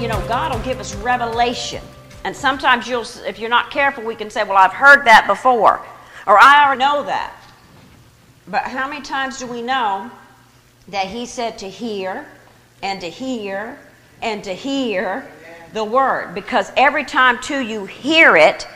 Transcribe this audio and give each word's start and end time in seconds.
you 0.00 0.06
know, 0.06 0.24
God 0.28 0.54
will 0.54 0.64
give 0.64 0.78
us 0.78 0.94
revelation. 0.94 1.82
And 2.22 2.36
sometimes 2.36 2.86
you'll, 2.86 3.06
if 3.26 3.40
you're 3.40 3.50
not 3.50 3.72
careful, 3.72 4.04
we 4.04 4.14
can 4.14 4.30
say, 4.30 4.44
well, 4.44 4.56
I've 4.56 4.72
heard 4.72 5.04
that 5.04 5.26
before, 5.26 5.84
or 6.28 6.38
I 6.38 6.64
already 6.64 6.78
know 6.78 7.02
that. 7.02 7.42
But 8.48 8.62
how 8.62 8.88
many 8.88 9.02
times 9.02 9.38
do 9.38 9.46
we 9.46 9.62
know 9.62 10.10
that 10.88 11.06
He 11.06 11.26
said 11.26 11.58
to 11.58 11.68
hear 11.68 12.26
and 12.82 13.00
to 13.00 13.08
hear 13.08 13.78
and 14.20 14.42
to 14.44 14.52
hear 14.52 15.28
the 15.72 15.84
word? 15.84 16.34
Because 16.34 16.72
every 16.76 17.04
time, 17.04 17.40
too, 17.40 17.60
you 17.60 17.86
hear 17.86 18.36
it, 18.36 18.66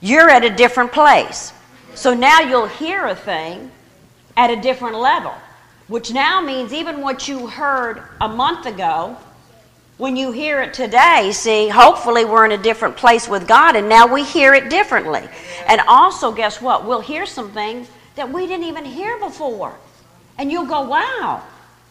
you're 0.00 0.30
at 0.30 0.44
a 0.44 0.50
different 0.50 0.92
place. 0.92 1.52
So 1.94 2.14
now 2.14 2.40
you'll 2.40 2.66
hear 2.66 3.06
a 3.06 3.14
thing 3.14 3.70
at 4.36 4.50
a 4.50 4.56
different 4.56 4.96
level, 4.96 5.34
which 5.88 6.12
now 6.12 6.40
means 6.40 6.72
even 6.72 7.00
what 7.00 7.26
you 7.26 7.48
heard 7.48 8.02
a 8.20 8.28
month 8.28 8.66
ago 8.66 9.16
when 9.98 10.14
you 10.14 10.30
hear 10.30 10.62
it 10.62 10.72
today, 10.72 11.32
see, 11.32 11.68
hopefully 11.68 12.24
we're 12.24 12.44
in 12.44 12.52
a 12.52 12.62
different 12.62 12.96
place 12.96 13.28
with 13.28 13.48
God 13.48 13.74
and 13.74 13.88
now 13.88 14.06
we 14.06 14.22
hear 14.22 14.54
it 14.54 14.70
differently. 14.70 15.28
And 15.66 15.80
also, 15.88 16.30
guess 16.30 16.62
what? 16.62 16.86
We'll 16.86 17.00
hear 17.00 17.26
some 17.26 17.50
things 17.50 17.88
that 18.14 18.32
we 18.32 18.46
didn't 18.46 18.66
even 18.66 18.84
hear 18.84 19.18
before. 19.18 19.76
And 20.38 20.50
you'll 20.50 20.66
go, 20.66 20.82
wow. 20.82 21.42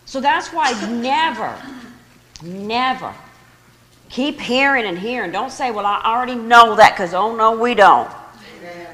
So 0.06 0.20
that's 0.22 0.53
why 0.53 0.72
never, 1.02 1.56
never 2.42 3.14
keep 4.09 4.39
hearing 4.39 4.86
and 4.86 4.98
hearing. 4.98 5.31
Don't 5.31 5.52
say, 5.52 5.72
well, 5.72 5.86
I 5.86 6.02
already 6.04 6.36
know 6.36 6.76
that 6.76 6.94
because, 6.94 7.14
oh, 7.14 7.36
no, 7.36 7.58
we 7.58 7.73
don't. 7.73 8.09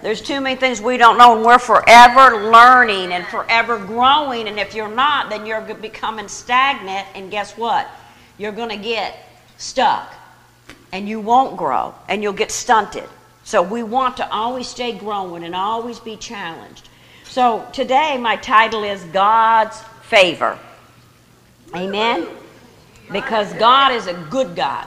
There's 0.01 0.21
too 0.21 0.41
many 0.41 0.57
things 0.57 0.81
we 0.81 0.97
don't 0.97 1.17
know, 1.17 1.35
and 1.35 1.45
we're 1.45 1.59
forever 1.59 2.49
learning 2.51 3.13
and 3.13 3.25
forever 3.25 3.77
growing. 3.77 4.49
And 4.49 4.59
if 4.59 4.75
you're 4.75 4.93
not, 4.93 5.29
then 5.29 5.45
you're 5.45 5.61
becoming 5.61 6.27
stagnant. 6.27 7.07
And 7.15 7.31
guess 7.31 7.57
what? 7.57 7.89
You're 8.37 8.51
going 8.51 8.69
to 8.69 8.77
get 8.77 9.15
stuck, 9.57 10.13
and 10.91 11.07
you 11.07 11.21
won't 11.21 11.55
grow, 11.55 11.95
and 12.09 12.21
you'll 12.21 12.33
get 12.33 12.51
stunted. 12.51 13.07
So 13.45 13.61
we 13.61 13.83
want 13.83 14.17
to 14.17 14.29
always 14.29 14.67
stay 14.67 14.91
growing 14.97 15.43
and 15.43 15.55
always 15.55 15.99
be 15.99 16.17
challenged. 16.17 16.89
So 17.33 17.67
today, 17.73 18.15
my 18.19 18.35
title 18.35 18.83
is 18.83 19.03
God's 19.05 19.81
Favor. 20.03 20.55
Amen? 21.75 22.27
Because 23.11 23.51
God 23.53 23.91
is 23.91 24.05
a 24.05 24.13
good 24.29 24.55
God. 24.55 24.85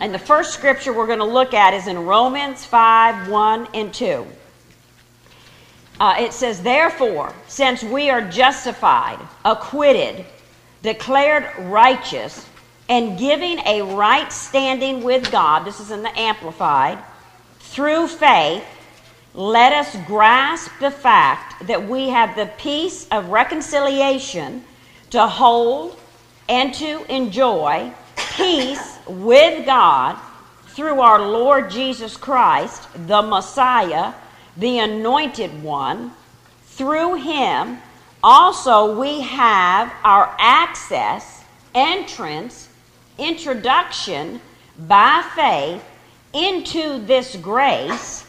And 0.00 0.12
the 0.12 0.18
first 0.18 0.52
scripture 0.52 0.92
we're 0.92 1.06
going 1.06 1.20
to 1.20 1.24
look 1.24 1.54
at 1.54 1.74
is 1.74 1.86
in 1.86 2.04
Romans 2.04 2.64
5 2.64 3.28
1 3.28 3.68
and 3.72 3.94
2. 3.94 4.26
Uh, 6.00 6.16
it 6.18 6.32
says, 6.32 6.60
Therefore, 6.60 7.32
since 7.46 7.84
we 7.84 8.10
are 8.10 8.22
justified, 8.22 9.20
acquitted, 9.44 10.24
declared 10.82 11.48
righteous, 11.70 12.48
and 12.88 13.16
giving 13.16 13.60
a 13.60 13.82
right 13.82 14.32
standing 14.32 15.04
with 15.04 15.30
God, 15.30 15.60
this 15.60 15.78
is 15.78 15.92
in 15.92 16.02
the 16.02 16.18
Amplified, 16.18 16.98
through 17.60 18.08
faith, 18.08 18.64
let 19.36 19.72
us 19.74 19.94
grasp 20.06 20.70
the 20.80 20.90
fact 20.90 21.66
that 21.66 21.86
we 21.86 22.08
have 22.08 22.34
the 22.34 22.50
peace 22.56 23.06
of 23.10 23.28
reconciliation 23.28 24.64
to 25.10 25.26
hold 25.26 25.98
and 26.48 26.72
to 26.72 27.04
enjoy 27.14 27.92
peace 28.34 28.98
with 29.06 29.66
God 29.66 30.18
through 30.68 31.00
our 31.00 31.20
Lord 31.28 31.70
Jesus 31.70 32.16
Christ, 32.16 32.88
the 33.06 33.20
Messiah, 33.20 34.14
the 34.56 34.78
Anointed 34.78 35.62
One. 35.62 36.12
Through 36.68 37.16
him, 37.16 37.78
also, 38.24 38.98
we 38.98 39.20
have 39.20 39.92
our 40.02 40.34
access, 40.38 41.44
entrance, 41.74 42.68
introduction 43.18 44.40
by 44.78 45.22
faith 45.34 45.84
into 46.32 47.04
this 47.04 47.36
grace, 47.36 48.25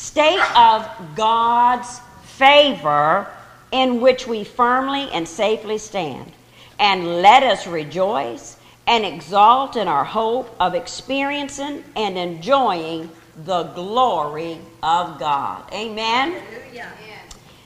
state 0.00 0.40
of 0.56 0.88
God's 1.14 2.00
favor 2.22 3.28
in 3.70 4.00
which 4.00 4.26
we 4.26 4.44
firmly 4.44 5.10
and 5.12 5.28
safely 5.28 5.76
stand. 5.76 6.32
And 6.78 7.20
let 7.20 7.42
us 7.42 7.66
rejoice 7.66 8.56
and 8.86 9.04
exalt 9.04 9.76
in 9.76 9.88
our 9.88 10.04
hope 10.04 10.56
of 10.58 10.74
experiencing 10.74 11.84
and 11.96 12.16
enjoying 12.16 13.10
the 13.44 13.64
glory 13.74 14.58
of 14.82 15.18
God. 15.20 15.70
Amen. 15.70 16.42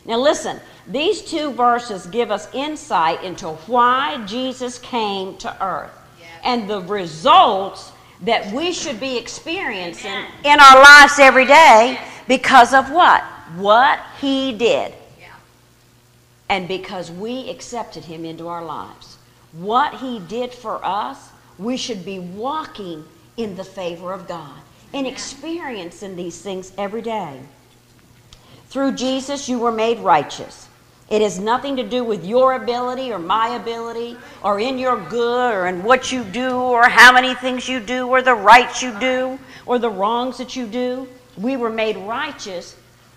Now, 0.05 0.19
listen, 0.19 0.59
these 0.89 1.23
two 1.23 1.53
verses 1.53 2.07
give 2.07 2.33
us 2.33 2.53
insight 2.53 3.23
into 3.23 3.51
why 3.69 4.23
Jesus 4.27 4.81
came 4.81 5.37
to 5.37 5.65
earth 5.65 5.97
and 6.43 6.69
the 6.69 6.81
results 6.81 7.93
that 8.23 8.53
we 8.53 8.73
should 8.73 8.99
be 8.99 9.17
experiencing 9.17 10.25
in 10.45 10.59
our 10.59 10.83
lives 10.83 11.21
every 11.21 11.47
day 11.47 11.99
because 12.27 12.73
of 12.75 12.91
what? 12.91 13.23
What 13.57 14.01
He 14.21 14.53
did. 14.53 14.95
And 16.49 16.69
because 16.69 17.11
we 17.11 17.49
accepted 17.51 18.05
Him 18.05 18.25
into 18.25 18.49
our 18.49 18.65
lives. 18.65 19.19
What 19.53 19.95
He 19.95 20.19
did 20.21 20.53
for 20.53 20.85
us, 20.85 21.31
we 21.59 21.77
should 21.77 22.05
be 22.05 22.19
walking 22.19 23.05
in 23.37 23.57
the 23.57 23.65
favor 23.65 24.13
of 24.13 24.29
God 24.29 24.61
and 24.93 25.07
experiencing 25.07 26.17
these 26.17 26.41
things 26.41 26.73
every 26.79 27.03
day. 27.03 27.41
Through 28.69 28.93
Jesus, 28.93 29.49
you 29.49 29.59
were 29.59 29.73
made 29.73 29.99
righteous. 29.99 30.69
It 31.11 31.21
has 31.21 31.39
nothing 31.39 31.77
to 31.77 31.83
do 31.83 32.03
with 32.03 32.25
your 32.25 32.55
ability 32.55 33.13
or 33.13 33.19
my 33.19 33.49
ability 33.49 34.17
or 34.43 34.59
in 34.59 34.79
your 34.79 34.99
good 35.09 35.55
or 35.55 35.67
in 35.67 35.83
what 35.83 36.11
you 36.11 36.25
do 36.25 36.57
or 36.57 36.89
how 36.89 37.13
many 37.13 37.35
things 37.35 37.69
you 37.69 37.79
do 37.79 38.09
or 38.09 38.23
the 38.23 38.35
rights 38.35 38.83
you 38.83 38.99
do 38.99 39.39
or 39.67 39.79
the 39.79 39.91
wrongs 39.91 40.39
that 40.39 40.57
you 40.57 40.67
do. 40.67 41.07
We 41.37 41.57
were 41.57 41.71
made 41.71 41.97
righteous 41.97 42.77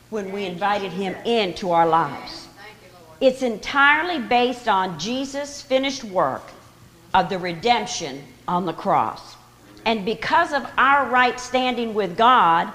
when 0.10 0.32
we 0.32 0.46
invited 0.46 0.92
Him 0.92 1.16
into 1.26 1.72
our 1.72 1.88
lives. 1.88 2.48
It's 3.20 3.42
entirely 3.42 4.20
based 4.20 4.68
on 4.68 5.00
Jesus' 5.00 5.62
finished 5.62 6.04
work 6.04 6.44
of 7.14 7.30
the 7.30 7.40
redemption 7.40 8.24
on 8.48 8.66
the 8.66 8.74
cross. 8.74 9.36
And 9.86 10.06
because 10.06 10.54
of 10.54 10.70
our 10.78 11.10
right 11.10 11.40
standing 11.40 11.94
with 11.94 12.18
God, 12.18 12.72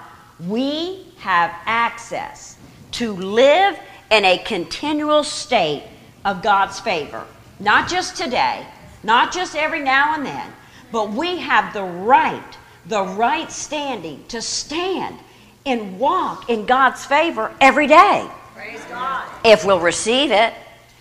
we 0.48 1.06
have 1.19 1.54
access 1.66 2.56
to 2.92 3.12
live 3.12 3.78
in 4.10 4.24
a 4.24 4.38
continual 4.38 5.22
state 5.22 5.84
of 6.24 6.42
God's 6.42 6.80
favor. 6.80 7.24
Not 7.60 7.88
just 7.88 8.16
today, 8.16 8.66
not 9.03 9.32
just 9.32 9.54
every 9.54 9.80
now 9.80 10.14
and 10.14 10.26
then, 10.26 10.53
but 10.91 11.10
we 11.10 11.38
have 11.38 11.72
the 11.72 11.84
right, 11.84 12.59
the 12.86 13.03
right 13.03 13.50
standing 13.50 14.24
to 14.28 14.42
stand 14.42 15.19
and 15.66 15.98
walk 15.98 16.48
in 16.50 16.66
God's 16.66 17.04
favor 17.04 17.54
every 17.60 17.86
day. 17.86 18.28
Praise 18.54 18.84
God. 18.84 19.28
If 19.44 19.64
we'll 19.64 19.80
receive 19.80 20.30
it, 20.30 20.54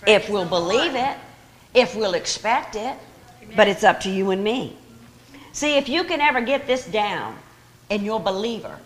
if 0.08 0.30
we'll 0.30 0.48
believe 0.48 0.96
it, 0.96 1.18
if 1.74 1.96
we'll 1.96 2.14
expect 2.14 2.76
it, 2.76 2.96
but 3.56 3.68
it's 3.68 3.84
up 3.84 4.00
to 4.02 4.10
you 4.10 4.32
and 4.32 4.44
me. 4.44 4.76
See, 5.54 5.78
if 5.78 5.90
you 5.90 6.04
can 6.04 6.22
ever 6.22 6.42
get 6.42 6.68
this 6.68 6.86
down 6.86 7.38
in 7.90 8.04
your 8.04 8.20
believer 8.20 8.78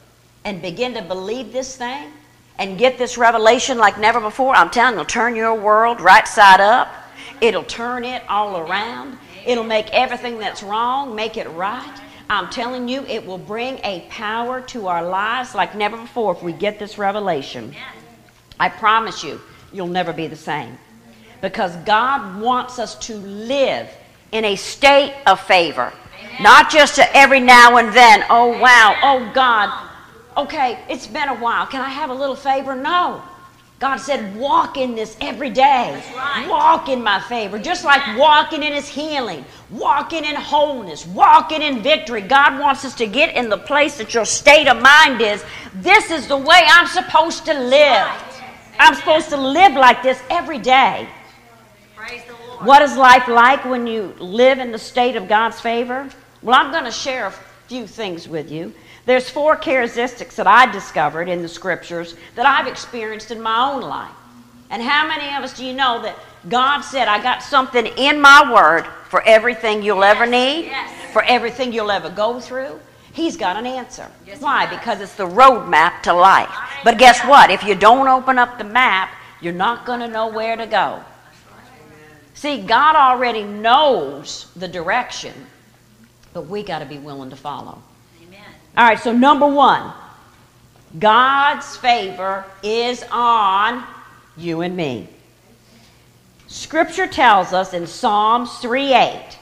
and 0.44 0.62
begin 0.62 0.94
to 0.96 1.02
believe 1.02 1.52
this 1.54 1.76
thing 1.76 2.12
and 2.58 2.78
get 2.78 2.98
this 2.98 3.18
revelation 3.18 3.78
like 3.78 4.00
never 4.00 4.20
before, 4.20 4.56
I'm 4.56 4.70
telling 4.70 4.96
you, 4.96 5.02
it'll 5.02 5.10
turn 5.10 5.36
your 5.36 5.56
world 5.56 6.02
right 6.02 6.28
side 6.28 6.62
up. 6.62 6.92
It'll 7.42 7.64
turn 7.64 8.04
it 8.04 8.24
all 8.30 8.58
around. 8.58 9.18
It'll 9.46 9.64
make 9.64 9.92
everything 9.92 10.40
that's 10.40 10.64
wrong, 10.64 11.16
make 11.16 11.38
it 11.38 11.48
right. 11.50 12.02
I'm 12.30 12.50
telling 12.50 12.88
you, 12.88 13.06
it 13.06 13.26
will 13.26 13.38
bring 13.38 13.80
a 13.84 14.06
power 14.10 14.62
to 14.62 14.88
our 14.88 15.08
lives 15.08 15.54
like 15.54 15.76
never 15.76 15.98
before 15.98 16.34
if 16.34 16.42
we 16.42 16.54
get 16.54 16.80
this 16.80 16.98
revelation. 16.98 17.76
I 18.60 18.70
promise 18.70 19.24
you, 19.24 19.40
you'll 19.72 19.88
never 19.88 20.12
be 20.14 20.28
the 20.28 20.36
same. 20.36 20.78
Because 21.42 21.76
God 21.78 22.42
wants 22.42 22.80
us 22.80 22.96
to 23.08 23.16
live 23.18 23.90
in 24.32 24.46
a 24.46 24.56
state 24.56 25.14
of 25.28 25.40
favor. 25.40 25.94
Not 26.42 26.70
just 26.72 27.00
every 27.14 27.40
now 27.40 27.78
and 27.78 27.96
then, 27.96 28.26
oh 28.30 28.60
wow, 28.60 28.98
oh 29.04 29.32
God, 29.34 29.90
okay, 30.36 30.80
it's 30.90 31.08
been 31.08 31.30
a 31.30 31.36
while. 31.36 31.66
Can 31.68 31.82
I 31.82 31.90
have 31.90 32.10
a 32.10 32.14
little 32.14 32.36
favor? 32.36 32.76
No. 32.76 33.22
God 33.78 33.98
said, 33.98 34.36
walk 34.38 34.78
in 34.78 34.96
this 34.96 35.18
every 35.20 35.50
day. 35.50 36.02
Walk 36.48 36.88
in 36.88 37.04
my 37.04 37.20
favor. 37.20 37.60
Just 37.60 37.84
like 37.84 38.18
walking 38.18 38.64
in 38.64 38.72
his 38.72 38.88
healing, 38.88 39.44
walking 39.70 40.24
in 40.24 40.36
wholeness, 40.36 41.06
walking 41.08 41.62
in 41.62 41.82
victory. 41.82 42.22
God 42.22 42.58
wants 42.60 42.86
us 42.86 42.96
to 42.96 43.06
get 43.06 43.36
in 43.36 43.50
the 43.50 43.58
place 43.58 43.98
that 43.98 44.14
your 44.14 44.24
state 44.24 44.70
of 44.70 44.82
mind 44.82 45.22
is. 45.22 45.44
This 45.74 46.10
is 46.10 46.28
the 46.28 46.38
way 46.38 46.62
I'm 46.68 46.88
supposed 46.88 47.46
to 47.46 47.54
live. 47.54 48.08
I'm 48.80 48.96
supposed 48.96 49.30
to 49.30 49.38
live 49.38 49.74
like 49.74 50.02
this 50.02 50.22
every 50.30 50.60
day. 50.60 51.10
Praise 51.96 52.22
the 52.28 52.34
What 52.66 52.82
is 52.82 52.96
life 52.96 53.28
like 53.28 53.66
when 53.66 53.88
you 53.88 54.16
live 54.20 54.60
in 54.60 54.72
the 54.72 54.80
state 54.80 55.18
of 55.18 55.28
God's 55.28 55.60
favor? 55.60 56.10
Well, 56.42 56.56
I'm 56.58 56.72
going 56.72 56.86
to 56.86 56.92
share 56.92 57.28
a 57.28 57.34
few 57.68 57.88
things 57.88 58.28
with 58.28 58.52
you. 58.52 58.74
There's 59.06 59.30
four 59.30 59.56
characteristics 59.56 60.36
that 60.38 60.48
I 60.48 60.72
discovered 60.72 61.30
in 61.30 61.42
the 61.42 61.48
scriptures 61.48 62.16
that 62.36 62.46
I've 62.46 62.68
experienced 62.68 63.32
in 63.32 63.40
my 63.40 63.72
own 63.72 63.82
life. 63.82 64.16
And 64.70 64.82
how 64.82 65.08
many 65.08 65.36
of 65.36 65.44
us 65.44 65.56
do 65.56 65.64
you 65.64 65.74
know 65.74 66.02
that 66.02 66.18
God 66.50 66.82
said, 66.82 67.08
I 67.08 67.22
got 67.22 67.44
something 67.44 67.86
in 67.86 68.20
my 68.20 68.52
word 68.52 68.86
for 69.10 69.22
everything 69.24 69.84
you'll 69.84 70.04
ever 70.04 70.26
need, 70.26 70.66
yes. 70.66 71.14
for 71.14 71.24
everything 71.24 71.72
you'll 71.72 71.92
ever 71.92 72.10
go 72.10 72.40
through? 72.40 72.80
He's 73.14 73.38
got 73.38 73.56
an 73.56 73.66
answer. 73.66 74.10
Yes, 74.26 74.42
Why? 74.42 74.66
Because 74.66 75.00
it's 75.00 75.16
the 75.16 75.28
roadmap 75.28 76.02
to 76.02 76.14
life. 76.14 76.50
But 76.84 76.98
guess 76.98 77.22
what? 77.26 77.50
If 77.50 77.64
you 77.64 77.76
don't 77.76 78.08
open 78.08 78.38
up 78.38 78.58
the 78.58 78.64
map, 78.64 79.10
you're 79.40 79.54
not 79.54 79.86
going 79.86 80.00
to 80.00 80.08
know 80.08 80.28
where 80.28 80.58
to 80.58 80.66
go. 80.66 81.02
See, 82.34 82.62
God 82.62 82.96
already 82.96 83.44
knows 83.44 84.52
the 84.56 84.68
direction, 84.68 85.34
but 86.34 86.48
we 86.48 86.64
got 86.64 86.80
to 86.80 86.86
be 86.86 86.98
willing 86.98 87.30
to 87.30 87.36
follow. 87.36 87.82
All 88.78 88.84
right, 88.84 89.00
so 89.00 89.14
number 89.14 89.48
one, 89.48 89.94
God's 91.00 91.78
favor 91.78 92.44
is 92.62 93.06
on 93.10 93.86
you 94.36 94.62
and 94.62 94.76
me. 94.76 95.08
Scripture 96.48 97.08
tells 97.08 97.54
us 97.54 97.74
in 97.74 97.88
Psalms 97.88 98.58
3 98.60 98.94
8, 98.94 99.40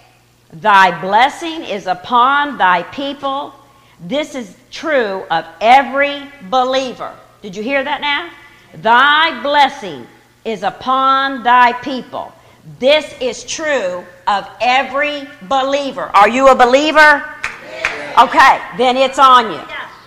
Thy 0.54 1.02
blessing 1.02 1.64
is 1.64 1.88
upon 1.88 2.60
thy 2.60 2.84
people. 2.84 3.54
This 4.00 4.36
is 4.36 4.56
true 4.70 5.24
of 5.32 5.46
every 5.62 6.24
believer. 6.50 7.16
Did 7.42 7.56
you 7.56 7.64
hear 7.64 7.84
that 7.84 8.02
now? 8.02 8.30
Thy 8.82 9.42
blessing 9.42 10.06
is 10.46 10.62
upon 10.62 11.44
thy 11.44 11.74
people. 11.74 12.32
This 12.80 13.14
is 13.20 13.44
true 13.44 14.06
of 14.28 14.48
every 14.62 15.28
believer. 15.44 16.12
Are 16.14 16.30
you 16.30 16.50
a 16.50 16.56
believer? 16.56 17.24
Okay, 18.18 18.62
then 18.78 18.96
it's 18.98 19.20
on 19.20 19.52
you. 19.52 19.62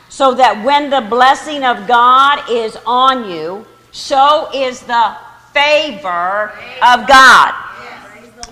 So 0.09 0.35
that 0.35 0.65
when 0.65 0.91
the 0.91 1.01
blessing 1.01 1.65
of 1.65 1.87
God 1.87 2.49
is 2.51 2.77
on 2.87 3.29
you, 3.29 3.67
so 3.91 4.49
is 4.55 4.81
the 4.83 5.17
favor 5.53 6.53
of 6.83 7.09
God. 7.09 7.55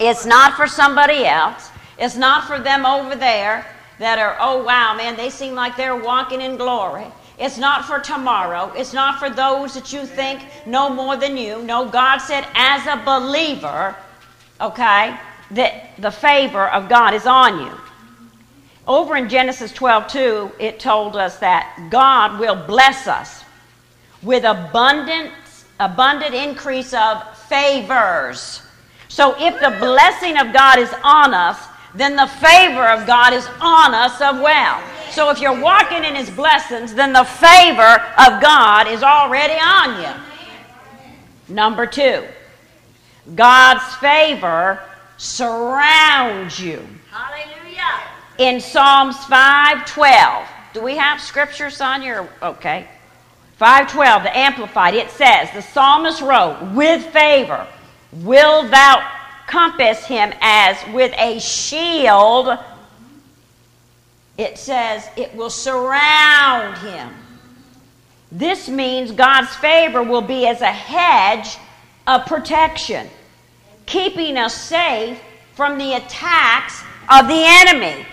It's 0.00 0.26
not 0.26 0.54
for 0.54 0.66
somebody 0.66 1.24
else. 1.24 1.70
It's 1.98 2.16
not 2.16 2.44
for 2.48 2.58
them 2.58 2.84
over 2.84 3.14
there 3.14 3.64
that 3.98 4.18
are, 4.18 4.36
oh 4.40 4.64
wow, 4.64 4.94
man, 4.96 5.16
they 5.16 5.30
seem 5.30 5.54
like 5.54 5.76
they're 5.76 5.96
walking 5.96 6.40
in 6.40 6.56
glory. 6.56 7.06
It's 7.38 7.58
not 7.58 7.84
for 7.84 7.98
tomorrow. 7.98 8.72
It's 8.76 8.92
not 8.92 9.18
for 9.18 9.28
those 9.28 9.74
that 9.74 9.92
you 9.92 10.06
think 10.06 10.42
know 10.66 10.88
more 10.88 11.16
than 11.16 11.36
you. 11.36 11.62
No, 11.62 11.88
God 11.88 12.18
said, 12.18 12.46
as 12.54 12.86
a 12.86 13.02
believer, 13.04 13.94
okay, 14.60 15.16
that 15.52 15.90
the 15.98 16.10
favor 16.10 16.68
of 16.68 16.88
God 16.88 17.14
is 17.14 17.26
on 17.26 17.60
you. 17.60 17.72
Over 18.86 19.16
in 19.16 19.28
Genesis 19.28 19.72
12 19.72 20.08
2, 20.08 20.52
it 20.58 20.78
told 20.78 21.16
us 21.16 21.38
that 21.38 21.88
God 21.90 22.38
will 22.38 22.56
bless 22.56 23.06
us 23.06 23.44
with 24.22 24.44
abundant, 24.44 25.32
abundant 25.80 26.34
increase 26.34 26.92
of 26.92 27.38
favors. 27.48 28.62
So 29.08 29.34
if 29.38 29.58
the 29.60 29.76
blessing 29.78 30.38
of 30.38 30.52
God 30.52 30.78
is 30.78 30.92
on 31.02 31.32
us, 31.32 31.58
then 31.94 32.16
the 32.16 32.26
favor 32.26 32.88
of 32.88 33.06
God 33.06 33.32
is 33.32 33.46
on 33.60 33.94
us 33.94 34.20
as 34.20 34.40
well. 34.42 34.82
So 35.10 35.30
if 35.30 35.40
you're 35.40 35.58
walking 35.58 36.04
in 36.04 36.14
his 36.16 36.28
blessings, 36.28 36.92
then 36.92 37.12
the 37.12 37.24
favor 37.24 38.02
of 38.18 38.42
God 38.42 38.88
is 38.88 39.02
already 39.02 39.54
on 39.54 40.02
you. 40.02 41.54
Number 41.54 41.86
two, 41.86 42.24
God's 43.34 43.94
favor 43.96 44.80
surrounds 45.16 46.58
you. 46.58 46.84
Hallelujah. 47.10 48.13
In 48.38 48.60
Psalms 48.60 49.16
5:12. 49.16 50.46
Do 50.72 50.82
we 50.82 50.96
have 50.96 51.20
scriptures 51.20 51.80
on 51.80 52.02
your 52.02 52.28
okay? 52.42 52.88
512, 53.56 54.24
the 54.24 54.36
Amplified, 54.36 54.94
it 54.94 55.10
says, 55.10 55.48
The 55.52 55.62
psalmist 55.62 56.20
wrote, 56.20 56.72
With 56.74 57.06
favor 57.06 57.66
will 58.12 58.68
thou 58.68 59.08
compass 59.46 60.04
him 60.04 60.32
as 60.40 60.76
with 60.92 61.14
a 61.16 61.38
shield. 61.38 62.58
It 64.36 64.58
says, 64.58 65.08
It 65.16 65.34
will 65.36 65.50
surround 65.50 66.78
him. 66.78 67.14
This 68.32 68.68
means 68.68 69.12
God's 69.12 69.54
favor 69.54 70.02
will 70.02 70.22
be 70.22 70.48
as 70.48 70.60
a 70.60 70.66
hedge 70.66 71.56
of 72.08 72.26
protection, 72.26 73.08
keeping 73.86 74.36
us 74.36 74.54
safe 74.54 75.20
from 75.54 75.78
the 75.78 75.94
attacks 75.94 76.82
of 77.08 77.28
the 77.28 77.44
enemy. 77.46 78.04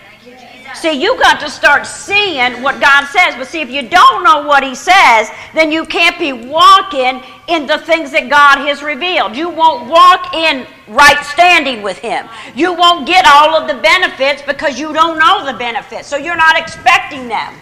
See, 0.74 0.92
you 0.92 1.18
got 1.20 1.40
to 1.40 1.50
start 1.50 1.86
seeing 1.86 2.62
what 2.62 2.80
God 2.80 3.06
says. 3.06 3.34
But 3.36 3.46
see, 3.46 3.60
if 3.60 3.70
you 3.70 3.88
don't 3.88 4.24
know 4.24 4.46
what 4.46 4.62
He 4.62 4.74
says, 4.74 5.30
then 5.54 5.70
you 5.70 5.84
can't 5.84 6.18
be 6.18 6.32
walking 6.32 7.22
in 7.48 7.66
the 7.66 7.78
things 7.78 8.10
that 8.12 8.28
God 8.30 8.66
has 8.66 8.82
revealed. 8.82 9.36
You 9.36 9.48
won't 9.48 9.88
walk 9.88 10.34
in 10.34 10.66
right 10.88 11.22
standing 11.24 11.82
with 11.82 11.98
Him. 11.98 12.28
You 12.54 12.74
won't 12.74 13.06
get 13.06 13.26
all 13.26 13.54
of 13.54 13.68
the 13.68 13.80
benefits 13.82 14.42
because 14.42 14.78
you 14.78 14.92
don't 14.92 15.18
know 15.18 15.44
the 15.44 15.58
benefits. 15.58 16.08
So 16.08 16.16
you're 16.16 16.36
not 16.36 16.58
expecting 16.58 17.28
them. 17.28 17.54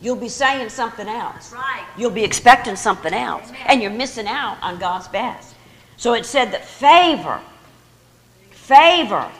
You'll 0.00 0.16
be 0.16 0.28
saying 0.28 0.68
something 0.68 1.08
else. 1.08 1.52
Right. 1.52 1.86
You'll 1.96 2.10
be 2.10 2.24
expecting 2.24 2.76
something 2.76 3.14
else. 3.14 3.48
Amen. 3.48 3.62
And 3.66 3.82
you're 3.82 3.90
missing 3.90 4.26
out 4.26 4.58
on 4.60 4.78
God's 4.78 5.08
best. 5.08 5.54
So 5.96 6.12
it 6.12 6.26
said 6.26 6.52
that 6.52 6.64
favor, 6.64 7.40
favor 8.50 9.30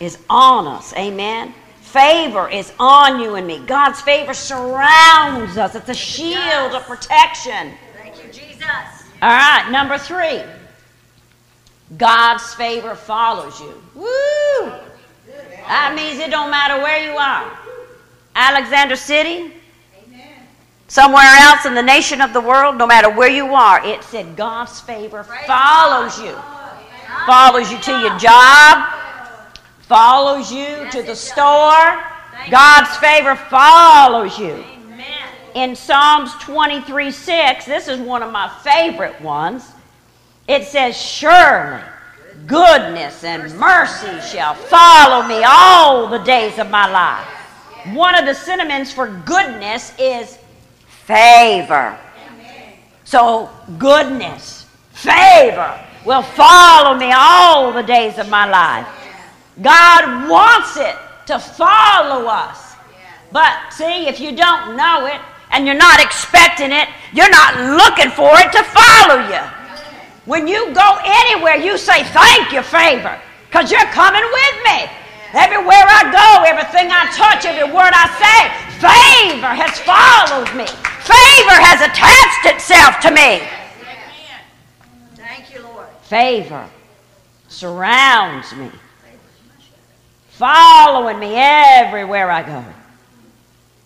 is 0.00 0.18
on 0.30 0.66
us. 0.66 0.94
Amen 0.94 1.52
favor 1.94 2.48
is 2.48 2.72
on 2.80 3.20
you 3.20 3.36
and 3.36 3.46
me. 3.46 3.60
God's 3.66 4.00
favor 4.00 4.34
surrounds 4.34 5.56
us. 5.56 5.76
It's 5.76 5.88
a 5.88 5.94
shield 5.94 6.72
of 6.72 6.82
protection. 6.82 7.72
Thank 7.96 8.22
you, 8.22 8.32
Jesus. 8.32 8.66
All 9.22 9.30
right, 9.30 9.68
number 9.70 9.96
three. 9.96 10.42
God's 11.96 12.52
favor 12.54 12.96
follows 12.96 13.60
you. 13.60 13.80
Woo! 13.94 14.72
That 15.68 15.94
means 15.94 16.18
it 16.18 16.30
don't 16.30 16.50
matter 16.50 16.82
where 16.82 17.08
you 17.08 17.16
are. 17.16 17.58
Alexander 18.34 18.96
City, 18.96 19.52
somewhere 20.88 21.22
else 21.22 21.64
in 21.64 21.74
the 21.74 21.82
nation 21.82 22.20
of 22.20 22.32
the 22.32 22.40
world, 22.40 22.76
no 22.76 22.88
matter 22.88 23.08
where 23.08 23.30
you 23.30 23.54
are, 23.54 23.86
it 23.86 24.02
said 24.02 24.34
God's 24.36 24.80
favor 24.80 25.22
follows 25.46 26.20
you. 26.20 26.36
Follows 27.26 27.70
you 27.70 27.78
to 27.78 27.92
your 28.00 28.18
job, 28.18 29.03
follows 29.94 30.50
you 30.50 30.90
to 30.90 31.04
the 31.04 31.14
store. 31.14 32.02
God's 32.50 32.96
favor 32.96 33.36
follows 33.36 34.36
you. 34.36 34.64
In 35.54 35.76
Psalms 35.76 36.32
23 36.40 37.12
6, 37.12 37.64
this 37.64 37.86
is 37.86 38.00
one 38.00 38.20
of 38.20 38.32
my 38.32 38.48
favorite 38.64 39.20
ones. 39.20 39.70
It 40.48 40.64
says, 40.64 41.00
Surely 41.00 41.80
goodness 42.48 43.22
and 43.22 43.56
mercy 43.56 44.20
shall 44.28 44.56
follow 44.56 45.28
me 45.28 45.44
all 45.46 46.08
the 46.08 46.18
days 46.24 46.58
of 46.58 46.70
my 46.70 46.90
life. 46.90 47.28
One 47.94 48.18
of 48.18 48.24
the 48.24 48.34
synonyms 48.34 48.92
for 48.92 49.06
goodness 49.24 49.92
is 49.96 50.38
favor. 50.88 51.96
So, 53.04 53.48
goodness, 53.78 54.66
favor 54.90 55.80
will 56.04 56.22
follow 56.22 56.98
me 56.98 57.12
all 57.14 57.72
the 57.72 57.82
days 57.82 58.18
of 58.18 58.28
my 58.28 58.50
life. 58.50 59.03
God 59.62 60.28
wants 60.28 60.76
it 60.76 60.96
to 61.26 61.38
follow 61.38 62.26
us. 62.26 62.74
But 63.30 63.70
see, 63.70 64.06
if 64.06 64.20
you 64.20 64.34
don't 64.34 64.76
know 64.76 65.06
it 65.06 65.20
and 65.50 65.66
you're 65.66 65.76
not 65.76 66.00
expecting 66.00 66.72
it, 66.72 66.88
you're 67.12 67.30
not 67.30 67.56
looking 67.76 68.10
for 68.10 68.30
it 68.34 68.50
to 68.52 68.62
follow 68.64 69.26
you. 69.28 69.42
When 70.24 70.48
you 70.48 70.72
go 70.74 70.98
anywhere, 71.04 71.56
you 71.56 71.76
say, 71.78 72.02
Thank 72.04 72.52
you, 72.52 72.62
favor, 72.62 73.20
because 73.46 73.70
you're 73.70 73.90
coming 73.92 74.22
with 74.22 74.56
me. 74.64 74.90
Everywhere 75.34 75.82
I 75.82 76.10
go, 76.14 76.44
everything 76.46 76.90
I 76.90 77.10
touch, 77.10 77.44
every 77.44 77.66
word 77.66 77.90
I 77.92 78.06
say, 78.22 78.38
favor 78.78 79.50
has 79.50 79.78
followed 79.82 80.50
me. 80.56 80.66
Favor 81.02 81.58
has 81.58 81.80
attached 81.82 82.54
itself 82.54 83.00
to 83.00 83.10
me. 83.10 83.42
Thank 85.16 85.52
you, 85.52 85.62
Lord. 85.62 85.88
Favor 86.02 86.68
surrounds 87.48 88.54
me 88.54 88.70
following 90.36 91.20
me 91.20 91.34
everywhere 91.36 92.30
I 92.30 92.42
go. 92.42 92.64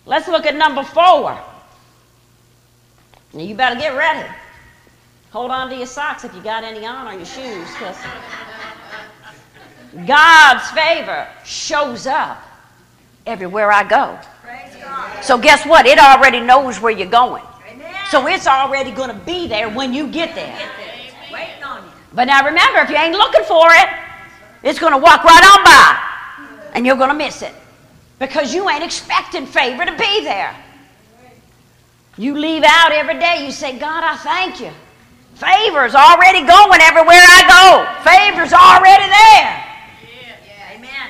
Let's 0.05 0.27
look 0.27 0.47
at 0.47 0.55
number 0.55 0.83
four. 0.83 1.39
Now 3.33 3.43
you 3.43 3.53
better 3.53 3.79
get 3.79 3.95
ready. 3.95 4.27
Hold 5.29 5.51
on 5.51 5.69
to 5.69 5.75
your 5.75 5.85
socks 5.85 6.23
if 6.23 6.33
you 6.33 6.41
got 6.41 6.63
any 6.63 6.85
on 6.87 7.07
or 7.07 7.13
your 7.13 7.25
shoes, 7.25 7.67
because 7.73 7.97
God's 10.07 10.67
favor 10.71 11.27
shows 11.45 12.07
up 12.07 12.41
everywhere 13.27 13.71
I 13.71 13.83
go. 13.87 14.17
So 15.21 15.37
guess 15.37 15.67
what? 15.67 15.85
It 15.85 15.99
already 15.99 16.39
knows 16.39 16.81
where 16.81 16.91
you're 16.91 17.07
going. 17.07 17.43
So 18.09 18.25
it's 18.25 18.47
already 18.47 18.89
going 18.89 19.09
to 19.09 19.25
be 19.25 19.47
there 19.47 19.69
when 19.69 19.93
you 19.93 20.07
get 20.07 20.33
there. 20.33 20.57
But 22.11 22.25
now 22.25 22.43
remember, 22.43 22.79
if 22.79 22.89
you 22.89 22.95
ain't 22.95 23.13
looking 23.13 23.43
for 23.43 23.67
it, 23.69 23.87
it's 24.63 24.79
going 24.79 24.93
to 24.93 24.97
walk 24.97 25.23
right 25.23 25.43
on 25.43 25.63
by 25.63 26.08
and 26.73 26.85
you're 26.85 26.97
going 26.97 27.09
to 27.09 27.15
miss 27.15 27.41
it 27.41 27.53
because 28.19 28.53
you 28.53 28.69
ain't 28.69 28.83
expecting 28.83 29.45
favor 29.45 29.85
to 29.85 29.91
be 29.91 30.23
there. 30.23 30.55
You 32.17 32.37
leave 32.37 32.63
out 32.63 32.91
every 32.91 33.17
day, 33.17 33.45
you 33.45 33.51
say, 33.51 33.79
God, 33.79 34.03
I 34.03 34.17
thank 34.17 34.59
you. 34.59 34.71
Favor's 35.35 35.95
already 35.95 36.45
going 36.45 36.81
everywhere 36.81 37.15
I 37.15 37.43
go. 37.47 38.01
Favor's 38.03 38.51
already 38.51 39.07
there. 39.07 39.65
Amen. 40.75 41.09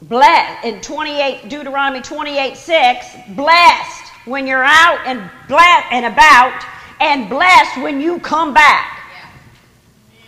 Blessed 0.00 0.64
in 0.64 0.80
28 0.80 1.50
Deuteronomy 1.50 2.00
28 2.00 2.56
6, 2.56 3.06
blessed 3.36 4.08
when 4.24 4.46
you're 4.46 4.64
out 4.64 5.00
and 5.04 5.30
blessed 5.46 5.86
and 5.90 6.06
about, 6.06 6.64
and 7.00 7.28
blessed 7.28 7.82
when 7.82 8.00
you 8.00 8.18
come 8.20 8.54
back. 8.54 8.98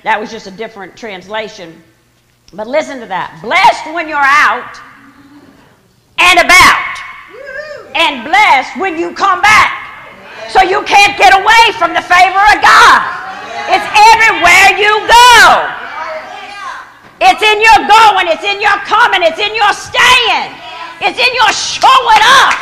That 0.02 0.20
was 0.20 0.30
just 0.30 0.46
a 0.46 0.50
different 0.50 0.94
translation. 0.94 1.82
But 2.54 2.68
listen 2.70 3.00
to 3.00 3.06
that. 3.06 3.34
Blessed 3.42 3.90
when 3.90 4.06
you're 4.06 4.22
out 4.22 4.78
and 6.22 6.38
about, 6.38 6.94
and 7.98 8.22
blessed 8.22 8.78
when 8.78 8.94
you 8.94 9.10
come 9.18 9.42
back. 9.42 9.74
So 10.54 10.62
you 10.62 10.86
can't 10.86 11.18
get 11.18 11.34
away 11.34 11.64
from 11.74 11.90
the 11.90 12.04
favor 12.06 12.38
of 12.38 12.58
God. 12.62 13.00
It's 13.66 13.88
everywhere 14.14 14.78
you 14.78 14.94
go. 15.10 15.74
It's 17.18 17.42
in 17.42 17.58
your 17.58 17.80
going, 17.90 18.30
it's 18.30 18.46
in 18.46 18.62
your 18.62 18.78
coming, 18.86 19.26
it's 19.26 19.42
in 19.42 19.56
your 19.56 19.72
staying, 19.74 20.54
it's 21.02 21.18
in 21.18 21.32
your 21.34 21.50
showing 21.50 22.22
up. 22.38 22.54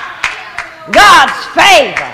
God's 0.97 1.37
favor. 1.53 2.09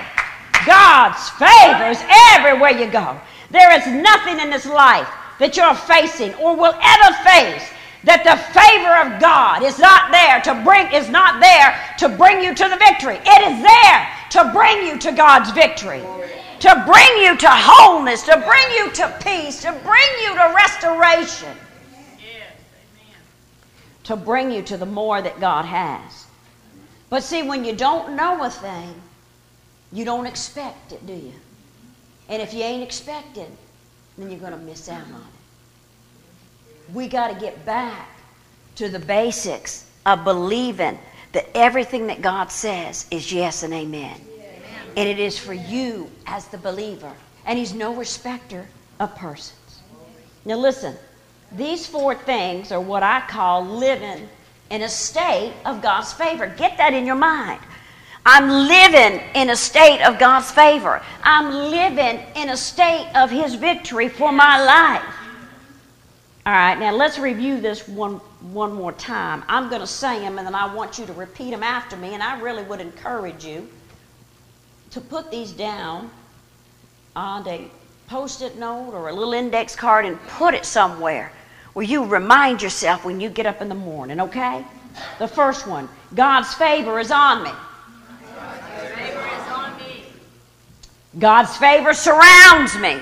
God's 0.65 1.29
favor 1.39 1.87
is 1.87 2.03
everywhere 2.35 2.71
you 2.71 2.91
go. 2.91 3.19
There 3.49 3.71
is 3.71 3.87
nothing 3.87 4.39
in 4.39 4.49
this 4.49 4.65
life 4.65 5.07
that 5.41 5.57
you're 5.57 5.73
facing 5.73 6.35
or 6.35 6.55
will 6.55 6.77
ever 6.77 7.11
face 7.25 7.67
that 8.03 8.21
the 8.21 8.37
favor 8.53 8.93
of 9.01 9.19
God 9.19 9.63
is 9.63 9.79
not 9.79 10.11
there 10.11 10.39
to 10.41 10.53
bring 10.63 10.85
is 10.93 11.09
not 11.09 11.41
there 11.41 11.73
to 11.97 12.09
bring 12.09 12.43
you 12.43 12.53
to 12.53 12.69
the 12.69 12.77
victory. 12.77 13.17
It 13.25 13.41
is 13.49 13.57
there 13.61 14.07
to 14.37 14.51
bring 14.53 14.85
you 14.85 14.99
to 14.99 15.11
God's 15.11 15.49
victory. 15.51 16.01
To 16.59 16.83
bring 16.85 17.23
you 17.23 17.35
to 17.37 17.49
wholeness, 17.49 18.21
to 18.23 18.37
bring 18.37 18.71
you 18.77 18.91
to 18.91 19.17
peace, 19.23 19.63
to 19.63 19.71
bring 19.83 20.09
you 20.21 20.35
to 20.35 20.53
restoration. 20.55 21.57
To 24.03 24.15
bring 24.15 24.51
you 24.51 24.61
to 24.61 24.77
the 24.77 24.85
more 24.85 25.23
that 25.23 25.39
God 25.39 25.65
has. 25.65 26.27
But 27.09 27.23
see, 27.23 27.41
when 27.41 27.65
you 27.65 27.75
don't 27.75 28.15
know 28.15 28.43
a 28.43 28.49
thing, 28.51 28.93
you 29.91 30.05
don't 30.05 30.27
expect 30.27 30.91
it, 30.91 31.05
do 31.07 31.13
you? 31.13 31.33
And 32.29 32.43
if 32.43 32.53
you 32.53 32.61
ain't 32.61 32.83
expecting, 32.83 33.57
then 34.17 34.29
you're 34.29 34.39
going 34.39 34.53
to 34.53 34.59
miss 34.59 34.87
out 34.87 35.01
on 35.01 35.15
it. 35.15 35.30
We 36.93 37.07
got 37.07 37.33
to 37.33 37.39
get 37.39 37.65
back 37.65 38.09
to 38.75 38.89
the 38.89 38.99
basics 38.99 39.89
of 40.05 40.23
believing 40.23 40.97
that 41.31 41.47
everything 41.55 42.07
that 42.07 42.21
God 42.21 42.51
says 42.51 43.05
is 43.11 43.31
yes 43.31 43.63
and 43.63 43.73
amen. 43.73 44.19
And 44.97 45.07
it 45.07 45.19
is 45.19 45.37
for 45.37 45.53
you 45.53 46.09
as 46.27 46.47
the 46.47 46.57
believer. 46.57 47.13
And 47.45 47.57
He's 47.57 47.73
no 47.73 47.95
respecter 47.95 48.67
of 48.99 49.15
persons. 49.15 49.81
Now, 50.43 50.55
listen, 50.55 50.95
these 51.51 51.85
four 51.85 52.15
things 52.15 52.71
are 52.71 52.81
what 52.81 53.03
I 53.03 53.21
call 53.27 53.65
living 53.65 54.27
in 54.69 54.81
a 54.81 54.89
state 54.89 55.53
of 55.65 55.81
God's 55.81 56.11
favor. 56.11 56.47
Get 56.47 56.77
that 56.77 56.93
in 56.93 57.05
your 57.05 57.15
mind. 57.15 57.59
I'm 58.25 58.49
living 58.67 59.21
in 59.33 59.49
a 59.49 59.55
state 59.55 60.01
of 60.03 60.19
God's 60.19 60.51
favor. 60.51 61.01
I'm 61.23 61.71
living 61.71 62.21
in 62.35 62.49
a 62.49 62.57
state 62.57 63.09
of 63.15 63.29
His 63.29 63.55
victory 63.55 64.09
for 64.09 64.31
my 64.31 64.63
life. 64.63 65.20
All 66.43 66.53
right, 66.53 66.79
now 66.79 66.91
let's 66.91 67.19
review 67.19 67.61
this 67.61 67.87
one, 67.87 68.15
one 68.51 68.73
more 68.73 68.91
time. 68.93 69.43
I'm 69.47 69.69
going 69.69 69.81
to 69.81 69.87
say 69.87 70.19
them 70.19 70.39
and 70.39 70.47
then 70.47 70.55
I 70.55 70.73
want 70.73 70.97
you 70.97 71.05
to 71.05 71.13
repeat 71.13 71.51
them 71.51 71.61
after 71.61 71.95
me, 71.95 72.15
and 72.15 72.23
I 72.23 72.39
really 72.39 72.63
would 72.63 72.81
encourage 72.81 73.45
you 73.45 73.69
to 74.89 74.99
put 74.99 75.29
these 75.29 75.51
down 75.51 76.09
on 77.15 77.47
a 77.47 77.69
post 78.07 78.41
it 78.41 78.57
note 78.57 78.91
or 78.93 79.09
a 79.09 79.13
little 79.13 79.33
index 79.33 79.75
card 79.75 80.05
and 80.05 80.19
put 80.29 80.55
it 80.55 80.65
somewhere 80.65 81.31
where 81.73 81.85
you 81.85 82.05
remind 82.05 82.61
yourself 82.61 83.05
when 83.05 83.21
you 83.21 83.29
get 83.29 83.45
up 83.45 83.61
in 83.61 83.69
the 83.69 83.75
morning, 83.75 84.19
okay? 84.19 84.65
The 85.19 85.27
first 85.27 85.67
one 85.67 85.87
God's 86.15 86.53
favor 86.55 86.99
is 86.99 87.11
on 87.11 87.43
me. 87.43 87.51
God's 88.39 88.75
favor 88.87 89.13
surrounds 89.53 89.79
me. 89.79 90.03
God's 91.19 91.57
favor 91.57 91.93
surrounds 91.93 92.77
me. 92.79 92.99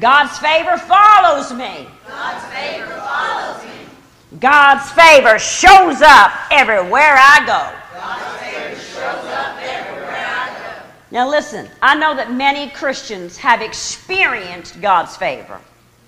God's 0.00 0.38
favor 0.38 0.76
follows 0.78 1.52
me. 1.52 1.86
God's 2.08 2.44
favor 2.54 2.96
follows 2.96 3.64
me. 3.64 4.38
God's 4.40 4.90
favor 4.92 5.38
shows 5.38 6.00
up 6.02 6.32
everywhere 6.50 7.14
I 7.16 7.44
go. 7.46 7.98
God's 7.98 8.40
favor 8.40 8.74
shows 8.80 9.26
up 9.30 9.58
everywhere 9.62 10.24
I 10.26 10.48
go. 10.58 10.86
Now 11.10 11.28
listen, 11.28 11.68
I 11.82 11.94
know 11.94 12.16
that 12.16 12.32
many 12.32 12.70
Christians 12.70 13.36
have 13.36 13.60
experienced 13.60 14.80
God's 14.80 15.16
favor, 15.16 15.60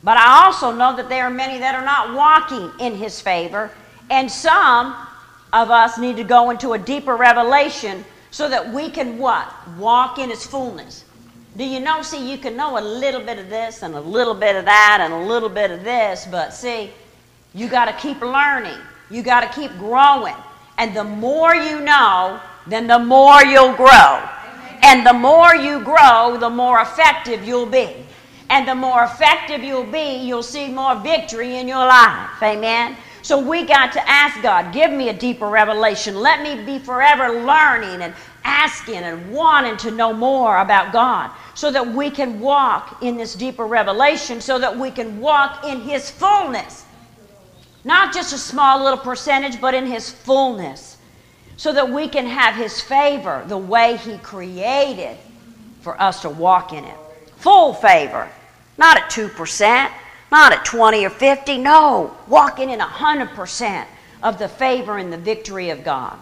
but 0.02 0.16
I 0.16 0.44
also 0.44 0.72
know 0.72 0.96
that 0.96 1.08
there 1.08 1.24
are 1.24 1.30
many 1.30 1.58
that 1.58 1.74
are 1.74 1.84
not 1.84 2.14
walking 2.14 2.70
in 2.80 2.94
his 2.94 3.20
favor, 3.20 3.70
and 4.10 4.30
some 4.30 4.96
of 5.52 5.70
us 5.70 5.98
need 5.98 6.16
to 6.16 6.24
go 6.24 6.50
into 6.50 6.72
a 6.72 6.78
deeper 6.78 7.16
revelation 7.16 8.04
so 8.30 8.48
that 8.48 8.72
we 8.72 8.90
can 8.90 9.18
what? 9.18 9.46
Walk 9.78 10.18
in 10.18 10.30
his 10.30 10.44
fullness. 10.44 11.03
Do 11.56 11.64
you 11.64 11.78
know? 11.78 12.02
See, 12.02 12.30
you 12.30 12.38
can 12.38 12.56
know 12.56 12.78
a 12.78 12.82
little 12.82 13.20
bit 13.20 13.38
of 13.38 13.48
this 13.48 13.82
and 13.82 13.94
a 13.94 14.00
little 14.00 14.34
bit 14.34 14.56
of 14.56 14.64
that 14.64 14.98
and 15.00 15.12
a 15.12 15.18
little 15.18 15.48
bit 15.48 15.70
of 15.70 15.84
this, 15.84 16.26
but 16.28 16.52
see, 16.52 16.90
you 17.54 17.68
got 17.68 17.84
to 17.84 17.92
keep 17.92 18.20
learning. 18.20 18.78
You 19.08 19.22
got 19.22 19.40
to 19.40 19.60
keep 19.60 19.70
growing. 19.78 20.34
And 20.78 20.96
the 20.96 21.04
more 21.04 21.54
you 21.54 21.78
know, 21.80 22.40
then 22.66 22.88
the 22.88 22.98
more 22.98 23.44
you'll 23.44 23.74
grow. 23.74 24.28
And 24.82 25.06
the 25.06 25.12
more 25.12 25.54
you 25.54 25.80
grow, 25.84 26.36
the 26.38 26.50
more 26.50 26.80
effective 26.80 27.44
you'll 27.44 27.66
be. 27.66 27.94
And 28.50 28.66
the 28.66 28.74
more 28.74 29.04
effective 29.04 29.62
you'll 29.62 29.90
be, 29.90 30.16
you'll 30.16 30.42
see 30.42 30.68
more 30.68 30.96
victory 30.96 31.56
in 31.56 31.68
your 31.68 31.86
life. 31.86 32.42
Amen. 32.42 32.96
So 33.22 33.40
we 33.40 33.64
got 33.64 33.92
to 33.92 34.10
ask 34.10 34.42
God, 34.42 34.74
give 34.74 34.90
me 34.90 35.08
a 35.08 35.12
deeper 35.12 35.48
revelation. 35.48 36.16
Let 36.16 36.42
me 36.42 36.62
be 36.64 36.78
forever 36.78 37.44
learning 37.46 38.02
and 38.02 38.12
asking 38.42 38.96
and 38.96 39.32
wanting 39.32 39.76
to 39.78 39.90
know 39.92 40.12
more 40.12 40.58
about 40.58 40.92
God 40.92 41.30
so 41.54 41.70
that 41.70 41.86
we 41.94 42.10
can 42.10 42.40
walk 42.40 43.02
in 43.02 43.16
this 43.16 43.34
deeper 43.34 43.64
revelation, 43.64 44.40
so 44.40 44.58
that 44.58 44.76
we 44.76 44.90
can 44.90 45.20
walk 45.20 45.64
in 45.64 45.80
His 45.80 46.10
fullness. 46.10 46.84
Not 47.84 48.12
just 48.12 48.32
a 48.32 48.38
small 48.38 48.82
little 48.82 48.98
percentage, 48.98 49.60
but 49.60 49.74
in 49.74 49.86
His 49.86 50.10
fullness. 50.10 50.98
So 51.56 51.72
that 51.72 51.88
we 51.88 52.08
can 52.08 52.26
have 52.26 52.56
His 52.56 52.80
favor 52.80 53.44
the 53.46 53.58
way 53.58 53.96
He 53.98 54.18
created 54.18 55.16
for 55.80 56.00
us 56.00 56.22
to 56.22 56.30
walk 56.30 56.72
in 56.72 56.84
it. 56.84 56.96
Full 57.36 57.74
favor, 57.74 58.28
not 58.78 58.96
at 58.96 59.10
2%, 59.10 59.90
not 60.32 60.52
at 60.52 60.64
20 60.64 61.04
or 61.04 61.10
50. 61.10 61.58
No, 61.58 62.16
walking 62.26 62.70
in 62.70 62.80
100% 62.80 63.86
of 64.22 64.38
the 64.38 64.48
favor 64.48 64.98
and 64.98 65.12
the 65.12 65.18
victory 65.18 65.70
of 65.70 65.84
God. 65.84 66.18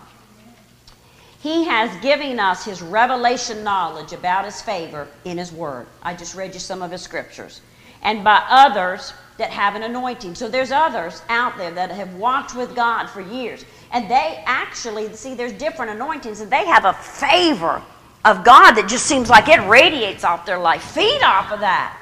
He 1.43 1.65
has 1.65 1.91
given 2.03 2.39
us 2.39 2.65
his 2.65 2.81
revelation 2.81 3.65
knowledge 3.65 4.13
about 4.13 4.45
his 4.45 4.63
favor 4.63 5.09
in 5.25 5.39
his 5.39 5.51
word. 5.51 5.89
I 6.01 6.15
just 6.15 6.37
read 6.37 6.55
you 6.55 6.61
some 6.61 6.83
of 6.83 6.93
his 6.93 7.03
scriptures. 7.03 7.61
And 8.03 8.23
by 8.23 8.45
others 8.49 9.13
that 9.39 9.51
have 9.51 9.75
an 9.75 9.83
anointing. 9.83 10.37
So 10.37 10.49
there's 10.49 10.71
others 10.71 11.21
out 11.29 11.59
there 11.59 11.73
that 11.73 11.91
have 11.91 12.15
walked 12.15 12.55
with 12.55 12.77
God 12.77 13.09
for 13.09 13.21
years. 13.21 13.65
And 13.93 14.09
they 14.09 14.45
actually, 14.47 15.13
see, 15.15 15.35
there's 15.35 15.53
different 15.53 15.91
anointings, 15.91 16.41
and 16.41 16.51
they 16.51 16.65
have 16.65 16.85
a 16.85 16.93
favor 16.93 17.83
of 18.25 18.45
God 18.45 18.73
that 18.73 18.89
just 18.89 19.07
seems 19.07 19.29
like 19.29 19.49
it 19.49 19.61
radiates 19.69 20.23
off 20.23 20.47
their 20.47 20.59
life. 20.59 20.83
Feed 20.83 21.23
off 21.23 21.51
of 21.51 21.59
that. 21.59 21.99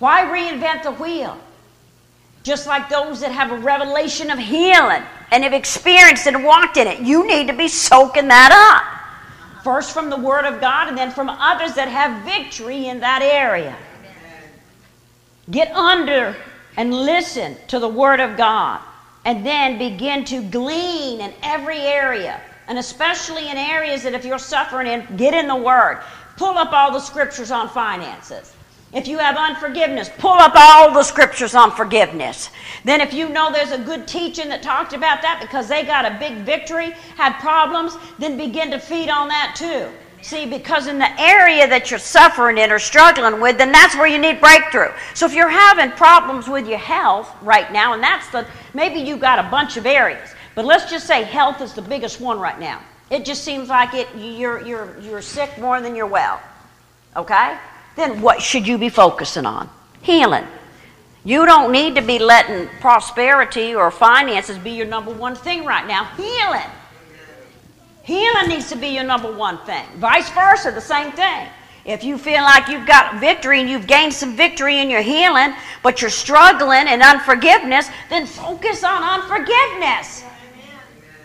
Why 0.00 0.22
reinvent 0.22 0.82
the 0.82 0.92
wheel? 0.92 1.38
Just 2.44 2.66
like 2.66 2.90
those 2.90 3.20
that 3.20 3.32
have 3.32 3.50
a 3.50 3.58
revelation 3.58 4.30
of 4.30 4.38
healing 4.38 5.02
and 5.30 5.42
have 5.42 5.54
experienced 5.54 6.26
and 6.26 6.44
walked 6.44 6.76
in 6.76 6.86
it, 6.86 7.00
you 7.00 7.26
need 7.26 7.48
to 7.48 7.54
be 7.54 7.68
soaking 7.68 8.28
that 8.28 8.52
up. 8.52 9.64
First 9.64 9.92
from 9.92 10.10
the 10.10 10.16
Word 10.16 10.44
of 10.44 10.60
God 10.60 10.88
and 10.88 10.96
then 10.96 11.10
from 11.10 11.30
others 11.30 11.74
that 11.74 11.88
have 11.88 12.22
victory 12.22 12.86
in 12.86 13.00
that 13.00 13.22
area. 13.22 13.74
Get 15.50 15.74
under 15.74 16.36
and 16.76 16.92
listen 16.92 17.56
to 17.68 17.78
the 17.78 17.88
Word 17.88 18.20
of 18.20 18.36
God 18.36 18.80
and 19.24 19.44
then 19.44 19.78
begin 19.78 20.24
to 20.26 20.42
glean 20.42 21.22
in 21.22 21.32
every 21.42 21.78
area 21.78 22.40
and 22.68 22.78
especially 22.78 23.48
in 23.48 23.56
areas 23.56 24.02
that 24.02 24.14
if 24.14 24.24
you're 24.24 24.38
suffering 24.38 24.86
in, 24.86 25.16
get 25.16 25.34
in 25.34 25.48
the 25.48 25.56
Word. 25.56 26.02
Pull 26.36 26.58
up 26.58 26.72
all 26.72 26.92
the 26.92 27.00
scriptures 27.00 27.50
on 27.50 27.68
finances. 27.68 28.53
If 28.94 29.08
you 29.08 29.18
have 29.18 29.36
unforgiveness, 29.36 30.08
pull 30.18 30.32
up 30.32 30.52
all 30.54 30.92
the 30.92 31.02
scriptures 31.02 31.56
on 31.56 31.72
forgiveness. 31.72 32.50
Then, 32.84 33.00
if 33.00 33.12
you 33.12 33.28
know 33.28 33.50
there's 33.50 33.72
a 33.72 33.78
good 33.78 34.06
teaching 34.06 34.48
that 34.50 34.62
talked 34.62 34.92
about 34.92 35.20
that 35.22 35.40
because 35.40 35.66
they 35.66 35.82
got 35.82 36.04
a 36.04 36.16
big 36.20 36.44
victory, 36.44 36.92
had 37.16 37.38
problems, 37.40 37.96
then 38.20 38.36
begin 38.36 38.70
to 38.70 38.78
feed 38.78 39.08
on 39.08 39.26
that 39.28 39.56
too. 39.56 39.88
See, 40.22 40.46
because 40.46 40.86
in 40.86 40.98
the 40.98 41.20
area 41.20 41.68
that 41.68 41.90
you're 41.90 41.98
suffering 41.98 42.56
in 42.56 42.70
or 42.70 42.78
struggling 42.78 43.40
with, 43.40 43.58
then 43.58 43.72
that's 43.72 43.96
where 43.96 44.06
you 44.06 44.16
need 44.16 44.40
breakthrough. 44.40 44.90
So 45.12 45.26
if 45.26 45.34
you're 45.34 45.50
having 45.50 45.90
problems 45.96 46.48
with 46.48 46.66
your 46.66 46.78
health 46.78 47.34
right 47.42 47.70
now, 47.72 47.92
and 47.94 48.02
that's 48.02 48.30
the, 48.30 48.46
maybe 48.72 49.00
you've 49.00 49.20
got 49.20 49.44
a 49.44 49.50
bunch 49.50 49.76
of 49.76 49.84
areas, 49.86 50.30
but 50.54 50.64
let's 50.64 50.88
just 50.88 51.06
say 51.06 51.24
health 51.24 51.60
is 51.60 51.74
the 51.74 51.82
biggest 51.82 52.20
one 52.20 52.38
right 52.38 52.58
now. 52.58 52.80
It 53.10 53.26
just 53.26 53.44
seems 53.44 53.68
like 53.68 53.92
it, 53.92 54.08
you're, 54.16 54.64
you're, 54.64 54.98
you're 55.00 55.20
sick 55.20 55.58
more 55.58 55.82
than 55.82 55.94
you're 55.94 56.06
well. 56.06 56.40
Okay? 57.16 57.58
Then 57.96 58.20
what 58.20 58.42
should 58.42 58.66
you 58.66 58.78
be 58.78 58.88
focusing 58.88 59.46
on? 59.46 59.70
Healing. 60.02 60.46
You 61.24 61.46
don't 61.46 61.72
need 61.72 61.94
to 61.94 62.02
be 62.02 62.18
letting 62.18 62.68
prosperity 62.80 63.74
or 63.74 63.90
finances 63.90 64.58
be 64.58 64.72
your 64.72 64.86
number 64.86 65.12
one 65.12 65.34
thing 65.34 65.64
right 65.64 65.86
now. 65.86 66.04
Healing. 66.16 66.70
Healing 68.02 68.48
needs 68.48 68.68
to 68.68 68.76
be 68.76 68.88
your 68.88 69.04
number 69.04 69.32
one 69.32 69.58
thing. 69.64 69.86
Vice 69.96 70.28
versa, 70.30 70.70
the 70.70 70.80
same 70.80 71.12
thing. 71.12 71.48
If 71.86 72.04
you 72.04 72.18
feel 72.18 72.42
like 72.42 72.68
you've 72.68 72.86
got 72.86 73.20
victory 73.20 73.60
and 73.60 73.68
you've 73.68 73.86
gained 73.86 74.12
some 74.12 74.36
victory 74.36 74.80
in 74.80 74.90
your 74.90 75.00
healing, 75.00 75.54
but 75.82 76.02
you're 76.02 76.10
struggling 76.10 76.88
in 76.88 77.00
unforgiveness, 77.02 77.88
then 78.10 78.26
focus 78.26 78.84
on 78.84 79.02
unforgiveness. 79.02 80.24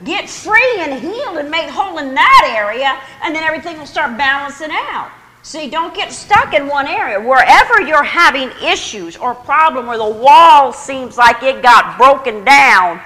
Get 0.05 0.29
free 0.29 0.75
and 0.79 0.93
healed 1.01 1.38
and 1.38 1.51
made 1.51 1.69
whole 1.69 1.97
in 1.97 2.13
that 2.13 2.53
area, 2.55 2.97
and 3.23 3.35
then 3.35 3.43
everything 3.43 3.77
will 3.77 3.85
start 3.85 4.17
balancing 4.17 4.71
out. 4.71 5.11
See, 5.41 5.69
don't 5.69 5.96
get 5.96 6.12
stuck 6.12 6.53
in 6.53 6.67
one 6.67 6.88
area. 6.88 7.19
Wherever 7.19 7.81
you're 7.81 8.03
having 8.03 8.51
issues 8.63 9.17
or 9.17 9.34
problem 9.34 9.88
where 9.88 9.98
the 9.98 10.10
wall 10.10 10.74
seems 10.74 11.17
like 11.17 11.41
it 11.43 11.62
got 11.62 11.98
broken 11.98 12.43
down, 12.43 13.01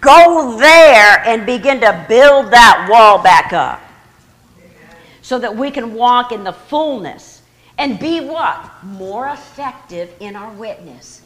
Go 0.00 0.56
there 0.58 1.22
and 1.24 1.46
begin 1.46 1.80
to 1.80 2.04
build 2.08 2.50
that 2.52 2.88
wall 2.90 3.22
back 3.22 3.52
up 3.52 3.80
so 5.22 5.38
that 5.38 5.56
we 5.56 5.70
can 5.70 5.94
walk 5.94 6.32
in 6.32 6.44
the 6.44 6.52
fullness 6.52 7.42
and 7.78 7.98
be 7.98 8.20
what? 8.20 8.70
More 8.82 9.28
effective 9.28 10.10
in 10.20 10.36
our 10.36 10.52
witness. 10.52 11.22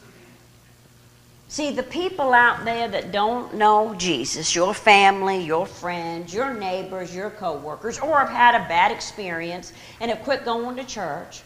See, 1.49 1.71
the 1.71 1.81
people 1.81 2.31
out 2.31 2.63
there 2.63 2.87
that 2.87 3.11
don't 3.11 3.55
know 3.55 3.95
Jesus, 3.95 4.53
your 4.53 4.75
family, 4.75 5.43
your 5.43 5.65
friends, 5.65 6.31
your 6.31 6.53
neighbors, 6.53 7.13
your 7.13 7.31
coworkers, 7.31 7.97
or 7.97 8.19
have 8.19 8.29
had 8.29 8.53
a 8.53 8.67
bad 8.67 8.91
experience 8.91 9.73
and 9.99 10.11
have 10.11 10.21
quit 10.21 10.45
going 10.45 10.75
to 10.75 10.83
church, 10.83 11.41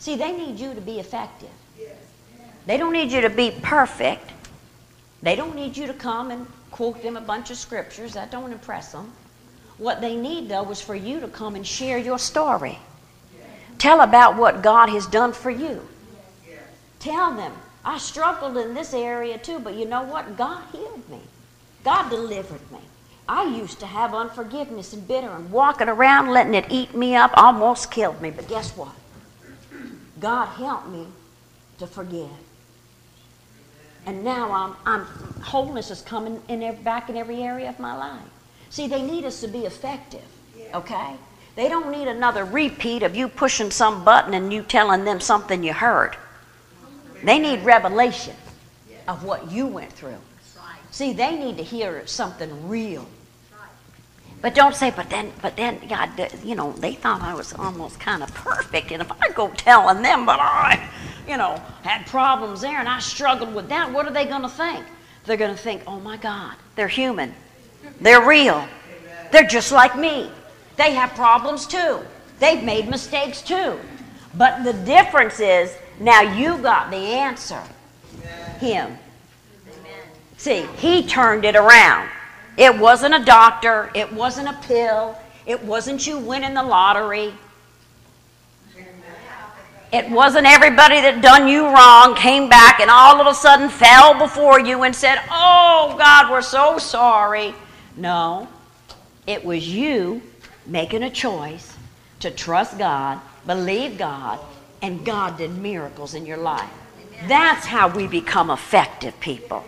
see, 0.00 0.16
they 0.16 0.32
need 0.32 0.58
you 0.58 0.74
to 0.74 0.80
be 0.80 0.98
effective. 0.98 1.50
They 2.66 2.76
don't 2.76 2.92
need 2.92 3.12
you 3.12 3.20
to 3.20 3.30
be 3.30 3.52
perfect. 3.62 4.32
They 5.22 5.36
don't 5.36 5.54
need 5.54 5.76
you 5.76 5.86
to 5.86 5.94
come 5.94 6.32
and 6.32 6.46
quote 6.72 7.00
them 7.02 7.16
a 7.16 7.20
bunch 7.20 7.50
of 7.50 7.56
scriptures. 7.56 8.14
That 8.14 8.32
don't 8.32 8.50
impress 8.50 8.90
them. 8.90 9.12
What 9.78 10.00
they 10.00 10.16
need, 10.16 10.48
though, 10.48 10.68
is 10.70 10.80
for 10.80 10.96
you 10.96 11.20
to 11.20 11.28
come 11.28 11.54
and 11.54 11.66
share 11.66 11.98
your 11.98 12.18
story. 12.18 12.78
Tell 13.78 14.00
about 14.00 14.36
what 14.36 14.62
God 14.62 14.88
has 14.88 15.06
done 15.06 15.32
for 15.32 15.50
you. 15.50 15.86
Tell 16.98 17.34
them, 17.34 17.52
I 17.84 17.98
struggled 17.98 18.56
in 18.56 18.74
this 18.74 18.94
area 18.94 19.36
too, 19.38 19.58
but 19.58 19.74
you 19.74 19.84
know 19.84 20.02
what? 20.02 20.36
God 20.36 20.62
healed 20.72 21.08
me. 21.10 21.20
God 21.84 22.08
delivered 22.08 22.72
me. 22.72 22.78
I 23.28 23.44
used 23.44 23.80
to 23.80 23.86
have 23.86 24.14
unforgiveness 24.14 24.92
and 24.92 25.06
bitter 25.06 25.30
and 25.30 25.50
walking 25.50 25.88
around 25.88 26.30
letting 26.30 26.54
it 26.54 26.66
eat 26.70 26.94
me 26.94 27.14
up 27.14 27.32
almost 27.36 27.90
killed 27.90 28.20
me. 28.20 28.30
But 28.30 28.48
guess 28.48 28.76
what? 28.76 28.94
God 30.20 30.46
helped 30.46 30.88
me 30.88 31.06
to 31.78 31.86
forgive. 31.86 32.28
And 34.06 34.22
now 34.22 34.52
I'm, 34.52 34.76
I'm 34.84 35.04
wholeness 35.42 35.90
is 35.90 36.02
coming 36.02 36.40
in 36.48 36.62
every, 36.62 36.82
back 36.82 37.08
in 37.08 37.16
every 37.16 37.42
area 37.42 37.68
of 37.68 37.78
my 37.78 37.96
life. 37.96 38.22
See, 38.68 38.86
they 38.86 39.02
need 39.02 39.24
us 39.24 39.40
to 39.40 39.48
be 39.48 39.60
effective, 39.60 40.24
okay? 40.74 41.14
They 41.56 41.68
don't 41.68 41.90
need 41.90 42.08
another 42.08 42.44
repeat 42.44 43.02
of 43.02 43.16
you 43.16 43.28
pushing 43.28 43.70
some 43.70 44.04
button 44.04 44.34
and 44.34 44.52
you 44.52 44.62
telling 44.62 45.04
them 45.04 45.20
something 45.20 45.62
you 45.62 45.72
heard. 45.72 46.16
They 47.24 47.38
need 47.38 47.64
revelation 47.64 48.36
of 49.08 49.24
what 49.24 49.50
you 49.50 49.66
went 49.66 49.92
through. 49.92 50.18
See, 50.90 51.12
they 51.12 51.36
need 51.36 51.56
to 51.56 51.64
hear 51.64 52.06
something 52.06 52.68
real. 52.68 53.06
But 54.40 54.54
don't 54.54 54.74
say, 54.74 54.90
but 54.90 55.08
then, 55.08 55.32
but 55.40 55.56
then, 55.56 55.80
God, 55.88 56.10
you 56.44 56.54
know, 56.54 56.72
they 56.72 56.94
thought 56.94 57.22
I 57.22 57.32
was 57.32 57.54
almost 57.54 57.98
kind 57.98 58.22
of 58.22 58.32
perfect, 58.34 58.92
and 58.92 59.00
if 59.00 59.10
I 59.10 59.30
go 59.30 59.48
telling 59.48 60.02
them, 60.02 60.26
but 60.26 60.38
I, 60.38 60.86
you 61.26 61.38
know, 61.38 61.60
had 61.82 62.06
problems 62.06 62.60
there 62.60 62.78
and 62.78 62.86
I 62.86 62.98
struggled 62.98 63.54
with 63.54 63.70
that, 63.70 63.90
what 63.90 64.06
are 64.06 64.12
they 64.12 64.26
going 64.26 64.42
to 64.42 64.48
think? 64.48 64.84
They're 65.24 65.38
going 65.38 65.54
to 65.54 65.60
think, 65.60 65.82
oh 65.86 65.98
my 65.98 66.18
God, 66.18 66.56
they're 66.76 66.88
human. 66.88 67.34
They're 68.02 68.26
real. 68.26 68.68
They're 69.32 69.46
just 69.46 69.72
like 69.72 69.96
me. 69.96 70.30
They 70.76 70.92
have 70.92 71.14
problems 71.14 71.66
too. 71.66 72.00
They've 72.38 72.62
made 72.62 72.88
mistakes 72.88 73.40
too. 73.40 73.78
But 74.36 74.64
the 74.64 74.72
difference 74.72 75.40
is 75.40 75.76
now 76.00 76.20
you 76.20 76.58
got 76.58 76.90
the 76.90 76.96
answer. 76.96 77.62
Him. 78.58 78.98
See, 80.36 80.66
he 80.76 81.06
turned 81.06 81.44
it 81.44 81.56
around. 81.56 82.08
It 82.56 82.78
wasn't 82.78 83.14
a 83.14 83.24
doctor, 83.24 83.90
it 83.94 84.12
wasn't 84.12 84.48
a 84.48 84.52
pill, 84.62 85.18
it 85.46 85.62
wasn't 85.62 86.06
you 86.06 86.18
winning 86.18 86.54
the 86.54 86.62
lottery. 86.62 87.34
It 89.92 90.10
wasn't 90.10 90.46
everybody 90.46 91.00
that 91.00 91.22
done 91.22 91.46
you 91.46 91.66
wrong 91.66 92.16
came 92.16 92.48
back 92.48 92.80
and 92.80 92.90
all 92.90 93.20
of 93.20 93.28
a 93.28 93.34
sudden 93.34 93.68
fell 93.68 94.18
before 94.18 94.58
you 94.58 94.82
and 94.82 94.94
said, 94.94 95.20
Oh, 95.30 95.94
God, 95.96 96.32
we're 96.32 96.42
so 96.42 96.78
sorry. 96.78 97.54
No, 97.96 98.48
it 99.26 99.44
was 99.44 99.68
you 99.68 100.20
making 100.66 101.04
a 101.04 101.10
choice 101.10 101.76
to 102.20 102.30
trust 102.32 102.76
God, 102.76 103.20
believe 103.46 103.98
God, 103.98 104.38
and 104.82 105.04
God 105.04 105.38
did 105.38 105.50
miracles 105.56 106.14
in 106.14 106.26
your 106.26 106.36
life. 106.36 106.70
That's 107.28 107.66
how 107.66 107.88
we 107.88 108.06
become 108.06 108.50
effective 108.50 109.18
people. 109.20 109.64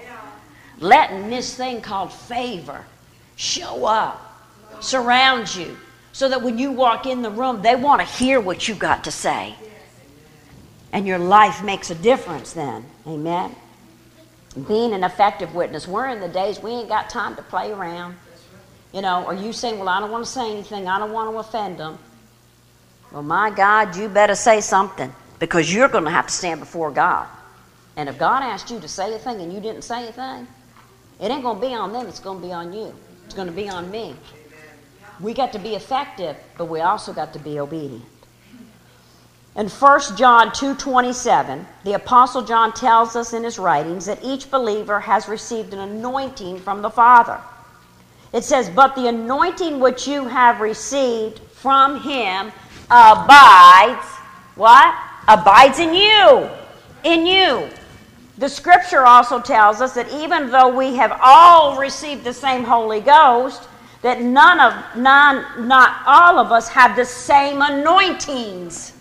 Letting 0.79 1.31
this 1.31 1.55
thing 1.55 1.81
called 1.81 2.13
favor 2.13 2.85
show 3.37 3.87
up, 3.87 4.45
surround 4.81 5.55
you, 5.55 5.77
so 6.13 6.29
that 6.29 6.43
when 6.43 6.59
you 6.59 6.73
walk 6.73 7.07
in 7.07 7.23
the 7.23 7.31
room, 7.31 7.63
they 7.63 7.77
want 7.77 8.01
to 8.01 8.07
hear 8.07 8.41
what 8.41 8.69
you 8.69 8.75
got 8.75 9.05
to 9.05 9.11
say 9.11 9.55
and 10.97 11.07
your 11.07 11.19
life 11.19 11.63
makes 11.63 11.91
a 11.91 11.95
difference 11.95 12.55
then. 12.55 12.83
Amen. 13.07 13.55
Being 14.67 14.95
an 14.95 15.05
effective 15.05 15.55
witness. 15.55 15.87
We're 15.87 16.09
in 16.09 16.21
the 16.21 16.29
days 16.29 16.63
we 16.63 16.71
ain't 16.71 16.89
got 16.89 17.11
time 17.11 17.37
to 17.37 17.43
play 17.43 17.71
around. 17.71 18.17
You 18.95 19.03
know, 19.03 19.27
are 19.27 19.35
you 19.35 19.53
saying, 19.53 19.79
well, 19.79 19.91
I 19.91 20.01
don't 20.01 20.11
want 20.11 20.25
to 20.25 20.31
say 20.31 20.51
anything, 20.51 20.89
I 20.89 20.99
don't 20.99 21.13
want 21.13 21.31
to 21.31 21.39
offend 21.39 21.79
them. 21.79 21.99
Well, 23.13 23.23
my 23.23 23.51
God, 23.51 23.97
you 23.97 24.09
better 24.09 24.35
say 24.35 24.61
something 24.61 25.13
because 25.39 25.73
you're 25.73 25.89
going 25.89 26.05
to 26.05 26.11
have 26.11 26.27
to 26.27 26.33
stand 26.33 26.61
before 26.61 26.91
God. 26.91 27.29
And 27.97 28.09
if 28.09 28.19
God 28.19 28.43
asked 28.43 28.71
you 28.71 28.81
to 28.81 28.89
say 28.89 29.15
a 29.15 29.19
thing 29.19 29.41
and 29.41 29.53
you 29.53 29.61
didn't 29.61 29.83
say 29.83 30.09
a 30.09 30.13
thing, 30.13 30.47
it 31.21 31.31
ain't 31.31 31.43
going 31.43 31.61
to 31.61 31.67
be 31.67 31.75
on 31.75 31.93
them, 31.93 32.07
it's 32.07 32.21
going 32.21 32.41
to 32.41 32.47
be 32.47 32.53
on 32.53 32.73
you. 32.73 32.95
It's 33.25 33.35
going 33.35 33.49
to 33.49 33.55
be 33.55 33.69
on 33.69 33.91
me. 33.91 34.15
We 35.21 35.33
got 35.33 35.53
to 35.53 35.59
be 35.59 35.75
effective, 35.75 36.37
but 36.59 36.67
we 36.67 36.81
also 36.81 37.13
got 37.13 37.33
to 37.33 37.39
be 37.39 37.59
obedient. 37.59 38.05
In 39.57 39.71
1 39.71 40.17
John 40.17 40.51
2:27, 40.51 41.65
the 41.85 41.95
apostle 41.95 42.43
John 42.43 42.75
tells 42.75 43.17
us 43.17 43.33
in 43.33 43.43
his 43.43 43.59
writings 43.59 44.05
that 44.05 44.23
each 44.23 44.51
believer 44.51 45.01
has 45.01 45.29
received 45.29 45.73
an 45.73 45.79
anointing 45.79 46.61
from 46.61 46.83
the 46.83 46.91
Father. 46.91 47.41
It 48.35 48.45
says, 48.45 48.69
"But 48.69 48.95
the 48.95 49.07
anointing 49.07 49.81
which 49.81 50.07
you 50.07 50.27
have 50.27 50.61
received 50.61 51.41
from 51.55 52.03
him 52.03 52.53
abides 52.91 54.07
what? 54.55 54.95
Abides 55.29 55.79
in 55.79 55.95
you. 55.95 56.49
In 57.05 57.27
you." 57.27 57.69
The 58.39 58.49
scripture 58.49 59.07
also 59.07 59.41
tells 59.41 59.81
us 59.81 59.95
that 59.95 60.11
even 60.11 60.51
though 60.51 60.69
we 60.69 60.97
have 60.97 61.19
all 61.23 61.77
received 61.79 62.23
the 62.25 62.35
same 62.35 62.65
Holy 62.65 63.01
Ghost, 63.01 63.63
that 64.03 64.21
none 64.21 64.61
of 64.61 64.75
none 64.95 65.67
not 65.67 66.03
all 66.07 66.39
of 66.39 66.53
us 66.53 66.69
have 66.69 66.97
the 66.97 67.05
same 67.05 67.63
anointings. 67.63 68.93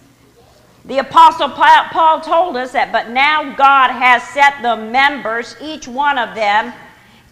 The 0.86 1.00
Apostle 1.00 1.50
Paul 1.50 2.22
told 2.22 2.58
us 2.58 2.72
that, 2.74 2.92
but 2.92 3.10
now 3.10 3.56
God 3.56 3.92
has 3.92 4.24
set 4.24 4.62
the 4.62 4.76
members, 4.76 5.56
each 5.60 5.88
one 5.88 6.18
of 6.18 6.36
them, 6.36 6.74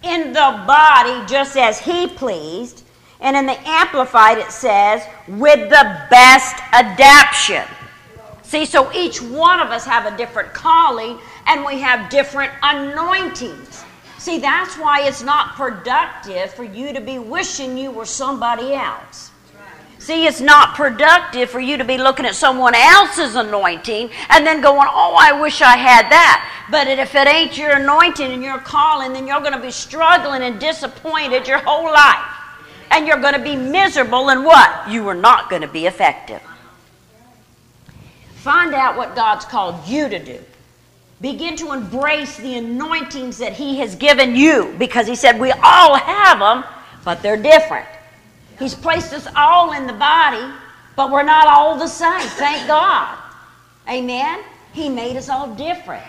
in 0.01 0.33
the 0.33 0.63
body 0.67 1.25
just 1.27 1.55
as 1.55 1.79
He 1.79 2.07
pleased. 2.07 2.82
And 3.23 3.35
in 3.35 3.45
the 3.47 3.57
Amplified, 3.67 4.37
it 4.37 4.51
says, 4.51 5.01
with 5.27 5.69
the 5.69 6.05
best 6.11 6.61
adaptation. 6.73 7.65
See, 8.43 8.65
so 8.65 8.91
each 8.93 9.21
one 9.21 9.59
of 9.59 9.69
us 9.69 9.85
have 9.85 10.05
a 10.05 10.15
different 10.15 10.53
calling 10.53 11.17
and 11.47 11.65
we 11.65 11.79
have 11.79 12.11
different 12.11 12.51
anointings. 12.61 13.83
See, 14.19 14.39
that's 14.39 14.77
why 14.77 15.07
it's 15.07 15.23
not 15.23 15.55
productive 15.55 16.53
for 16.53 16.63
you 16.63 16.93
to 16.93 17.01
be 17.01 17.17
wishing 17.17 17.77
you 17.77 17.91
were 17.91 18.05
somebody 18.05 18.73
else. 18.73 19.31
See, 19.97 20.27
it's 20.27 20.41
not 20.41 20.75
productive 20.75 21.49
for 21.49 21.61
you 21.61 21.77
to 21.77 21.85
be 21.85 21.97
looking 21.97 22.25
at 22.25 22.35
someone 22.35 22.75
else's 22.75 23.35
anointing 23.35 24.09
and 24.29 24.45
then 24.45 24.59
going, 24.59 24.87
oh, 24.91 25.17
I 25.17 25.31
wish 25.41 25.61
I 25.61 25.77
had 25.77 26.09
that. 26.11 26.67
But 26.69 26.87
if 26.87 27.15
it 27.15 27.25
ain't 27.25 27.57
your 27.57 27.77
anointing 27.77 28.33
and 28.33 28.43
your 28.43 28.59
calling, 28.59 29.13
then 29.13 29.25
you're 29.25 29.39
going 29.39 29.53
to 29.53 29.61
be 29.61 29.71
struggling 29.71 30.41
and 30.43 30.59
disappointed 30.59 31.47
your 31.47 31.59
whole 31.59 31.85
life. 31.85 32.42
And 32.93 33.07
you're 33.07 33.19
going 33.19 33.33
to 33.33 33.39
be 33.39 33.55
miserable, 33.55 34.29
and 34.29 34.45
what? 34.45 34.89
You 34.89 35.07
are 35.07 35.15
not 35.15 35.49
going 35.49 35.63
to 35.63 35.67
be 35.67 35.87
effective. 35.87 36.41
Find 38.35 38.73
out 38.73 38.95
what 38.95 39.15
God's 39.15 39.45
called 39.45 39.87
you 39.87 40.09
to 40.09 40.19
do. 40.19 40.39
Begin 41.21 41.55
to 41.57 41.71
embrace 41.71 42.37
the 42.37 42.55
anointings 42.57 43.37
that 43.37 43.53
He 43.53 43.79
has 43.79 43.95
given 43.95 44.35
you 44.35 44.75
because 44.77 45.07
He 45.07 45.15
said 45.15 45.39
we 45.39 45.51
all 45.51 45.95
have 45.95 46.39
them, 46.39 46.63
but 47.03 47.21
they're 47.21 47.41
different. 47.41 47.87
He's 48.59 48.75
placed 48.75 49.13
us 49.13 49.27
all 49.35 49.73
in 49.73 49.87
the 49.87 49.93
body, 49.93 50.53
but 50.95 51.09
we're 51.09 51.23
not 51.23 51.47
all 51.47 51.77
the 51.77 51.87
same. 51.87 52.19
Thank 52.21 52.67
God. 52.67 53.17
Amen? 53.89 54.43
He 54.73 54.89
made 54.89 55.17
us 55.17 55.29
all 55.29 55.55
different. 55.55 56.03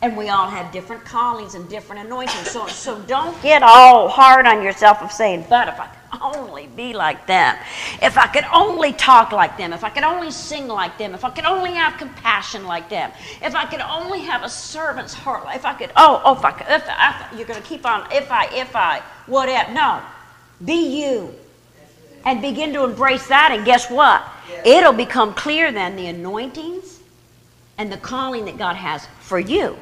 And 0.00 0.16
we 0.16 0.28
all 0.28 0.48
have 0.48 0.70
different 0.70 1.04
callings 1.04 1.54
and 1.54 1.68
different 1.68 2.06
anointings. 2.06 2.50
So, 2.50 2.68
so 2.68 3.00
don't 3.02 3.40
get 3.42 3.64
all 3.64 4.08
hard 4.08 4.46
on 4.46 4.62
yourself 4.62 5.02
of 5.02 5.10
saying, 5.10 5.46
but 5.48 5.66
if 5.66 5.80
I 5.80 5.88
could 5.88 6.22
only 6.22 6.68
be 6.68 6.92
like 6.92 7.26
them, 7.26 7.56
if 8.00 8.16
I 8.16 8.28
could 8.28 8.44
only 8.52 8.92
talk 8.92 9.32
like 9.32 9.58
them, 9.58 9.72
if 9.72 9.82
I 9.82 9.90
could 9.90 10.04
only 10.04 10.30
sing 10.30 10.68
like 10.68 10.98
them, 10.98 11.14
if 11.14 11.24
I 11.24 11.30
could 11.30 11.44
only 11.44 11.72
have 11.72 11.98
compassion 11.98 12.64
like 12.64 12.88
them, 12.88 13.10
if 13.42 13.56
I 13.56 13.64
could 13.64 13.80
only 13.80 14.20
have 14.20 14.44
a 14.44 14.48
servant's 14.48 15.14
heart, 15.14 15.44
if 15.52 15.64
I 15.64 15.74
could, 15.74 15.90
oh, 15.96 16.22
oh 16.24 16.36
if 16.36 16.44
I 16.44 16.52
could, 16.52 16.66
if 16.68 16.84
I, 16.88 17.28
if, 17.32 17.38
you're 17.38 17.48
going 17.48 17.60
to 17.60 17.68
keep 17.68 17.84
on, 17.84 18.06
if 18.12 18.30
I, 18.30 18.46
if 18.54 18.76
I, 18.76 19.02
whatever. 19.26 19.72
No. 19.72 20.00
Be 20.64 21.02
you. 21.02 21.34
And 22.24 22.40
begin 22.40 22.72
to 22.74 22.84
embrace 22.84 23.26
that, 23.28 23.50
and 23.52 23.64
guess 23.64 23.90
what? 23.90 24.24
It'll 24.64 24.92
become 24.92 25.34
clear 25.34 25.72
then 25.72 25.96
the 25.96 26.06
anointings 26.06 27.00
and 27.78 27.92
the 27.92 27.96
calling 27.96 28.44
that 28.44 28.58
God 28.58 28.76
has 28.76 29.06
for 29.20 29.40
you 29.40 29.76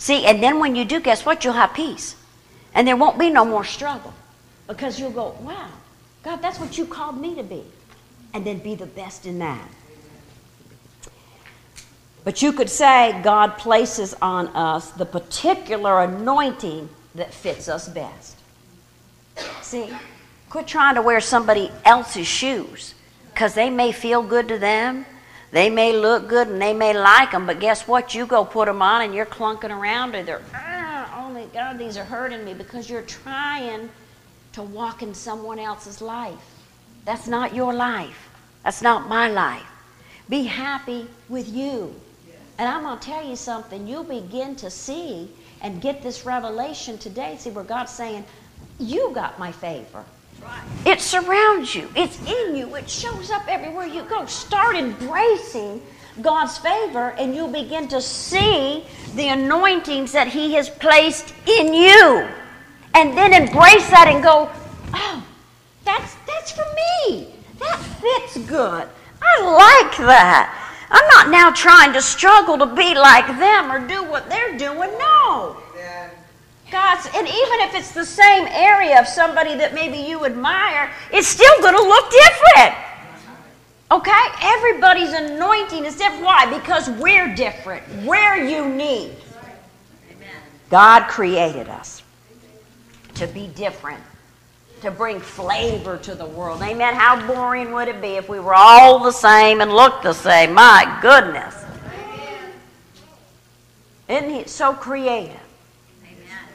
See, 0.00 0.24
and 0.24 0.42
then 0.42 0.60
when 0.60 0.74
you 0.76 0.86
do, 0.86 0.98
guess 0.98 1.26
what? 1.26 1.44
You'll 1.44 1.52
have 1.52 1.74
peace. 1.74 2.16
And 2.74 2.88
there 2.88 2.96
won't 2.96 3.18
be 3.18 3.28
no 3.28 3.44
more 3.44 3.64
struggle. 3.64 4.14
Because 4.66 4.98
you'll 4.98 5.10
go, 5.10 5.36
wow, 5.42 5.68
God, 6.22 6.40
that's 6.40 6.58
what 6.58 6.78
you 6.78 6.86
called 6.86 7.20
me 7.20 7.34
to 7.34 7.42
be. 7.42 7.62
And 8.32 8.46
then 8.46 8.60
be 8.60 8.74
the 8.74 8.86
best 8.86 9.26
in 9.26 9.38
that. 9.40 9.68
But 12.24 12.40
you 12.40 12.54
could 12.54 12.70
say 12.70 13.20
God 13.22 13.58
places 13.58 14.14
on 14.22 14.46
us 14.48 14.90
the 14.90 15.04
particular 15.04 16.00
anointing 16.00 16.88
that 17.14 17.34
fits 17.34 17.68
us 17.68 17.86
best. 17.86 18.38
See? 19.60 19.90
Quit 20.48 20.66
trying 20.66 20.94
to 20.94 21.02
wear 21.02 21.20
somebody 21.20 21.70
else's 21.84 22.26
shoes 22.26 22.94
because 23.34 23.52
they 23.52 23.68
may 23.68 23.92
feel 23.92 24.22
good 24.22 24.48
to 24.48 24.58
them 24.58 25.04
they 25.52 25.68
may 25.68 25.92
look 25.92 26.28
good 26.28 26.48
and 26.48 26.62
they 26.62 26.72
may 26.72 26.96
like 26.96 27.32
them, 27.32 27.46
but 27.46 27.58
guess 27.58 27.88
what? 27.88 28.14
You 28.14 28.26
go 28.26 28.44
put 28.44 28.66
them 28.66 28.82
on 28.82 29.02
and 29.02 29.14
you're 29.14 29.26
clunking 29.26 29.76
around 29.76 30.14
or 30.14 30.22
they're, 30.22 30.42
ah, 30.54 31.24
oh 31.24 31.30
my 31.32 31.44
God, 31.46 31.78
these 31.78 31.96
are 31.96 32.04
hurting 32.04 32.44
me 32.44 32.54
because 32.54 32.88
you're 32.88 33.02
trying 33.02 33.88
to 34.52 34.62
walk 34.62 35.02
in 35.02 35.14
someone 35.14 35.58
else's 35.58 36.00
life. 36.00 36.38
That's 37.04 37.26
not 37.26 37.54
your 37.54 37.74
life. 37.74 38.28
That's 38.62 38.82
not 38.82 39.08
my 39.08 39.28
life. 39.28 39.66
Be 40.28 40.44
happy 40.44 41.06
with 41.28 41.48
you. 41.48 41.94
And 42.58 42.68
I'm 42.68 42.82
going 42.82 42.98
to 42.98 43.04
tell 43.04 43.26
you 43.26 43.36
something. 43.36 43.86
You'll 43.86 44.04
begin 44.04 44.54
to 44.56 44.70
see 44.70 45.30
and 45.62 45.80
get 45.80 46.02
this 46.02 46.26
revelation 46.26 46.98
today. 46.98 47.36
See 47.38 47.50
where 47.50 47.64
God's 47.64 47.90
saying, 47.90 48.24
You 48.78 49.10
got 49.14 49.38
my 49.38 49.50
favor. 49.50 50.04
It 50.86 51.00
surrounds 51.00 51.74
you, 51.74 51.88
it's 51.94 52.18
in 52.26 52.56
you, 52.56 52.74
it 52.74 52.88
shows 52.88 53.30
up 53.30 53.46
everywhere 53.48 53.86
you 53.86 54.02
go. 54.04 54.24
Start 54.26 54.76
embracing 54.76 55.82
God's 56.22 56.58
favor, 56.58 57.10
and 57.18 57.34
you'll 57.34 57.48
begin 57.48 57.86
to 57.88 58.00
see 58.00 58.84
the 59.14 59.28
anointings 59.28 60.12
that 60.12 60.28
He 60.28 60.54
has 60.54 60.68
placed 60.68 61.34
in 61.46 61.74
you. 61.74 62.28
And 62.94 63.16
then 63.16 63.32
embrace 63.32 63.88
that 63.90 64.08
and 64.08 64.22
go, 64.22 64.50
oh, 64.94 65.24
that's, 65.84 66.16
that's 66.26 66.50
for 66.50 66.66
me. 67.08 67.34
That 67.58 67.78
fits 67.78 68.44
good. 68.46 68.88
I 69.22 69.42
like 69.42 69.96
that. 69.98 70.56
I'm 70.90 71.06
not 71.08 71.30
now 71.30 71.52
trying 71.52 71.92
to 71.92 72.02
struggle 72.02 72.58
to 72.58 72.66
be 72.66 72.94
like 72.94 73.26
them 73.38 73.70
or 73.70 73.86
do 73.86 74.02
what 74.02 74.28
they're 74.28 74.58
doing. 74.58 74.90
No. 74.98 75.56
God's, 76.70 77.06
and 77.14 77.26
even 77.26 77.60
if 77.60 77.74
it's 77.74 77.92
the 77.92 78.04
same 78.04 78.46
area 78.48 79.00
of 79.00 79.06
somebody 79.06 79.54
that 79.56 79.74
maybe 79.74 79.98
you 79.98 80.24
admire, 80.24 80.90
it's 81.12 81.28
still 81.28 81.60
going 81.60 81.74
to 81.74 81.82
look 81.82 82.10
different. 82.10 82.74
Okay? 83.90 84.24
Everybody's 84.40 85.12
anointing 85.12 85.84
is 85.84 85.96
different. 85.96 86.24
Why? 86.24 86.46
Because 86.58 86.88
we're 86.90 87.34
different. 87.34 87.82
We're 88.04 88.36
unique. 88.36 89.12
God 90.70 91.08
created 91.08 91.68
us 91.68 92.02
to 93.14 93.26
be 93.26 93.48
different, 93.48 94.00
to 94.82 94.90
bring 94.92 95.18
flavor 95.18 95.98
to 95.98 96.14
the 96.14 96.26
world. 96.26 96.62
Amen. 96.62 96.94
How 96.94 97.26
boring 97.26 97.72
would 97.72 97.88
it 97.88 98.00
be 98.00 98.10
if 98.10 98.28
we 98.28 98.38
were 98.38 98.54
all 98.54 99.00
the 99.00 99.10
same 99.10 99.60
and 99.60 99.72
looked 99.72 100.04
the 100.04 100.12
same? 100.12 100.54
My 100.54 100.98
goodness. 101.02 101.56
Isn't 104.08 104.30
he 104.30 104.44
so 104.44 104.72
creative? 104.72 105.40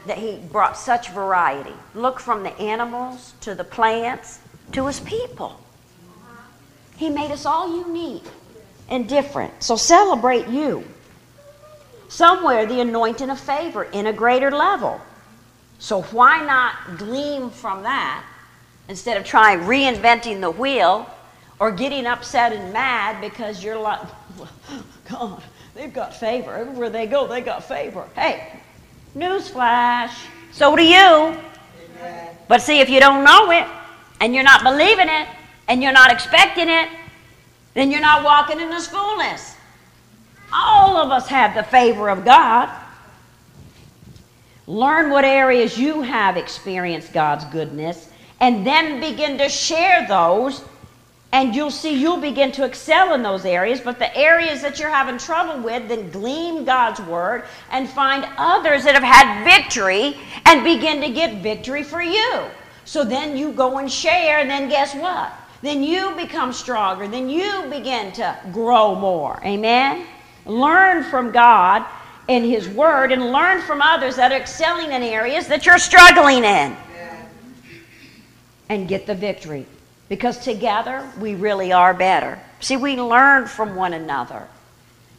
That 0.08 0.18
he 0.18 0.38
brought 0.52 0.78
such 0.78 1.10
variety. 1.10 1.74
Look 1.94 2.20
from 2.20 2.44
the 2.44 2.58
animals 2.60 3.34
to 3.41 3.56
the 3.56 3.63
plants 3.63 4.39
to 4.72 4.86
his 4.88 5.00
people. 5.00 5.60
He 6.98 7.10
made 7.10 7.32
us 7.32 7.46
all 7.46 7.78
unique 7.78 8.24
and 8.89 9.08
different. 9.08 9.63
So 9.63 9.76
celebrate 9.76 10.48
you. 10.48 10.84
Somewhere 12.08 12.65
the 12.65 12.82
anointing 12.82 13.30
of 13.30 13.39
favor 13.39 13.84
in 13.84 14.08
a 14.08 14.13
greater 14.13 14.52
level. 14.52 15.02
So 15.80 16.04
why 16.04 16.46
not 16.46 16.98
gleam 16.98 17.50
from 17.50 17.84
that 17.84 18.24
instead 18.88 19.18
of 19.18 19.26
trying 19.26 19.62
reinventing 19.62 20.39
the 20.39 20.52
wheel 20.52 21.10
or 21.60 21.72
getting 21.72 22.06
upset 22.06 22.54
and 22.54 22.72
mad 22.72 23.20
because 23.22 23.63
you're 23.63 23.80
like, 23.80 24.02
God, 25.10 25.44
they've 25.74 25.94
got 25.94 26.15
favor. 26.15 26.54
Everywhere 26.56 26.89
they 26.89 27.08
go, 27.08 27.28
they 27.28 27.41
got 27.41 27.63
favor. 27.63 28.08
Hey, 28.15 28.62
Newsflash. 29.15 30.13
So 30.51 30.75
do 30.75 30.84
you. 30.84 30.97
Amen. 30.97 32.36
But 32.47 32.62
see, 32.62 32.80
if 32.80 32.89
you 32.89 32.99
don't 32.99 33.23
know 33.23 33.51
it, 33.51 33.65
and 34.21 34.34
you're 34.34 34.43
not 34.43 34.63
believing 34.63 35.10
it, 35.10 35.28
and 35.67 35.82
you're 35.82 35.91
not 35.91 36.12
expecting 36.12 36.69
it, 36.69 36.89
then 37.73 37.91
you're 37.91 38.01
not 38.01 38.23
walking 38.23 38.60
in 38.60 38.71
His 38.71 38.88
fullness. 38.88 39.56
All 40.54 40.97
of 40.97 41.12
us 41.12 41.28
have 41.28 41.56
the 41.56 41.63
favor 41.63 42.10
of 42.10 42.23
God. 42.23 42.69
Learn 44.67 45.12
what 45.12 45.25
areas 45.25 45.78
you 45.78 46.01
have 46.01 46.38
experienced 46.38 47.13
God's 47.13 47.45
goodness, 47.45 48.10
and 48.39 48.65
then 48.65 48.99
begin 48.99 49.38
to 49.38 49.49
share 49.49 50.08
those 50.08 50.63
and 51.36 51.54
you'll 51.54 51.69
see 51.69 51.93
you'll 51.93 52.15
begin 52.15 52.50
to 52.50 52.63
excel 52.63 53.13
in 53.13 53.21
those 53.21 53.43
areas. 53.43 53.82
But 53.82 54.00
the 54.00 54.15
areas 54.17 54.62
that 54.62 54.80
you're 54.80 54.89
having 54.89 55.17
trouble 55.17 55.62
with, 55.62 55.89
then 55.89 56.10
glean 56.10 56.63
God's 56.63 57.02
word 57.02 57.43
and 57.71 57.89
find 57.89 58.26
others 58.38 58.86
that 58.86 58.95
have 58.95 59.04
had 59.04 59.43
victory 59.43 60.17
and 60.45 60.63
begin 60.63 61.02
to 61.02 61.10
get 61.10 61.43
victory 61.43 61.84
for 61.84 62.02
you. 62.02 62.45
So 62.86 63.04
then 63.04 63.36
you 63.36 63.52
go 63.52 63.80
and 63.80 63.91
share, 63.91 64.39
and 64.39 64.50
then 64.50 64.69
guess 64.69 64.95
what? 64.95 65.34
Then 65.62 65.84
you 65.84 66.15
become 66.15 66.54
stronger. 66.54 67.06
Then 67.06 67.30
you 67.30 67.65
begin 67.69 68.13
to 68.13 68.39
grow 68.54 68.95
more. 68.95 69.41
Amen? 69.43 70.08
Learn 70.45 71.04
from 71.04 71.34
God 71.34 71.86
in 72.30 72.45
His 72.45 72.69
Word 72.69 73.12
and 73.12 73.34
learn 73.34 73.62
from 73.63 73.82
others 73.82 74.15
that 74.15 74.32
are 74.32 74.38
excelling 74.38 74.93
in 74.93 75.04
areas 75.04 75.48
that 75.48 75.65
you're 75.65 75.80
struggling 75.80 76.45
in. 76.45 76.78
And 78.69 78.88
get 78.88 79.06
the 79.06 79.15
victory 79.15 79.65
because 80.10 80.38
together 80.38 81.08
we 81.20 81.36
really 81.36 81.72
are 81.72 81.94
better. 81.94 82.39
See, 82.60 82.78
we 82.78 82.96
learn 82.96 83.48
from 83.48 83.76
one 83.76 83.94
another. 83.94 84.48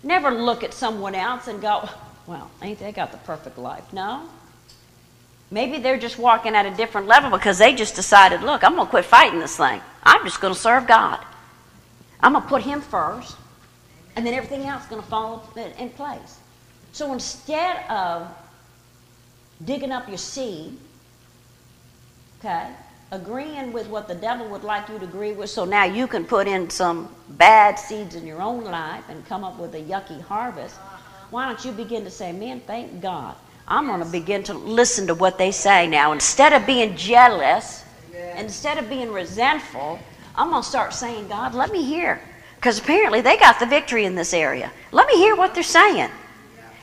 Never 0.02 0.30
look 0.30 0.62
at 0.62 0.72
someone 0.72 1.14
else 1.14 1.48
and 1.48 1.60
go, 1.60 1.88
well, 2.26 2.50
ain't 2.62 2.78
they 2.78 2.92
got 2.92 3.12
the 3.12 3.18
perfect 3.18 3.58
life? 3.58 3.92
No. 3.92 4.28
Maybe 5.50 5.78
they're 5.78 5.98
just 5.98 6.18
walking 6.18 6.54
at 6.54 6.66
a 6.66 6.70
different 6.70 7.06
level 7.06 7.30
because 7.30 7.58
they 7.58 7.74
just 7.74 7.94
decided, 7.94 8.42
look, 8.42 8.64
I'm 8.64 8.74
going 8.74 8.86
to 8.86 8.90
quit 8.90 9.04
fighting 9.04 9.38
this 9.38 9.56
thing. 9.56 9.80
I'm 10.02 10.24
just 10.24 10.40
going 10.40 10.54
to 10.54 10.58
serve 10.58 10.86
God. 10.86 11.24
I'm 12.20 12.32
going 12.32 12.42
to 12.42 12.48
put 12.48 12.62
Him 12.62 12.80
first, 12.80 13.36
and 14.16 14.26
then 14.26 14.34
everything 14.34 14.66
else 14.66 14.84
is 14.84 14.88
going 14.88 15.02
to 15.02 15.08
fall 15.08 15.48
in 15.56 15.90
place. 15.90 16.38
So 16.92 17.12
instead 17.12 17.84
of 17.88 18.28
digging 19.64 19.92
up 19.92 20.08
your 20.08 20.18
seed, 20.18 20.76
okay, 22.40 22.70
agreeing 23.12 23.72
with 23.72 23.88
what 23.88 24.08
the 24.08 24.14
devil 24.14 24.48
would 24.48 24.64
like 24.64 24.88
you 24.88 24.98
to 24.98 25.04
agree 25.04 25.32
with, 25.32 25.50
so 25.50 25.64
now 25.64 25.84
you 25.84 26.06
can 26.06 26.24
put 26.24 26.48
in 26.48 26.68
some 26.70 27.14
bad 27.30 27.78
seeds 27.78 28.14
in 28.14 28.26
your 28.26 28.42
own 28.42 28.64
life 28.64 29.04
and 29.08 29.24
come 29.26 29.44
up 29.44 29.58
with 29.58 29.74
a 29.74 29.80
yucky 29.80 30.20
harvest. 30.20 30.76
Why 31.30 31.46
don't 31.46 31.64
you 31.64 31.72
begin 31.72 32.04
to 32.04 32.10
say, 32.10 32.32
Man, 32.32 32.60
thank 32.60 33.00
God. 33.00 33.36
I'm 33.68 33.86
going 33.86 34.00
to 34.00 34.06
begin 34.06 34.44
to 34.44 34.54
listen 34.54 35.08
to 35.08 35.14
what 35.14 35.38
they 35.38 35.50
say 35.50 35.88
now. 35.88 36.12
Instead 36.12 36.52
of 36.52 36.66
being 36.66 36.96
jealous, 36.96 37.84
instead 38.36 38.78
of 38.78 38.88
being 38.88 39.12
resentful, 39.12 39.98
I'm 40.36 40.50
going 40.50 40.62
to 40.62 40.68
start 40.68 40.94
saying, 40.94 41.28
God, 41.28 41.52
let 41.52 41.72
me 41.72 41.82
hear. 41.82 42.20
Because 42.56 42.78
apparently 42.78 43.22
they 43.22 43.36
got 43.36 43.58
the 43.58 43.66
victory 43.66 44.04
in 44.04 44.14
this 44.14 44.32
area. 44.32 44.70
Let 44.92 45.08
me 45.08 45.16
hear 45.16 45.34
what 45.34 45.52
they're 45.52 45.64
saying. 45.64 46.10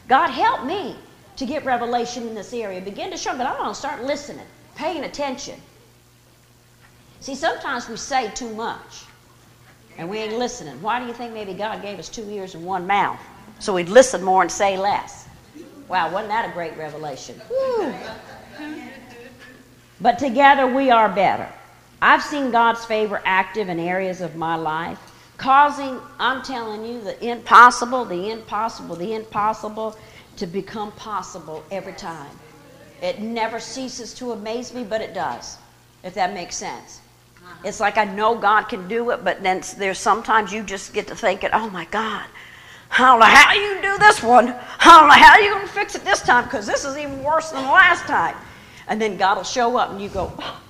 God, 0.10 0.30
help 0.30 0.66
me 0.66 0.98
to 1.38 1.46
get 1.46 1.64
revelation 1.64 2.28
in 2.28 2.36
this 2.36 2.54
area. 2.54 2.82
Begin 2.82 3.12
to 3.12 3.18
show, 3.18 3.32
but 3.38 3.48
I'm 3.48 3.58
going 3.58 3.70
to 3.70 3.76
start 3.76 4.04
listening, 4.04 4.46
paying 4.76 5.06
attention. 5.06 5.60
See, 7.24 7.36
sometimes 7.36 7.88
we 7.88 7.96
say 7.96 8.30
too 8.32 8.54
much 8.54 9.06
and 9.98 10.10
we 10.10 10.18
ain't 10.18 10.38
listening. 10.38 10.82
Why 10.82 11.00
do 11.00 11.06
you 11.06 11.14
think 11.14 11.34
maybe 11.34 11.54
God 11.54 11.82
gave 11.82 11.98
us 11.98 12.10
two 12.10 12.30
ears 12.30 12.54
and 12.54 12.66
one 12.66 12.86
mouth? 12.86 13.18
So 13.60 13.76
we'd 13.76 13.88
listen 13.88 14.22
more 14.22 14.42
and 14.42 14.52
say 14.52 14.78
less. 14.78 15.26
Wow, 15.88 16.12
wasn't 16.12 16.32
that 16.32 16.50
a 16.50 16.52
great 16.52 16.76
revelation? 16.76 17.40
Woo. 17.50 17.94
But 20.02 20.20
together 20.20 20.68
we 20.68 20.92
are 20.92 21.08
better. 21.08 21.48
I've 22.02 22.22
seen 22.22 22.52
God's 22.52 22.84
favor 22.84 23.22
active 23.24 23.70
in 23.70 23.80
areas 23.80 24.20
of 24.20 24.36
my 24.36 24.58
life, 24.58 25.00
causing, 25.38 26.02
I'm 26.20 26.42
telling 26.44 26.86
you, 26.86 27.02
the 27.02 27.26
impossible, 27.26 28.04
the 28.04 28.32
impossible, 28.32 28.98
the 28.98 29.14
impossible 29.14 29.96
to 30.36 30.46
become 30.46 30.92
possible 30.92 31.64
every 31.72 31.94
time. 31.94 32.38
It 33.02 33.22
never 33.22 33.62
ceases 33.62 34.14
to 34.16 34.34
amaze 34.34 34.74
me, 34.74 34.84
but 34.84 35.00
it 35.00 35.14
does, 35.14 35.58
if 36.04 36.14
that 36.16 36.34
makes 36.34 36.58
sense. 36.58 37.00
Uh-huh. 37.44 37.68
It's 37.68 37.80
like 37.80 37.98
I 37.98 38.06
know 38.06 38.38
God 38.38 38.64
can 38.64 38.88
do 38.88 39.12
it, 39.12 39.24
but 39.24 39.44
then 39.44 39.62
there's 39.78 40.00
sometimes 40.00 40.52
you 40.52 40.64
just 40.64 40.94
get 40.94 41.08
to 41.08 41.16
thinking, 41.16 41.50
oh 41.54 41.70
my 41.70 41.86
God, 41.86 42.26
I 42.92 42.98
don't 43.00 43.20
know 43.20 43.26
how 43.26 43.54
you 43.54 43.82
do 43.82 43.98
this 43.98 44.22
one. 44.22 44.50
I 44.80 44.86
don't 44.86 45.08
know 45.08 45.14
how 45.14 45.38
you're 45.40 45.56
going 45.56 45.68
to 45.68 45.74
fix 45.74 45.96
it 45.96 46.06
this 46.06 46.22
time 46.22 46.44
because 46.46 46.68
this 46.68 46.86
is 46.86 46.96
even 46.96 47.24
worse 47.24 47.50
than 47.50 47.64
the 47.64 47.70
last 47.70 48.06
time. 48.06 48.36
And 48.88 49.02
then 49.02 49.18
God 49.18 49.38
will 49.38 49.44
show 49.44 49.78
up 49.78 49.92
and 49.92 50.02
you 50.02 50.10
go, 50.10 50.32
oh, 50.38 50.62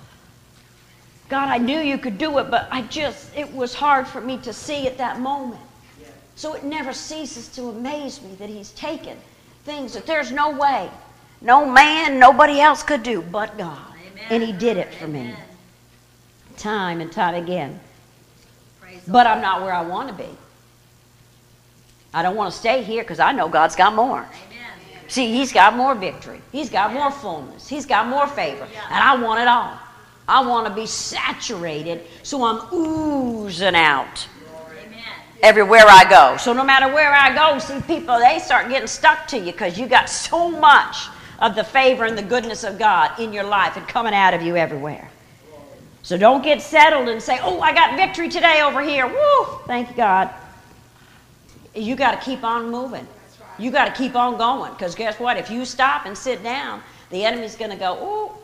God, 1.29 1.49
I 1.49 1.57
knew 1.57 1.79
you 1.79 1.97
could 1.97 2.17
do 2.17 2.37
it, 2.37 2.49
but 2.49 2.67
I 2.71 2.83
just, 2.83 3.35
it 3.35 3.51
was 3.53 3.73
hard 3.73 4.07
for 4.07 4.21
me 4.21 4.37
to 4.39 4.53
see 4.53 4.87
at 4.87 4.97
that 4.99 5.19
moment. 5.19 5.61
So 6.35 6.53
it 6.53 6.63
never 6.63 6.93
ceases 6.93 7.47
to 7.49 7.69
amaze 7.69 8.21
me 8.21 8.35
that 8.35 8.49
He's 8.49 8.71
taken 8.71 9.17
things 9.65 9.93
that 9.93 10.05
there's 10.05 10.31
no 10.31 10.51
way, 10.51 10.89
no 11.41 11.65
man, 11.65 12.19
nobody 12.19 12.59
else 12.59 12.83
could 12.83 13.03
do 13.03 13.21
but 13.21 13.57
God. 13.57 13.79
Amen. 14.11 14.25
And 14.29 14.43
He 14.43 14.51
did 14.51 14.77
it 14.77 14.93
for 14.93 15.05
Amen. 15.05 15.27
me 15.27 15.35
time 16.63 17.01
and 17.01 17.11
time 17.11 17.35
again. 17.35 17.79
but 19.07 19.27
I'm 19.27 19.41
not 19.41 19.61
where 19.61 19.73
I 19.73 19.81
want 19.81 20.07
to 20.07 20.13
be. 20.15 20.29
I 22.13 22.21
don't 22.21 22.35
want 22.35 22.53
to 22.53 22.57
stay 22.57 22.83
here 22.83 23.03
because 23.03 23.19
I 23.19 23.33
know 23.33 23.49
God's 23.49 23.75
got 23.75 23.93
more. 23.93 24.19
Amen. 24.19 25.09
See, 25.09 25.33
He's 25.33 25.51
got 25.51 25.75
more 25.75 25.93
victory. 25.93 26.41
He's 26.51 26.69
got 26.69 26.93
more 26.93 27.11
fullness. 27.11 27.67
He's 27.67 27.85
got 27.85 28.07
more 28.07 28.27
favor. 28.27 28.63
And 28.63 29.03
I 29.03 29.15
want 29.21 29.41
it 29.41 29.47
all. 29.47 29.77
I 30.27 30.47
want 30.47 30.67
to 30.67 30.73
be 30.73 30.85
saturated 30.85 32.01
so 32.23 32.43
I'm 32.43 32.73
oozing 32.73 33.75
out 33.75 34.27
everywhere 35.41 35.83
I 35.85 36.09
go. 36.09 36.37
So 36.37 36.53
no 36.53 36.63
matter 36.63 36.87
where 36.93 37.13
I 37.13 37.35
go, 37.35 37.59
see 37.59 37.81
people, 37.81 38.17
they 38.17 38.39
start 38.39 38.69
getting 38.69 38.87
stuck 38.87 39.27
to 39.27 39.37
you 39.37 39.51
because 39.51 39.77
you 39.77 39.87
got 39.87 40.09
so 40.09 40.49
much 40.49 41.09
of 41.39 41.55
the 41.55 41.63
favor 41.65 42.05
and 42.05 42.17
the 42.17 42.23
goodness 42.23 42.63
of 42.63 42.79
God 42.79 43.19
in 43.19 43.33
your 43.33 43.43
life 43.43 43.75
and 43.75 43.85
coming 43.85 44.13
out 44.13 44.33
of 44.33 44.41
you 44.41 44.55
everywhere. 44.55 45.09
So 46.03 46.17
don't 46.17 46.43
get 46.43 46.61
settled 46.61 47.07
and 47.07 47.21
say, 47.21 47.39
oh, 47.41 47.61
I 47.61 47.73
got 47.73 47.95
victory 47.95 48.27
today 48.27 48.61
over 48.61 48.81
here. 48.81 49.07
Woo! 49.07 49.45
Thank 49.65 49.95
God. 49.95 50.29
You 51.73 51.95
got 51.95 52.11
to 52.11 52.17
keep 52.23 52.43
on 52.43 52.69
moving. 52.69 53.07
You 53.57 53.71
got 53.71 53.85
to 53.85 53.91
keep 53.91 54.13
on 54.13 54.37
going 54.37 54.73
because 54.73 54.95
guess 54.95 55.17
what? 55.17 55.37
If 55.37 55.49
you 55.49 55.63
stop 55.63 56.05
and 56.05 56.17
sit 56.17 56.43
down, 56.43 56.83
the 57.09 57.23
enemy's 57.23 57.55
going 57.55 57.71
to 57.71 57.77
go, 57.77 57.97
oh, 57.99 58.37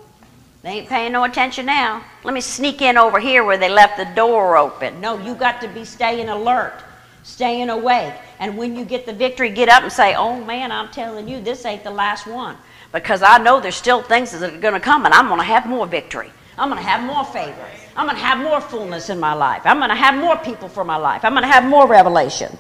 they 0.64 0.70
ain't 0.70 0.88
paying 0.88 1.12
no 1.12 1.26
attention 1.26 1.66
now. 1.66 2.04
Let 2.24 2.34
me 2.34 2.42
sneak 2.42 2.82
in 2.82 2.98
over 2.98 3.20
here 3.20 3.44
where 3.44 3.58
they 3.58 3.70
left 3.70 3.98
the 3.98 4.06
door 4.16 4.56
open. 4.58 5.02
No, 5.02 5.18
you 5.18 5.36
got 5.36 5.60
to 5.62 5.68
be 5.68 5.84
staying 5.84 6.30
alert, 6.30 6.82
staying 7.24 7.70
awake. 7.70 8.14
And 8.40 8.58
when 8.58 8.76
you 8.76 8.86
get 8.86 9.06
the 9.06 9.14
victory, 9.14 9.50
get 9.50 9.68
up 9.68 9.84
and 9.84 9.92
say, 9.92 10.16
oh 10.16 10.42
man, 10.46 10.72
I'm 10.72 10.90
telling 10.90 11.28
you, 11.28 11.42
this 11.42 11.66
ain't 11.66 11.84
the 11.84 11.92
last 11.92 12.26
one. 12.26 12.56
Because 12.94 13.22
I 13.22 13.38
know 13.38 13.60
there's 13.60 13.76
still 13.76 14.02
things 14.02 14.32
that 14.32 14.54
are 14.54 14.58
going 14.60 14.74
to 14.74 14.80
come 14.80 15.06
and 15.06 15.14
I'm 15.14 15.28
going 15.28 15.40
to 15.40 15.46
have 15.46 15.66
more 15.66 15.86
victory. 15.86 16.32
I'm 16.60 16.70
going 16.70 16.82
to 16.82 16.88
have 16.88 17.04
more 17.04 17.24
favor. 17.24 17.66
I'm 17.96 18.06
going 18.06 18.18
to 18.18 18.24
have 18.24 18.38
more 18.38 18.60
fullness 18.60 19.10
in 19.10 19.20
my 19.20 19.34
life. 19.34 19.62
I'm 19.66 19.78
going 19.78 19.90
to 19.90 19.96
have 19.96 20.16
more 20.16 20.38
people 20.38 20.68
for 20.68 20.84
my 20.84 20.98
life. 20.98 21.24
I'm 21.24 21.34
going 21.34 21.44
to 21.44 21.52
have 21.52 21.64
more 21.64 21.88
revelation. 21.88 22.58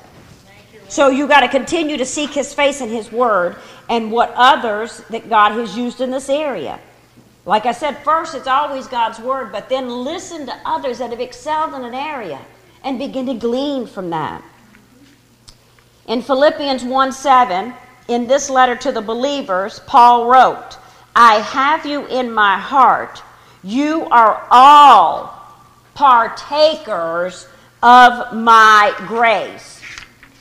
So 0.87 1.09
you 1.09 1.27
got 1.27 1.41
to 1.41 1.49
continue 1.49 1.97
to 1.97 2.05
seek 2.05 2.31
his 2.31 2.53
face 2.53 2.81
and 2.81 2.89
his 2.89 3.11
word 3.11 3.57
and 3.89 4.11
what 4.11 4.31
others 4.35 4.99
that 5.09 5.29
God 5.29 5.51
has 5.51 5.77
used 5.77 6.01
in 6.01 6.11
this 6.11 6.29
area. 6.29 6.79
Like 7.45 7.65
I 7.65 7.73
said, 7.73 8.03
first 8.03 8.35
it's 8.35 8.47
always 8.47 8.87
God's 8.87 9.19
word, 9.19 9.51
but 9.51 9.69
then 9.69 9.89
listen 9.89 10.45
to 10.45 10.55
others 10.65 10.99
that 10.99 11.11
have 11.11 11.19
excelled 11.19 11.73
in 11.73 11.83
an 11.83 11.93
area 11.93 12.39
and 12.83 12.97
begin 12.97 13.25
to 13.27 13.33
glean 13.33 13.85
from 13.85 14.09
that. 14.11 14.43
In 16.07 16.21
Philippians 16.21 16.83
1 16.83 17.11
7, 17.11 17.73
in 18.07 18.27
this 18.27 18.49
letter 18.49 18.75
to 18.77 18.91
the 18.91 19.01
believers, 19.01 19.79
Paul 19.85 20.29
wrote, 20.29 20.77
I 21.15 21.35
have 21.35 21.85
you 21.85 22.07
in 22.07 22.31
my 22.31 22.57
heart 22.57 23.21
you 23.63 24.05
are 24.09 24.47
all 24.49 25.35
partakers 25.93 27.47
of 27.83 28.35
my 28.35 28.93
grace. 29.07 29.81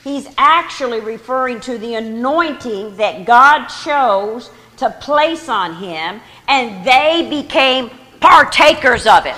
He's 0.03 0.27
actually 0.37 1.01
referring 1.01 1.59
to 1.61 1.77
the 1.77 1.95
anointing 1.95 2.95
that 2.97 3.25
God 3.25 3.67
chose 3.67 4.49
to 4.77 4.89
place 5.01 5.49
on 5.49 5.75
him, 5.75 6.21
and 6.47 6.85
they 6.85 7.27
became 7.29 7.91
partakers 8.21 9.05
of 9.05 9.25
it. 9.25 9.35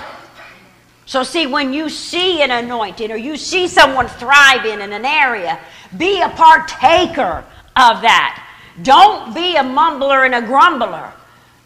So, 1.04 1.24
see, 1.24 1.46
when 1.46 1.72
you 1.72 1.88
see 1.88 2.42
an 2.42 2.52
anointing 2.52 3.10
or 3.10 3.16
you 3.16 3.36
see 3.36 3.66
someone 3.66 4.06
thriving 4.06 4.80
in 4.80 4.92
an 4.92 5.04
area, 5.04 5.58
be 5.98 6.22
a 6.22 6.28
partaker 6.28 7.44
of 7.76 8.02
that. 8.02 8.48
Don't 8.82 9.34
be 9.34 9.56
a 9.56 9.62
mumbler 9.62 10.24
and 10.24 10.34
a 10.34 10.40
grumbler 10.40 11.12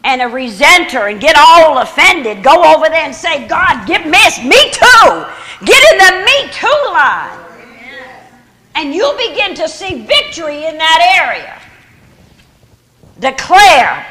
and 0.07 0.21
a 0.21 0.25
resenter 0.25 1.11
and 1.11 1.19
get 1.19 1.35
all 1.37 1.79
offended, 1.79 2.41
go 2.41 2.63
over 2.73 2.87
there 2.87 3.03
and 3.03 3.13
say, 3.13 3.45
God, 3.45 3.85
get 3.85 4.07
missed. 4.07 4.41
Me 4.41 4.71
too. 4.71 5.25
Get 5.65 5.83
in 5.91 5.97
the 5.97 6.25
me 6.25 6.49
too 6.53 6.81
line. 6.93 7.37
And 8.75 8.95
you'll 8.95 9.17
begin 9.17 9.53
to 9.55 9.67
see 9.67 10.05
victory 10.05 10.65
in 10.65 10.77
that 10.77 11.19
area. 11.19 11.61
Declare, 13.19 14.05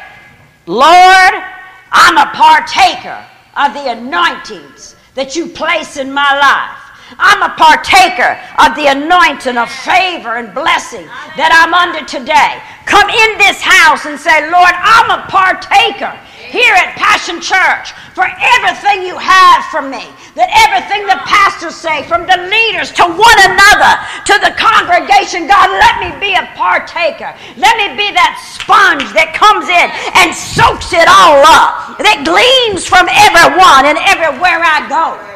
Lord, 0.67 1.43
I'm 1.91 2.19
a 2.19 2.31
partaker 2.35 3.25
of 3.57 3.73
the 3.73 3.93
anointings 3.93 4.97
that 5.15 5.35
you 5.35 5.47
place 5.47 5.97
in 5.97 6.13
my 6.13 6.39
life. 6.39 6.86
I'm 7.15 7.43
a 7.47 7.55
partaker 7.55 8.35
of 8.59 8.75
the 8.75 8.91
anointing 8.91 9.55
of 9.55 9.71
favor 9.71 10.43
and 10.43 10.51
blessing 10.51 11.07
that 11.39 11.55
I'm 11.55 11.71
under 11.71 12.03
today. 12.03 12.59
Come 12.83 13.07
in 13.07 13.31
this 13.39 13.63
house 13.63 14.07
and 14.11 14.19
say, 14.19 14.51
Lord, 14.51 14.75
I'm 14.75 15.15
a 15.15 15.27
partaker 15.31 16.11
here 16.51 16.75
at 16.75 16.99
Passion 16.99 17.39
Church 17.39 17.95
for 18.15 18.27
everything 18.27 19.07
you 19.07 19.19
have 19.19 19.63
for 19.71 19.83
me. 19.83 20.03
That 20.35 20.51
everything 20.67 21.07
the 21.07 21.19
pastors 21.27 21.75
say, 21.79 22.03
from 22.11 22.27
the 22.27 22.39
leaders 22.51 22.91
to 22.99 23.07
one 23.07 23.41
another, 23.43 23.93
to 24.27 24.35
the 24.43 24.55
congregation, 24.59 25.47
God, 25.47 25.71
let 25.79 26.03
me 26.03 26.11
be 26.19 26.35
a 26.35 26.47
partaker. 26.59 27.35
Let 27.55 27.75
me 27.79 27.95
be 27.95 28.11
that 28.15 28.39
sponge 28.43 29.07
that 29.15 29.35
comes 29.35 29.67
in 29.71 29.89
and 30.19 30.35
soaks 30.35 30.95
it 30.95 31.07
all 31.07 31.43
up, 31.43 31.99
that 32.03 32.27
gleams 32.27 32.87
from 32.87 33.11
everyone 33.11 33.87
and 33.87 33.99
everywhere 34.07 34.63
I 34.63 34.87
go. 34.91 35.36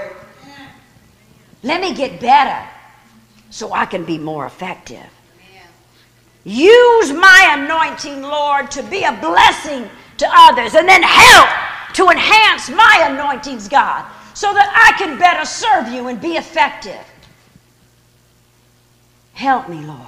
Let 1.62 1.80
me 1.80 1.94
get 1.94 2.20
better 2.20 2.66
so 3.50 3.72
I 3.72 3.84
can 3.84 4.04
be 4.04 4.18
more 4.18 4.46
effective. 4.46 5.06
Use 6.44 7.12
my 7.12 7.56
anointing, 7.58 8.22
Lord, 8.22 8.70
to 8.70 8.82
be 8.84 9.04
a 9.04 9.12
blessing 9.20 9.88
to 10.16 10.28
others 10.30 10.74
and 10.74 10.88
then 10.88 11.02
help 11.02 11.48
to 11.94 12.08
enhance 12.08 12.70
my 12.70 13.08
anointings, 13.10 13.68
God, 13.68 14.10
so 14.32 14.52
that 14.54 14.72
I 14.74 14.96
can 14.98 15.18
better 15.18 15.44
serve 15.44 15.88
you 15.88 16.08
and 16.08 16.20
be 16.20 16.36
effective. 16.36 17.04
Help 19.34 19.68
me, 19.68 19.84
Lord. 19.84 19.98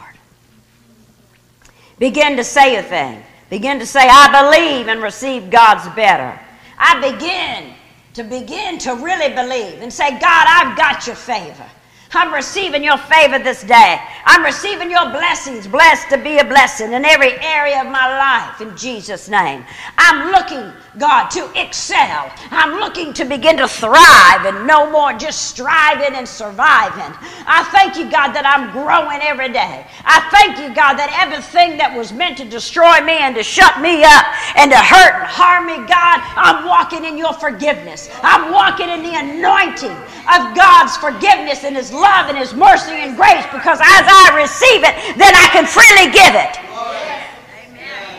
Begin 1.99 2.37
to 2.37 2.45
say 2.45 2.77
a 2.77 2.83
thing. 2.83 3.23
Begin 3.51 3.79
to 3.79 3.87
say, 3.87 4.09
I 4.11 4.51
believe 4.51 4.89
and 4.89 5.03
receive 5.03 5.51
God's 5.51 5.89
better. 5.95 6.39
I 6.79 7.13
begin 7.13 7.75
to 8.15 8.25
begin 8.25 8.79
to 8.79 8.95
really 8.95 9.35
believe 9.35 9.81
and 9.81 9.93
say, 9.93 10.11
God, 10.11 10.47
I've 10.49 10.77
got 10.77 11.07
your 11.07 11.17
favor. 11.17 11.67
I'm 12.15 12.33
receiving 12.33 12.85
your 12.85 12.99
favor 12.99 13.39
this 13.39 13.63
day. 13.63 14.01
I'm 14.25 14.45
receiving 14.45 14.91
your 14.91 15.11
blessings, 15.11 15.67
blessed 15.67 16.11
to 16.11 16.19
be 16.19 16.39
a 16.39 16.45
blessing 16.45 16.93
in 16.93 17.05
every 17.05 17.33
area 17.41 17.81
of 17.81 17.91
my 17.91 18.07
life 18.19 18.61
in 18.61 18.77
Jesus' 18.77 19.29
name. 19.29 19.65
I'm 19.97 20.31
looking, 20.31 20.73
God, 20.99 21.29
to 21.31 21.51
excel. 21.59 22.31
I'm 22.51 22.79
looking 22.81 23.15
to 23.15 23.25
begin 23.25 23.57
to 23.57 23.67
thrive 23.67 24.45
and 24.45 24.67
no 24.67 24.91
more 24.91 25.13
just 25.15 25.49
striving 25.49 26.15
and 26.15 26.29
surviving. 26.29 27.17
I 27.47 27.65
thank 27.73 27.97
you, 27.97 28.05
God, 28.11 28.33
that 28.33 28.45
I'm 28.45 28.71
growing 28.73 29.21
every 29.23 29.49
day. 29.49 29.87
I 30.05 30.21
thank 30.31 30.59
you, 30.59 30.75
God, 30.75 30.95
that 31.01 31.17
everything 31.17 31.79
that 31.79 31.97
was 31.97 32.13
meant 32.13 32.37
to 32.39 32.45
destroy 32.45 33.01
me 33.01 33.19
and 33.19 33.35
to 33.37 33.43
shut 33.43 33.81
me 33.81 34.05
up 34.05 34.25
and 34.57 34.71
to 34.71 34.77
hurt 34.77 35.15
and 35.17 35.25
harm 35.25 35.67
me, 35.67 35.77
God, 35.89 36.21
I'm 36.37 36.69
walking 36.69 37.05
in 37.05 37.17
your 37.17 37.33
forgiveness. 37.33 38.11
I'm 38.23 38.53
walking 38.53 38.89
in 38.89 39.03
the 39.03 39.17
anointing 39.17 39.97
of 40.29 40.55
God's 40.55 40.97
forgiveness 40.97 41.65
and 41.65 41.75
His 41.75 41.93
love 41.93 42.02
and 42.07 42.39
His 42.39 42.55
mercy 42.55 42.93
and 42.93 43.17
grace 43.17 43.45
because 43.53 43.79
as 43.81 44.05
I 44.09 44.33
receive 44.37 44.83
it, 44.83 45.19
then 45.19 45.35
I 45.35 45.49
can 45.53 45.67
freely 45.67 46.13
give 46.13 46.35
it. 46.35 46.73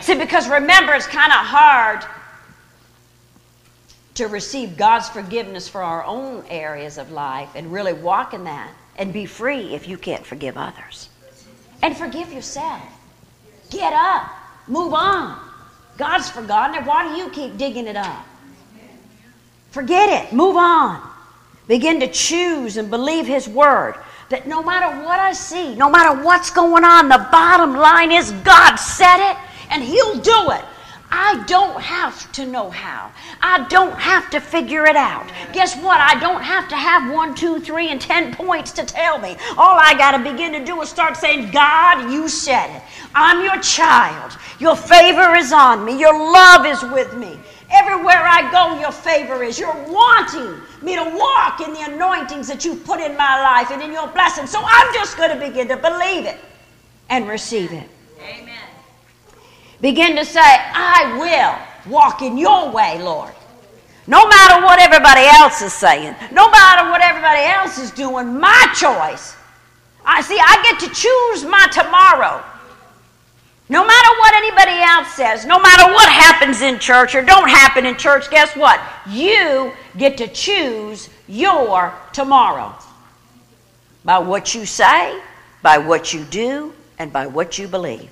See, 0.02 0.14
because 0.14 0.48
remember, 0.48 0.92
it's 0.92 1.06
kind 1.06 1.32
of 1.32 1.38
hard 1.38 2.04
to 4.14 4.28
receive 4.28 4.76
God's 4.76 5.08
forgiveness 5.08 5.68
for 5.68 5.82
our 5.82 6.04
own 6.04 6.44
areas 6.48 6.98
of 6.98 7.10
life 7.10 7.50
and 7.54 7.72
really 7.72 7.92
walk 7.92 8.34
in 8.34 8.44
that 8.44 8.72
and 8.96 9.12
be 9.12 9.26
free 9.26 9.74
if 9.74 9.88
you 9.88 9.96
can't 9.96 10.24
forgive 10.24 10.56
others. 10.56 11.08
And 11.82 11.96
forgive 11.96 12.32
yourself. 12.32 12.82
Get 13.70 13.92
up. 13.92 14.30
Move 14.68 14.94
on. 14.94 15.38
God's 15.96 16.30
forgotten 16.30 16.76
it. 16.76 16.86
Why 16.86 17.08
do 17.08 17.20
you 17.20 17.30
keep 17.30 17.56
digging 17.56 17.86
it 17.86 17.96
up? 17.96 18.24
Forget 19.70 20.08
it. 20.08 20.32
Move 20.32 20.56
on. 20.56 21.13
Begin 21.66 22.00
to 22.00 22.08
choose 22.08 22.76
and 22.76 22.90
believe 22.90 23.26
His 23.26 23.48
Word. 23.48 23.94
That 24.30 24.46
no 24.46 24.62
matter 24.62 25.04
what 25.04 25.18
I 25.18 25.32
see, 25.32 25.74
no 25.74 25.90
matter 25.90 26.22
what's 26.22 26.50
going 26.50 26.84
on, 26.84 27.08
the 27.08 27.28
bottom 27.30 27.74
line 27.74 28.10
is 28.10 28.32
God 28.42 28.76
said 28.76 29.30
it 29.30 29.36
and 29.70 29.82
He'll 29.82 30.18
do 30.20 30.50
it. 30.50 30.64
I 31.16 31.44
don't 31.46 31.80
have 31.80 32.30
to 32.32 32.44
know 32.44 32.70
how. 32.70 33.12
I 33.40 33.68
don't 33.68 33.96
have 33.96 34.30
to 34.30 34.40
figure 34.40 34.84
it 34.84 34.96
out. 34.96 35.30
Guess 35.52 35.76
what? 35.76 36.00
I 36.00 36.18
don't 36.18 36.42
have 36.42 36.68
to 36.70 36.76
have 36.76 37.12
one, 37.12 37.36
two, 37.36 37.60
three, 37.60 37.90
and 37.90 38.00
ten 38.00 38.34
points 38.34 38.72
to 38.72 38.84
tell 38.84 39.18
me. 39.18 39.36
All 39.56 39.78
I 39.78 39.94
got 39.96 40.16
to 40.16 40.30
begin 40.32 40.52
to 40.54 40.64
do 40.64 40.80
is 40.82 40.88
start 40.88 41.16
saying, 41.16 41.52
God, 41.52 42.10
you 42.10 42.28
said 42.28 42.76
it. 42.76 42.82
I'm 43.14 43.44
your 43.44 43.60
child. 43.62 44.36
Your 44.58 44.74
favor 44.74 45.36
is 45.36 45.52
on 45.52 45.84
me. 45.84 46.00
Your 46.00 46.14
love 46.14 46.66
is 46.66 46.82
with 46.82 47.16
me. 47.16 47.38
Everywhere 47.74 48.22
I 48.22 48.48
go, 48.52 48.80
your 48.80 48.92
favor 48.92 49.42
is. 49.42 49.58
You're 49.58 49.74
wanting 49.88 50.60
me 50.80 50.94
to 50.94 51.02
walk 51.18 51.60
in 51.60 51.74
the 51.74 51.92
anointings 51.92 52.46
that 52.46 52.64
you've 52.64 52.84
put 52.84 53.00
in 53.00 53.16
my 53.16 53.40
life 53.40 53.72
and 53.72 53.82
in 53.82 53.92
your 53.92 54.06
blessings. 54.08 54.50
So 54.50 54.60
I'm 54.64 54.94
just 54.94 55.16
going 55.16 55.30
to 55.30 55.44
begin 55.44 55.66
to 55.68 55.76
believe 55.76 56.24
it 56.24 56.38
and 57.10 57.28
receive 57.28 57.72
it. 57.72 57.88
Amen. 58.20 58.54
Begin 59.80 60.14
to 60.14 60.24
say, 60.24 60.40
I 60.40 61.16
will 61.18 61.92
walk 61.92 62.22
in 62.22 62.38
your 62.38 62.70
way, 62.70 63.02
Lord. 63.02 63.32
No 64.06 64.28
matter 64.28 64.64
what 64.64 64.78
everybody 64.78 65.22
else 65.22 65.60
is 65.60 65.72
saying, 65.72 66.14
no 66.30 66.48
matter 66.50 66.90
what 66.90 67.02
everybody 67.02 67.42
else 67.42 67.78
is 67.78 67.90
doing, 67.90 68.38
my 68.38 68.66
choice. 68.78 69.34
I 70.04 70.20
see, 70.20 70.38
I 70.38 70.62
get 70.62 70.80
to 70.80 70.94
choose 70.94 71.44
my 71.44 71.66
tomorrow. 71.72 72.44
No 73.68 73.86
matter 73.86 74.08
what 74.18 74.34
anybody 74.34 74.82
else 74.82 75.14
says, 75.14 75.46
no 75.46 75.58
matter 75.58 75.84
what 75.92 76.10
happens 76.12 76.60
in 76.60 76.78
church 76.78 77.14
or 77.14 77.22
don't 77.22 77.48
happen 77.48 77.86
in 77.86 77.96
church, 77.96 78.30
guess 78.30 78.54
what? 78.54 78.80
You 79.08 79.72
get 79.96 80.18
to 80.18 80.28
choose 80.28 81.08
your 81.28 81.94
tomorrow. 82.12 82.74
By 84.04 84.18
what 84.18 84.54
you 84.54 84.66
say, 84.66 85.18
by 85.62 85.78
what 85.78 86.12
you 86.12 86.24
do, 86.24 86.74
and 86.98 87.10
by 87.12 87.26
what 87.26 87.58
you 87.58 87.66
believe. 87.66 88.10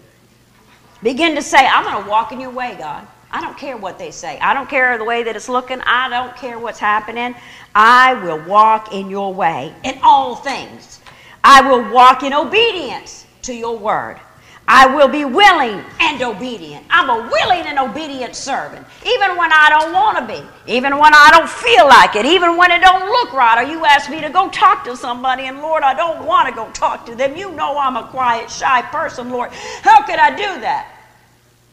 Begin 1.03 1.35
to 1.35 1.43
say, 1.43 1.59
I'm 1.59 1.85
going 1.85 2.03
to 2.03 2.09
walk 2.09 2.33
in 2.33 2.41
your 2.41 2.51
way, 2.51 2.75
God. 2.79 3.07
I 3.31 3.41
don't 3.41 3.57
care 3.57 3.77
what 3.77 3.99
they 3.99 4.11
say. 4.11 4.39
I 4.39 4.55
don't 4.55 4.69
care 4.69 4.97
the 4.99 5.05
way 5.05 5.23
that 5.23 5.37
it's 5.37 5.49
looking. 5.49 5.81
I 5.83 6.09
don't 6.09 6.37
care 6.37 6.59
what's 6.59 6.79
happening. 6.79 7.35
I 7.75 8.15
will 8.15 8.43
walk 8.47 8.93
in 8.93 9.11
your 9.11 9.33
way 9.33 9.75
in 9.85 9.99
all 10.03 10.37
things. 10.37 11.01
I 11.43 11.61
will 11.63 11.93
walk 11.93 12.23
in 12.23 12.33
obedience 12.33 13.27
to 13.43 13.55
your 13.55 13.77
word. 13.77 14.19
I 14.69 14.87
will 14.87 15.09
be 15.09 15.25
willing 15.25 15.83
and 16.01 16.23
obedient. 16.23 16.87
I'm 16.89 17.11
a 17.11 17.29
willing 17.29 17.67
and 17.67 17.79
obedient 17.79 18.37
servant, 18.37 18.87
even 19.05 19.37
when 19.37 19.53
I 19.53 19.69
don't 19.69 19.93
want 19.93 20.19
to 20.19 20.27
be, 20.27 20.73
even 20.73 20.99
when 20.99 21.13
I 21.15 21.31
don't 21.33 21.49
feel 21.49 21.87
like 21.87 22.15
it, 22.15 22.25
even 22.25 22.57
when 22.57 22.71
it 22.71 22.81
don't 22.81 23.05
look 23.05 23.33
right. 23.33 23.63
Or 23.63 23.69
you 23.69 23.85
ask 23.85 24.09
me 24.09 24.21
to 24.21 24.31
go 24.31 24.49
talk 24.51 24.85
to 24.85 24.97
somebody, 24.97 25.47
and 25.47 25.61
Lord, 25.61 25.83
I 25.83 25.95
don't 25.95 26.25
want 26.25 26.49
to 26.49 26.55
go 26.55 26.71
talk 26.71 27.05
to 27.07 27.15
them. 27.15 27.37
You 27.37 27.51
know 27.53 27.77
I'm 27.77 27.97
a 27.97 28.07
quiet, 28.09 28.51
shy 28.51 28.83
person, 28.83 29.31
Lord. 29.31 29.51
How 29.83 30.03
could 30.03 30.19
I 30.19 30.31
do 30.31 30.61
that? 30.61 30.95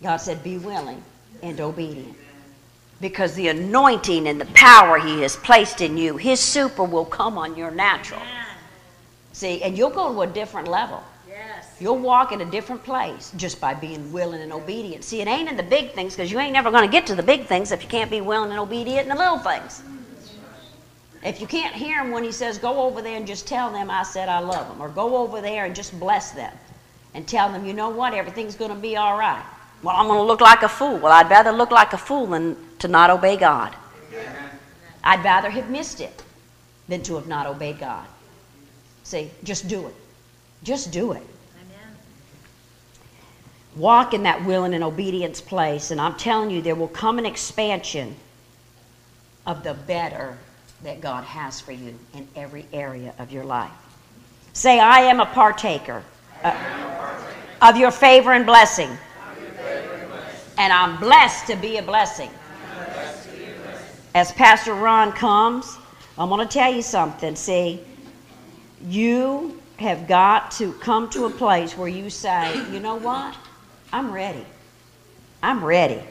God 0.01 0.17
said, 0.17 0.43
Be 0.43 0.57
willing 0.57 1.03
and 1.43 1.59
obedient. 1.61 2.15
Because 3.01 3.33
the 3.35 3.47
anointing 3.47 4.27
and 4.27 4.41
the 4.41 4.45
power 4.47 4.97
He 4.97 5.21
has 5.21 5.35
placed 5.35 5.81
in 5.81 5.95
you, 5.95 6.17
His 6.17 6.39
super 6.39 6.83
will 6.83 7.05
come 7.05 7.37
on 7.37 7.55
your 7.55 7.71
natural. 7.71 8.21
See, 9.31 9.61
and 9.61 9.77
you'll 9.77 9.89
go 9.89 10.13
to 10.13 10.21
a 10.21 10.27
different 10.27 10.67
level. 10.67 11.01
You'll 11.79 11.97
walk 11.97 12.31
in 12.31 12.41
a 12.41 12.45
different 12.45 12.83
place 12.83 13.31
just 13.37 13.61
by 13.61 13.73
being 13.73 14.11
willing 14.11 14.41
and 14.41 14.51
obedient. 14.51 15.03
See, 15.03 15.21
it 15.21 15.27
ain't 15.27 15.49
in 15.49 15.55
the 15.55 15.63
big 15.63 15.93
things 15.93 16.15
because 16.15 16.31
you 16.31 16.39
ain't 16.39 16.53
never 16.53 16.71
going 16.71 16.85
to 16.85 16.91
get 16.91 17.07
to 17.07 17.15
the 17.15 17.23
big 17.23 17.45
things 17.45 17.71
if 17.71 17.81
you 17.81 17.87
can't 17.87 18.11
be 18.11 18.19
willing 18.19 18.51
and 18.51 18.59
obedient 18.59 19.03
in 19.03 19.09
the 19.09 19.15
little 19.15 19.39
things. 19.39 19.81
If 21.23 21.41
you 21.41 21.47
can't 21.47 21.73
hear 21.73 22.01
him 22.01 22.11
when 22.11 22.23
he 22.23 22.31
says, 22.31 22.57
go 22.57 22.81
over 22.81 23.01
there 23.01 23.17
and 23.17 23.27
just 23.27 23.47
tell 23.47 23.71
them 23.71 23.89
I 23.89 24.03
said 24.03 24.29
I 24.29 24.39
love 24.39 24.67
them, 24.67 24.81
or 24.81 24.89
go 24.89 25.17
over 25.17 25.41
there 25.41 25.65
and 25.65 25.75
just 25.75 25.97
bless 25.99 26.31
them 26.31 26.53
and 27.13 27.27
tell 27.27 27.51
them, 27.51 27.65
you 27.65 27.73
know 27.73 27.89
what, 27.89 28.13
everything's 28.13 28.55
going 28.55 28.71
to 28.71 28.77
be 28.77 28.95
all 28.95 29.17
right. 29.17 29.43
Well, 29.81 29.95
I'm 29.95 30.07
going 30.07 30.19
to 30.19 30.23
look 30.23 30.41
like 30.41 30.63
a 30.63 30.69
fool. 30.69 30.97
Well, 30.97 31.11
I'd 31.11 31.29
rather 31.29 31.51
look 31.51 31.71
like 31.71 31.93
a 31.93 31.97
fool 31.97 32.27
than 32.27 32.57
to 32.79 32.87
not 32.87 33.09
obey 33.09 33.37
God. 33.37 33.75
I'd 35.03 35.23
rather 35.23 35.49
have 35.49 35.69
missed 35.69 36.01
it 36.01 36.23
than 36.89 37.01
to 37.03 37.15
have 37.15 37.27
not 37.27 37.47
obeyed 37.47 37.79
God. 37.79 38.05
See, 39.03 39.31
just 39.43 39.67
do 39.67 39.87
it. 39.87 39.95
Just 40.63 40.91
do 40.91 41.13
it. 41.13 41.23
Walk 43.75 44.13
in 44.13 44.23
that 44.23 44.43
willing 44.45 44.73
and 44.73 44.83
obedience 44.83 45.41
place, 45.41 45.91
and 45.91 46.01
I'm 46.01 46.15
telling 46.15 46.49
you, 46.49 46.61
there 46.61 46.75
will 46.75 46.87
come 46.87 47.19
an 47.19 47.25
expansion 47.25 48.15
of 49.45 49.63
the 49.63 49.73
better 49.73 50.37
that 50.83 51.01
God 51.01 51.23
has 51.23 51.59
for 51.59 51.71
you 51.71 51.97
in 52.13 52.27
every 52.35 52.65
area 52.73 53.13
of 53.19 53.31
your 53.31 53.43
life. 53.43 53.71
Say, 54.53 54.79
I 54.79 55.01
am 55.01 55.19
a 55.19 55.25
partaker, 55.25 56.03
uh, 56.43 57.25
of 57.61 57.77
your 57.77 57.91
favor 57.91 58.33
and 58.33 58.45
blessing. 58.45 58.89
And 60.57 60.73
I'm 60.73 60.97
blessed 60.97 61.47
to 61.47 61.55
be 61.55 61.77
a 61.77 61.81
blessing. 61.81 62.29
As 64.15 64.31
Pastor 64.31 64.73
Ron 64.73 65.11
comes, 65.13 65.77
I'm 66.17 66.29
going 66.29 66.45
to 66.45 66.51
tell 66.51 66.73
you 66.73 66.81
something. 66.81 67.35
See, 67.35 67.81
you 68.85 69.61
have 69.77 70.07
got 70.07 70.51
to 70.51 70.73
come 70.73 71.09
to 71.11 71.25
a 71.25 71.29
place 71.29 71.77
where 71.77 71.87
you 71.87 72.09
say, 72.09 72.55
you 72.71 72.79
know 72.79 72.95
what? 72.95 73.35
I'm 73.91 74.11
ready. 74.11 74.45
I'm 75.41 75.63
ready. 75.63 76.01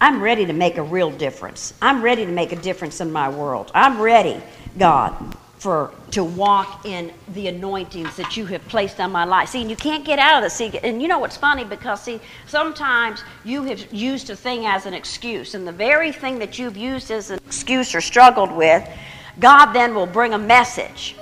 I'm 0.00 0.20
ready 0.20 0.46
to 0.46 0.52
make 0.52 0.76
a 0.76 0.82
real 0.82 1.10
difference. 1.10 1.74
I'm 1.80 2.02
ready 2.02 2.26
to 2.26 2.32
make 2.32 2.52
a 2.52 2.56
difference 2.56 3.00
in 3.00 3.12
my 3.12 3.28
world. 3.28 3.70
I'm 3.74 4.00
ready, 4.00 4.40
God 4.78 5.36
for 5.64 5.90
to 6.10 6.22
walk 6.22 6.84
in 6.84 7.10
the 7.28 7.48
anointings 7.48 8.16
that 8.16 8.36
you 8.36 8.44
have 8.44 8.62
placed 8.68 9.00
on 9.00 9.10
my 9.10 9.24
life. 9.24 9.48
See, 9.48 9.62
and 9.62 9.70
you 9.70 9.76
can't 9.76 10.04
get 10.04 10.18
out 10.18 10.36
of 10.36 10.42
this. 10.42 10.52
See, 10.52 10.78
and 10.80 11.00
you 11.00 11.08
know 11.08 11.18
what's 11.18 11.38
funny 11.38 11.64
because 11.64 12.02
see, 12.02 12.20
sometimes 12.46 13.24
you 13.44 13.62
have 13.62 13.90
used 13.90 14.28
a 14.28 14.36
thing 14.36 14.66
as 14.66 14.84
an 14.84 14.92
excuse, 14.92 15.54
and 15.54 15.66
the 15.66 15.72
very 15.72 16.12
thing 16.12 16.38
that 16.40 16.58
you've 16.58 16.76
used 16.76 17.10
as 17.10 17.30
an 17.30 17.40
excuse 17.46 17.94
or 17.94 18.02
struggled 18.02 18.52
with, 18.52 18.86
God 19.40 19.72
then 19.72 19.94
will 19.94 20.04
bring 20.04 20.34
a 20.34 20.38
message. 20.38 21.16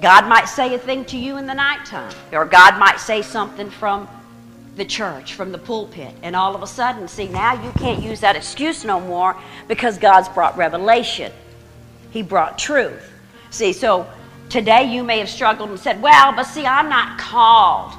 God 0.00 0.28
might 0.28 0.44
say 0.44 0.72
a 0.72 0.78
thing 0.78 1.04
to 1.06 1.16
you 1.16 1.36
in 1.36 1.46
the 1.48 1.54
nighttime, 1.54 2.14
or 2.30 2.44
God 2.44 2.78
might 2.78 3.00
say 3.00 3.20
something 3.20 3.68
from 3.68 4.08
the 4.76 4.84
church, 4.84 5.34
from 5.34 5.52
the 5.52 5.58
pulpit, 5.58 6.14
and 6.22 6.36
all 6.36 6.54
of 6.54 6.62
a 6.62 6.66
sudden, 6.66 7.08
see, 7.08 7.28
now 7.28 7.60
you 7.64 7.72
can't 7.72 8.02
use 8.02 8.20
that 8.20 8.36
excuse 8.36 8.84
no 8.84 9.00
more 9.00 9.36
because 9.68 9.96
God's 9.96 10.28
brought 10.28 10.56
revelation. 10.56 11.32
He 12.10 12.22
brought 12.22 12.58
truth. 12.58 13.10
See, 13.50 13.72
so 13.72 14.06
today 14.50 14.84
you 14.84 15.02
may 15.02 15.18
have 15.18 15.30
struggled 15.30 15.70
and 15.70 15.80
said, 15.80 16.00
Well, 16.02 16.32
but 16.32 16.44
see, 16.44 16.66
I'm 16.66 16.90
not 16.90 17.18
called 17.18 17.92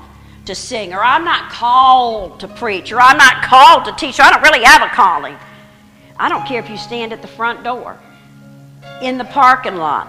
to 0.45 0.53
sing, 0.53 0.93
or 0.93 1.03
I'm 1.03 1.25
not 1.25 1.51
called 1.51 2.39
to 2.41 2.47
preach, 2.47 2.91
or 2.91 3.01
I'm 3.01 3.17
not 3.17 3.43
called 3.43 3.85
to 3.85 3.91
teach, 3.93 4.19
or 4.19 4.23
I 4.23 4.31
don't 4.31 4.43
really 4.43 4.63
have 4.63 4.83
a 4.83 4.93
calling. 4.93 5.35
I 6.19 6.29
don't 6.29 6.45
care 6.45 6.59
if 6.59 6.69
you 6.69 6.77
stand 6.77 7.11
at 7.11 7.21
the 7.21 7.27
front 7.27 7.63
door, 7.63 7.97
in 9.01 9.17
the 9.17 9.25
parking 9.25 9.75
lot, 9.75 10.07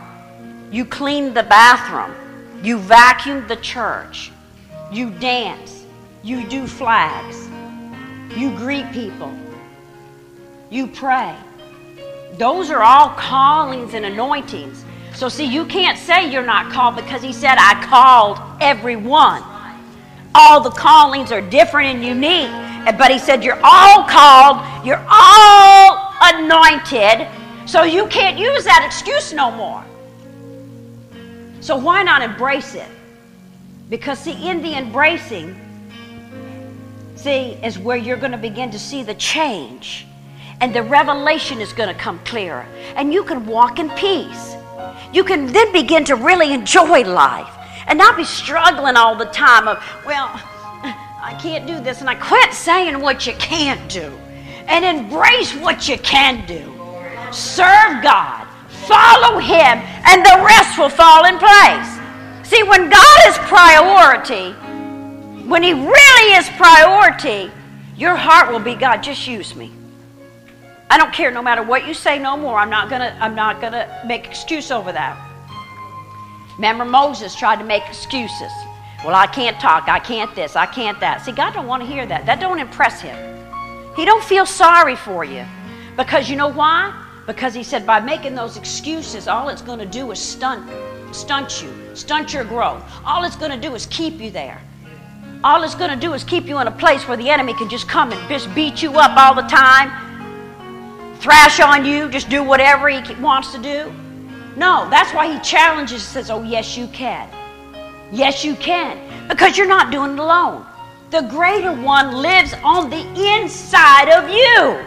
you 0.71 0.85
clean 0.85 1.35
the 1.35 1.43
bathroom, 1.43 2.15
you 2.63 2.79
vacuum 2.79 3.47
the 3.49 3.57
church, 3.57 4.33
you 4.93 5.11
dance, 5.11 5.78
you 6.29 6.47
do 6.47 6.67
flags, 6.67 7.49
you 8.37 8.51
greet 8.57 8.91
people, 8.93 9.33
you 10.71 10.87
pray. 10.87 11.35
Those 12.35 12.71
are 12.71 12.83
all 12.83 13.11
callings 13.11 13.95
and 13.95 14.05
anointings 14.05 14.85
so, 15.19 15.29
see, 15.29 15.47
you 15.47 15.65
can't 15.65 15.99
say 15.99 16.31
you're 16.31 16.47
not 16.47 16.71
called 16.71 16.95
because 16.95 17.21
he 17.21 17.33
said, 17.33 17.57
I 17.59 17.85
called 17.85 18.39
everyone. 18.61 19.43
All 20.33 20.61
the 20.61 20.71
callings 20.71 21.33
are 21.33 21.41
different 21.41 21.97
and 21.97 22.05
unique. 22.05 22.97
But 22.97 23.11
he 23.11 23.19
said, 23.19 23.43
You're 23.43 23.59
all 23.65 24.05
called, 24.05 24.87
you're 24.87 25.05
all 25.11 26.15
anointed, 26.23 27.27
so 27.67 27.83
you 27.83 28.07
can't 28.07 28.39
use 28.39 28.63
that 28.63 28.85
excuse 28.87 29.33
no 29.33 29.51
more. 29.51 29.85
So, 31.63 31.77
why 31.77 32.05
not 32.05 32.23
embrace 32.23 32.77
it? 32.77 32.89
Because, 33.91 34.21
see, 34.21 34.49
in 34.49 34.63
the 34.63 34.79
embracing, 34.79 35.59
see, 37.19 37.59
is 37.63 37.79
where 37.79 37.97
you're 37.97 38.17
going 38.17 38.33
to 38.33 38.39
begin 38.39 38.71
to 38.71 38.79
see 38.79 39.03
the 39.03 39.15
change. 39.15 40.07
And 40.61 40.75
the 40.75 40.83
revelation 40.83 41.61
is 41.61 41.73
going 41.73 41.95
to 41.95 42.01
come 42.01 42.19
clearer. 42.25 42.67
And 42.97 43.13
you 43.13 43.25
can 43.25 43.47
walk 43.47 43.79
in 43.79 43.91
peace 43.91 44.57
you 45.13 45.25
can 45.25 45.47
then 45.47 45.73
begin 45.73 46.05
to 46.05 46.17
really 46.17 46.53
enjoy 46.53 47.03
life 47.03 47.55
and 47.87 47.99
not 47.99 48.17
be 48.17 48.25
struggling 48.25 48.97
all 48.97 49.17
the 49.17 49.27
time 49.27 49.67
of, 49.67 49.79
well, 50.05 50.31
I 50.33 51.37
can't 51.41 51.67
do 51.67 51.81
this. 51.81 52.01
And 52.01 52.11
I 52.11 52.15
quit 52.15 52.53
saying 52.53 53.01
what 53.01 53.27
you 53.27 53.33
can't 53.35 53.91
do 53.91 54.13
and 54.67 54.85
embrace 54.85 55.55
what 55.55 55.89
you 55.89 55.97
can 55.99 56.47
do. 56.47 56.75
serve 57.33 58.03
God, 58.03 58.47
follow 58.69 59.39
Him, 59.39 59.81
and 60.05 60.25
the 60.25 60.43
rest 60.45 60.79
will 60.79 60.89
fall 60.89 61.25
in 61.25 61.39
place. 61.39 61.99
See, 62.49 62.63
when 62.63 62.89
God 62.91 63.19
is 63.27 63.37
priority, 63.39 64.55
when 65.49 65.63
He 65.63 65.73
really 65.73 66.35
is 66.37 66.49
priority, 66.51 67.51
your 67.97 68.15
heart 68.15 68.53
will 68.53 68.61
be 68.61 68.75
God, 68.75 68.99
just 68.99 69.27
use 69.27 69.57
me. 69.57 69.73
I 70.91 70.97
don't 70.97 71.13
care 71.13 71.31
no 71.31 71.43
matter 71.43 71.63
what 71.63 71.87
you 71.87 71.95
say 71.95 72.19
no 72.19 72.37
more. 72.37 72.59
I'm 72.59 72.71
not 72.71 72.89
gonna 72.89 73.17
I'm 73.21 73.35
not 73.35 73.61
gonna 73.61 74.03
make 74.07 74.27
excuse 74.27 74.71
over 74.71 74.93
that. 74.93 75.19
Remember 76.57 76.85
Moses 76.85 77.35
tried 77.35 77.57
to 77.57 77.65
make 77.65 77.87
excuses. 77.87 78.53
Well, 79.05 79.15
I 79.15 79.27
can't 79.27 79.61
talk, 79.61 79.89
I 79.89 79.99
can't 79.99 80.35
this, 80.35 80.57
I 80.57 80.67
can't 80.67 80.99
that. 81.01 81.23
See, 81.23 81.33
God 81.33 81.55
don't 81.55 81.67
want 81.67 81.83
to 81.83 81.89
hear 81.89 82.05
that. 82.07 82.27
That 82.27 82.41
don't 82.41 82.59
impress 82.59 83.01
him. 83.01 83.17
He 83.95 84.05
don't 84.05 84.25
feel 84.25 84.47
sorry 84.47 84.97
for 84.97 85.25
you. 85.25 85.45
Because 85.97 86.29
you 86.29 86.37
know 86.37 86.49
why? 86.49 86.93
Because 87.27 87.55
he 87.55 87.63
said 87.63 87.87
by 87.87 88.01
making 88.01 88.35
those 88.35 88.57
excuses, 88.57 89.29
all 89.29 89.49
it's 89.51 89.63
to 89.79 89.87
do 89.87 90.11
is 90.11 90.19
stunt 90.19 90.69
stunt 91.15 91.63
you, 91.63 91.73
stunt 91.95 92.33
your 92.33 92.45
growth. 92.45 92.83
All 93.05 93.25
it's 93.25 93.37
to 93.53 93.61
do 93.61 93.75
is 93.75 93.87
keep 93.87 94.21
you 94.21 94.31
there. 94.31 94.61
All 95.45 95.63
it's 95.63 95.77
going 95.77 95.91
to 95.91 95.97
do 95.97 96.15
is 96.15 96.25
keep 96.25 96.47
you 96.47 96.59
in 96.59 96.67
a 96.67 96.73
place 96.73 97.07
where 97.07 97.17
the 97.17 97.31
enemy 97.31 97.55
can 97.55 97.69
just 97.69 97.89
come 97.89 98.11
and 98.11 98.29
just 98.29 98.53
beat 98.57 98.83
you 98.83 98.95
up 98.95 99.17
all 99.17 99.35
the 99.35 99.49
time, 99.49 99.89
thrash 101.21 101.61
on 101.61 101.85
you, 101.85 102.09
just 102.09 102.29
do 102.29 102.43
whatever 102.43 102.89
he 102.89 103.15
wants 103.15 103.53
to 103.53 103.63
do. 103.63 103.93
No, 104.57 104.91
that's 104.91 105.15
why 105.15 105.33
he 105.33 105.39
challenges, 105.39 106.03
says, 106.03 106.29
Oh, 106.29 106.43
yes, 106.43 106.77
you 106.77 106.89
can. 106.89 107.29
Yes, 108.11 108.45
you 108.45 108.57
can. 108.57 108.99
Because 109.29 109.57
you're 109.57 109.69
not 109.69 109.93
doing 109.93 110.15
it 110.15 110.19
alone. 110.19 110.67
The 111.11 111.23
greater 111.23 111.73
one 111.73 112.17
lives 112.17 112.55
on 112.65 112.91
the 112.91 113.07
inside 113.33 114.09
of 114.09 114.29
you. 114.29 114.85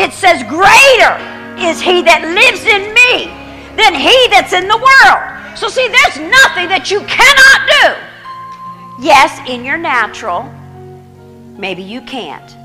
It 0.00 0.12
says, 0.12 0.44
Greater 0.44 1.18
is 1.58 1.80
he 1.80 2.02
that 2.02 2.22
lives 2.22 2.62
in 2.62 2.94
me 2.94 3.26
than 3.74 3.92
he 3.92 4.28
that's 4.30 4.52
in 4.52 4.68
the 4.68 4.78
world. 4.78 5.58
So, 5.58 5.66
see, 5.66 5.88
there's 5.88 6.30
nothing 6.30 6.68
that 6.68 6.92
you 6.92 7.00
cannot 7.00 7.66
do. 7.82 8.07
Yes, 9.00 9.38
in 9.48 9.64
your 9.64 9.78
natural, 9.78 10.42
maybe 11.56 11.82
you 11.82 12.00
can't. 12.00 12.56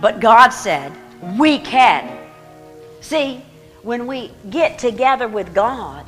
But 0.00 0.20
God 0.20 0.50
said, 0.50 0.92
we 1.38 1.58
can. 1.58 2.18
See, 3.00 3.42
when 3.82 4.06
we 4.06 4.30
get 4.50 4.78
together 4.78 5.28
with 5.28 5.54
God, 5.54 6.04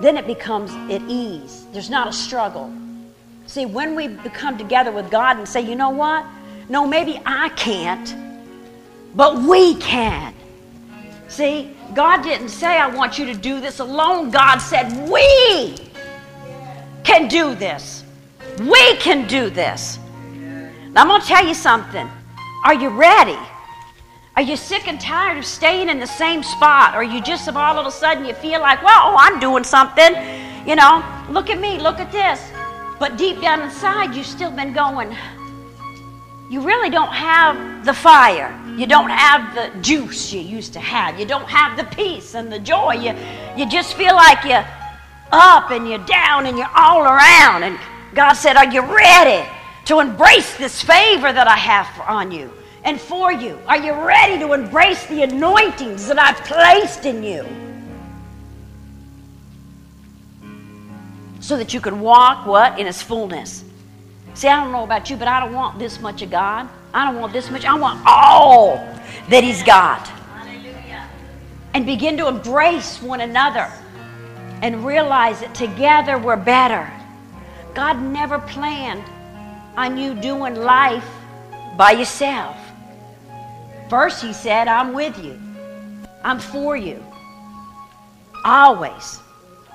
then 0.00 0.16
it 0.16 0.26
becomes 0.26 0.72
at 0.92 1.02
ease. 1.08 1.66
There's 1.72 1.90
not 1.90 2.08
a 2.08 2.12
struggle. 2.12 2.72
See, 3.46 3.64
when 3.64 3.94
we 3.94 4.08
become 4.08 4.58
together 4.58 4.90
with 4.90 5.10
God 5.10 5.36
and 5.36 5.48
say, 5.48 5.60
you 5.60 5.76
know 5.76 5.90
what? 5.90 6.26
No, 6.68 6.86
maybe 6.86 7.20
I 7.24 7.50
can't, 7.50 8.14
but 9.14 9.40
we 9.42 9.76
can. 9.76 10.34
See, 11.28 11.76
God 11.94 12.22
didn't 12.22 12.48
say, 12.48 12.78
I 12.78 12.88
want 12.88 13.18
you 13.18 13.26
to 13.26 13.34
do 13.34 13.60
this 13.60 13.78
alone. 13.78 14.30
God 14.30 14.58
said, 14.58 15.08
we 15.08 15.76
can 17.04 17.28
do 17.28 17.54
this. 17.54 18.02
We 18.58 18.96
can 18.96 19.28
do 19.28 19.50
this. 19.50 19.98
Now, 20.92 21.02
I'm 21.02 21.08
going 21.08 21.20
to 21.20 21.26
tell 21.26 21.46
you 21.46 21.54
something. 21.54 22.08
Are 22.64 22.74
you 22.74 22.88
ready? 22.88 23.38
Are 24.36 24.42
you 24.42 24.56
sick 24.56 24.88
and 24.88 25.00
tired 25.00 25.38
of 25.38 25.44
staying 25.44 25.88
in 25.88 26.00
the 26.00 26.06
same 26.06 26.42
spot? 26.42 26.96
Or 26.96 27.04
you 27.04 27.22
just 27.22 27.46
of 27.46 27.56
all 27.56 27.78
of 27.78 27.86
a 27.86 27.90
sudden 27.90 28.24
you 28.24 28.34
feel 28.34 28.60
like, 28.60 28.82
well, 28.82 29.12
oh, 29.12 29.16
I'm 29.18 29.38
doing 29.38 29.62
something. 29.62 30.12
You 30.66 30.74
know, 30.76 31.04
look 31.30 31.50
at 31.50 31.60
me, 31.60 31.78
look 31.78 32.00
at 32.00 32.10
this. 32.10 32.40
But 32.98 33.16
deep 33.16 33.40
down 33.40 33.60
inside, 33.60 34.14
you've 34.14 34.26
still 34.26 34.50
been 34.50 34.72
going, 34.72 35.14
you 36.50 36.60
really 36.60 36.90
don't 36.90 37.12
have 37.12 37.84
the 37.84 37.94
fire. 37.94 38.58
You 38.76 38.86
don't 38.86 39.10
have 39.10 39.54
the 39.54 39.78
juice 39.80 40.32
you 40.32 40.40
used 40.40 40.72
to 40.72 40.80
have. 40.80 41.18
You 41.18 41.26
don't 41.26 41.48
have 41.48 41.76
the 41.76 41.84
peace 41.94 42.34
and 42.34 42.52
the 42.52 42.58
joy. 42.58 42.94
You, 42.94 43.14
you 43.56 43.68
just 43.68 43.94
feel 43.94 44.14
like 44.14 44.44
you 44.44 44.58
up 45.34 45.70
and 45.70 45.88
you're 45.88 45.98
down 45.98 46.46
and 46.46 46.56
you're 46.56 46.70
all 46.74 47.02
around. 47.02 47.64
And 47.64 47.78
God 48.14 48.34
said, 48.34 48.56
Are 48.56 48.70
you 48.72 48.80
ready 48.80 49.48
to 49.86 50.00
embrace 50.00 50.56
this 50.56 50.80
favor 50.80 51.32
that 51.32 51.46
I 51.46 51.56
have 51.56 52.08
on 52.08 52.30
you 52.30 52.50
and 52.84 53.00
for 53.00 53.32
you? 53.32 53.58
Are 53.66 53.78
you 53.78 53.92
ready 53.92 54.38
to 54.38 54.52
embrace 54.52 55.04
the 55.06 55.22
anointings 55.22 56.06
that 56.06 56.18
I've 56.18 56.38
placed 56.44 57.04
in 57.04 57.22
you? 57.22 57.44
So 61.40 61.56
that 61.56 61.74
you 61.74 61.80
can 61.80 62.00
walk 62.00 62.46
what? 62.46 62.78
In 62.78 62.86
His 62.86 63.02
fullness. 63.02 63.64
See, 64.34 64.48
I 64.48 64.62
don't 64.62 64.72
know 64.72 64.84
about 64.84 65.10
you, 65.10 65.16
but 65.16 65.28
I 65.28 65.40
don't 65.40 65.52
want 65.52 65.78
this 65.78 66.00
much 66.00 66.22
of 66.22 66.30
God. 66.30 66.68
I 66.92 67.10
don't 67.10 67.20
want 67.20 67.32
this 67.32 67.50
much. 67.50 67.64
I 67.64 67.74
want 67.74 68.02
all 68.06 68.76
that 69.28 69.44
He's 69.44 69.62
got. 69.62 70.10
And 71.74 71.84
begin 71.84 72.16
to 72.18 72.28
embrace 72.28 73.02
one 73.02 73.20
another 73.20 73.68
and 74.64 74.82
realize 74.82 75.40
that 75.40 75.54
together 75.54 76.16
we're 76.16 76.38
better. 76.38 76.90
God 77.74 78.00
never 78.00 78.38
planned 78.38 79.04
on 79.76 79.98
you 79.98 80.14
doing 80.14 80.54
life 80.54 81.06
by 81.76 81.90
yourself. 81.90 82.56
First, 83.90 84.22
He 84.22 84.32
said, 84.32 84.66
I'm 84.66 84.94
with 84.94 85.22
you, 85.22 85.38
I'm 86.22 86.40
for 86.40 86.78
you, 86.78 87.04
always. 88.42 89.20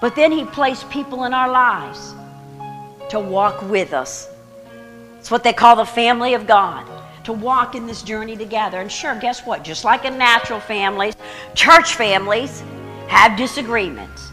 But 0.01 0.15
then 0.15 0.31
He 0.31 0.43
placed 0.43 0.89
people 0.89 1.25
in 1.25 1.35
our 1.35 1.51
lives 1.51 2.15
to 3.11 3.19
walk 3.19 3.61
with 3.69 3.93
us. 3.93 4.27
It's 5.19 5.29
what 5.29 5.43
they 5.43 5.53
call 5.53 5.75
the 5.75 5.85
family 5.85 6.33
of 6.33 6.47
God 6.47 6.87
to 7.25 7.33
walk 7.33 7.75
in 7.75 7.85
this 7.85 8.01
journey 8.01 8.35
together. 8.35 8.79
And 8.79 8.91
sure, 8.91 9.13
guess 9.19 9.45
what? 9.45 9.63
Just 9.63 9.85
like 9.85 10.03
in 10.05 10.17
natural 10.17 10.59
families, 10.59 11.15
church 11.53 11.93
families 11.93 12.63
have 13.07 13.37
disagreements 13.37 14.28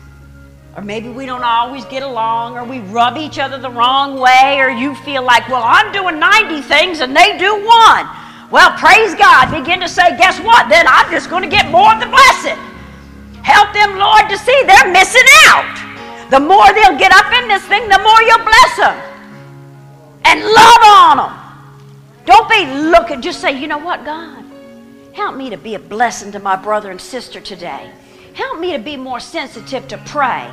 or 0.77 0.83
maybe 0.83 1.09
we 1.09 1.25
don't 1.25 1.43
always 1.43 1.87
get 1.87 2.03
along, 2.03 2.59
or 2.59 2.63
we 2.63 2.81
rub 2.81 3.17
each 3.17 3.39
other 3.39 3.59
the 3.59 3.71
wrong 3.71 4.21
way, 4.21 4.59
or 4.61 4.69
you 4.69 4.95
feel 4.95 5.23
like, 5.23 5.49
well, 5.49 5.63
I'm 5.65 5.91
doing 5.91 6.21
90 6.21 6.61
things 6.61 7.01
and 7.01 7.17
they 7.17 7.39
do 7.39 7.55
one. 7.65 8.07
Well, 8.51 8.77
praise 8.77 9.15
God. 9.15 9.51
Begin 9.51 9.81
to 9.81 9.89
say, 9.89 10.17
guess 10.19 10.39
what? 10.41 10.69
Then 10.69 10.85
I'm 10.87 11.11
just 11.11 11.31
going 11.31 11.43
to 11.43 11.49
get 11.49 11.71
more 11.71 11.95
of 11.95 12.01
the 12.01 12.07
blessing. 12.07 12.59
Help 13.43 13.73
them, 13.73 13.97
Lord, 13.97 14.29
to 14.29 14.37
see 14.37 14.63
they're 14.67 14.93
missing 14.93 15.25
out. 15.49 16.29
The 16.31 16.41
more 16.41 16.71
they'll 16.75 16.99
get 16.99 17.11
up 17.11 17.33
in 17.33 17.49
this 17.49 17.65
thing, 17.65 17.89
the 17.89 17.99
more 17.99 18.23
you'll 18.23 18.45
bless 18.45 18.77
them. 18.77 18.97
And 20.27 20.45
love 20.45 20.83
on 20.85 21.17
them. 21.17 21.33
Don't 22.27 22.51
be 22.51 22.67
looking, 22.91 23.23
just 23.23 23.41
say, 23.41 23.59
you 23.59 23.67
know 23.67 23.79
what, 23.79 24.05
God? 24.05 24.45
Help 25.15 25.37
me 25.37 25.49
to 25.49 25.57
be 25.57 25.75
a 25.75 25.79
blessing 25.79 26.33
to 26.33 26.39
my 26.39 26.55
brother 26.55 26.91
and 26.91 27.01
sister 27.01 27.41
today. 27.41 27.91
Help 28.35 28.61
me 28.61 28.73
to 28.73 28.79
be 28.79 28.99
more 28.99 29.21
sensitive 29.21 29.89
to 29.89 29.97
pray 29.99 30.53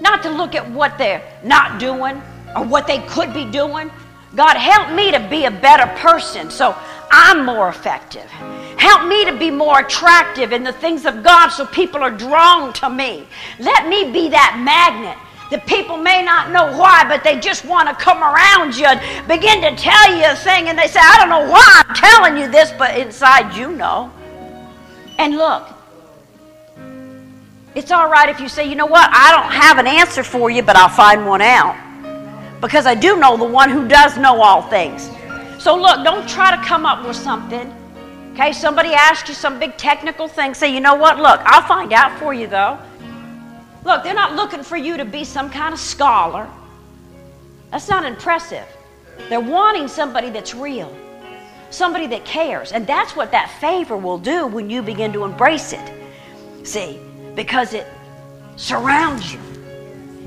not 0.00 0.22
to 0.22 0.30
look 0.30 0.54
at 0.54 0.68
what 0.70 0.98
they're 0.98 1.22
not 1.44 1.78
doing 1.80 2.22
or 2.54 2.64
what 2.64 2.86
they 2.86 2.98
could 3.06 3.32
be 3.32 3.44
doing. 3.44 3.90
God, 4.34 4.56
help 4.56 4.94
me 4.94 5.10
to 5.12 5.28
be 5.28 5.44
a 5.44 5.50
better 5.50 5.86
person 5.98 6.50
so 6.50 6.76
I'm 7.10 7.44
more 7.46 7.68
effective. 7.68 8.28
Help 8.78 9.08
me 9.08 9.24
to 9.24 9.36
be 9.36 9.50
more 9.50 9.80
attractive 9.80 10.52
in 10.52 10.62
the 10.62 10.72
things 10.72 11.06
of 11.06 11.22
God 11.22 11.48
so 11.48 11.66
people 11.66 12.02
are 12.02 12.10
drawn 12.10 12.72
to 12.74 12.90
me. 12.90 13.26
Let 13.58 13.88
me 13.88 14.12
be 14.12 14.28
that 14.28 14.60
magnet 14.62 15.16
that 15.50 15.66
people 15.66 15.96
may 15.96 16.22
not 16.22 16.50
know 16.50 16.76
why, 16.76 17.04
but 17.08 17.22
they 17.22 17.38
just 17.38 17.64
want 17.64 17.88
to 17.88 17.94
come 17.94 18.22
around 18.22 18.76
you 18.76 18.86
and 18.86 19.28
begin 19.28 19.60
to 19.62 19.74
tell 19.80 20.16
you 20.16 20.24
a 20.26 20.34
thing, 20.34 20.68
and 20.68 20.78
they 20.78 20.88
say, 20.88 21.00
I 21.00 21.16
don't 21.18 21.28
know 21.28 21.48
why 21.50 21.82
I'm 21.86 21.94
telling 21.94 22.36
you 22.36 22.50
this, 22.50 22.72
but 22.76 22.98
inside 22.98 23.56
you 23.56 23.70
know. 23.70 24.12
And 25.18 25.36
look, 25.36 25.68
it's 27.76 27.92
all 27.92 28.08
right 28.08 28.30
if 28.30 28.40
you 28.40 28.48
say, 28.48 28.66
you 28.66 28.74
know 28.74 28.86
what, 28.86 29.10
I 29.12 29.30
don't 29.32 29.52
have 29.52 29.76
an 29.76 29.86
answer 29.86 30.24
for 30.24 30.48
you, 30.48 30.62
but 30.62 30.76
I'll 30.76 30.88
find 30.88 31.26
one 31.26 31.42
out. 31.42 31.76
Because 32.62 32.86
I 32.86 32.94
do 32.94 33.18
know 33.18 33.36
the 33.36 33.44
one 33.44 33.68
who 33.68 33.86
does 33.86 34.16
know 34.16 34.40
all 34.40 34.62
things. 34.62 35.10
So 35.58 35.76
look, 35.76 36.02
don't 36.02 36.26
try 36.26 36.56
to 36.56 36.62
come 36.64 36.86
up 36.86 37.06
with 37.06 37.16
something. 37.16 37.70
Okay, 38.32 38.54
somebody 38.54 38.94
asks 38.94 39.28
you 39.28 39.34
some 39.34 39.58
big 39.58 39.76
technical 39.76 40.26
thing. 40.26 40.54
Say, 40.54 40.72
you 40.72 40.80
know 40.80 40.94
what, 40.94 41.18
look, 41.18 41.38
I'll 41.44 41.68
find 41.68 41.92
out 41.92 42.18
for 42.18 42.32
you 42.32 42.46
though. 42.46 42.78
Look, 43.84 44.04
they're 44.04 44.14
not 44.14 44.34
looking 44.34 44.62
for 44.62 44.78
you 44.78 44.96
to 44.96 45.04
be 45.04 45.22
some 45.22 45.50
kind 45.50 45.74
of 45.74 45.78
scholar. 45.78 46.48
That's 47.70 47.90
not 47.90 48.06
impressive. 48.06 48.66
They're 49.28 49.38
wanting 49.38 49.86
somebody 49.86 50.30
that's 50.30 50.54
real, 50.54 50.96
somebody 51.68 52.06
that 52.06 52.24
cares. 52.24 52.72
And 52.72 52.86
that's 52.86 53.14
what 53.14 53.32
that 53.32 53.50
favor 53.60 53.98
will 53.98 54.18
do 54.18 54.46
when 54.46 54.70
you 54.70 54.80
begin 54.80 55.12
to 55.12 55.24
embrace 55.24 55.74
it. 55.74 55.92
See, 56.66 57.00
because 57.36 57.74
it 57.74 57.86
surrounds 58.56 59.32
you. 59.32 59.38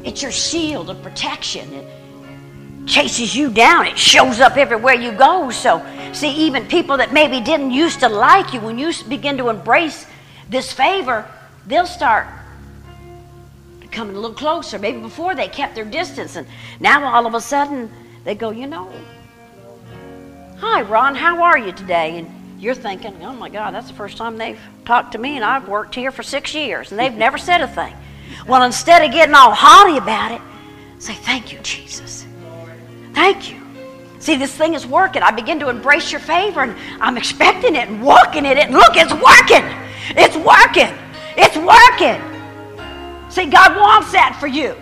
It's 0.06 0.22
your 0.22 0.32
shield 0.32 0.90
of 0.90 1.02
protection. 1.04 1.74
It 1.74 2.88
chases 2.88 3.36
you 3.36 3.50
down. 3.50 3.88
It 3.88 3.98
shows 3.98 4.40
up 4.40 4.56
everywhere 4.56 4.94
you 4.94 5.12
go. 5.12 5.50
So, 5.50 5.86
see, 6.14 6.32
even 6.46 6.66
people 6.68 6.96
that 6.98 7.12
maybe 7.12 7.42
didn't 7.42 7.72
used 7.72 8.00
to 8.00 8.08
like 8.08 8.54
you, 8.54 8.62
when 8.62 8.80
you 8.80 8.94
begin 9.10 9.38
to 9.38 9.50
embrace 9.50 10.06
this 10.48 10.72
favor, 10.72 11.30
they'll 11.68 11.86
start 11.86 12.28
coming 13.92 14.16
a 14.16 14.20
little 14.20 14.36
closer. 14.36 14.80
Maybe 14.80 15.00
before 15.00 15.36
they 15.36 15.48
kept 15.48 15.76
their 15.76 15.86
distance, 15.86 16.36
and 16.36 16.48
now 16.80 17.04
all 17.14 17.26
of 17.26 17.34
a 17.34 17.42
sudden 17.42 17.92
they 18.24 18.36
go, 18.36 18.52
you 18.52 18.68
know, 18.68 18.92
hi, 20.58 20.84
Ron, 20.84 21.16
how 21.16 21.42
are 21.44 21.58
you 21.58 21.72
today? 21.72 22.20
And 22.20 22.39
You're 22.60 22.76
thinking, 22.76 23.16
oh 23.24 23.34
my 23.34 23.48
God, 23.48 23.74
that's 23.74 23.88
the 23.88 23.94
first 23.94 24.18
time 24.18 24.36
they've 24.36 24.60
talked 24.84 25.14
to 25.14 25.18
me, 25.18 25.38
and 25.38 25.46
I've 25.46 25.70
worked 25.70 25.96
here 25.96 26.12
for 26.12 26.24
six 26.24 26.54
years, 26.54 26.92
and 26.92 27.00
they've 27.00 27.14
never 27.14 27.38
said 27.38 27.62
a 27.62 27.68
thing. 27.70 27.94
Well, 28.48 28.64
instead 28.64 29.02
of 29.02 29.14
getting 29.14 29.34
all 29.34 29.54
haughty 29.54 29.98
about 29.98 30.34
it, 30.34 30.42
say, 31.02 31.14
Thank 31.14 31.54
you, 31.54 31.60
Jesus. 31.60 32.26
Thank 33.14 33.50
you. 33.50 33.62
See, 34.20 34.36
this 34.36 34.54
thing 34.54 34.74
is 34.74 34.86
working. 34.86 35.22
I 35.22 35.32
begin 35.32 35.58
to 35.62 35.70
embrace 35.70 36.12
your 36.12 36.20
favor, 36.20 36.64
and 36.64 36.76
I'm 37.00 37.16
expecting 37.16 37.76
it 37.76 37.88
and 37.88 38.04
walking 38.04 38.46
in 38.46 38.58
it. 38.58 38.66
And 38.66 38.74
look, 38.74 38.98
it's 38.98 39.14
working. 39.14 39.64
It's 40.18 40.36
working. 40.36 40.94
It's 41.38 41.56
working. 41.56 42.20
See, 43.32 43.50
God 43.50 43.78
wants 43.78 44.12
that 44.12 44.36
for 44.38 44.48
you. 44.48 44.76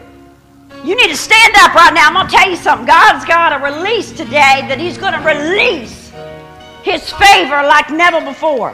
You 0.84 0.96
need 0.96 1.10
to 1.10 1.18
stand 1.18 1.54
up 1.58 1.76
right 1.76 1.94
now. 1.94 2.08
I'm 2.08 2.14
going 2.16 2.28
to 2.28 2.36
tell 2.36 2.50
you 2.50 2.56
something. 2.56 2.88
God's 2.88 3.24
got 3.26 3.54
a 3.54 3.64
release 3.64 4.12
today 4.12 4.66
that 4.68 4.80
He's 4.80 4.98
going 4.98 5.14
to 5.14 5.20
release 5.20 5.97
His 6.88 7.12
favor 7.12 7.68
like 7.68 7.90
never 7.90 8.22
before. 8.22 8.72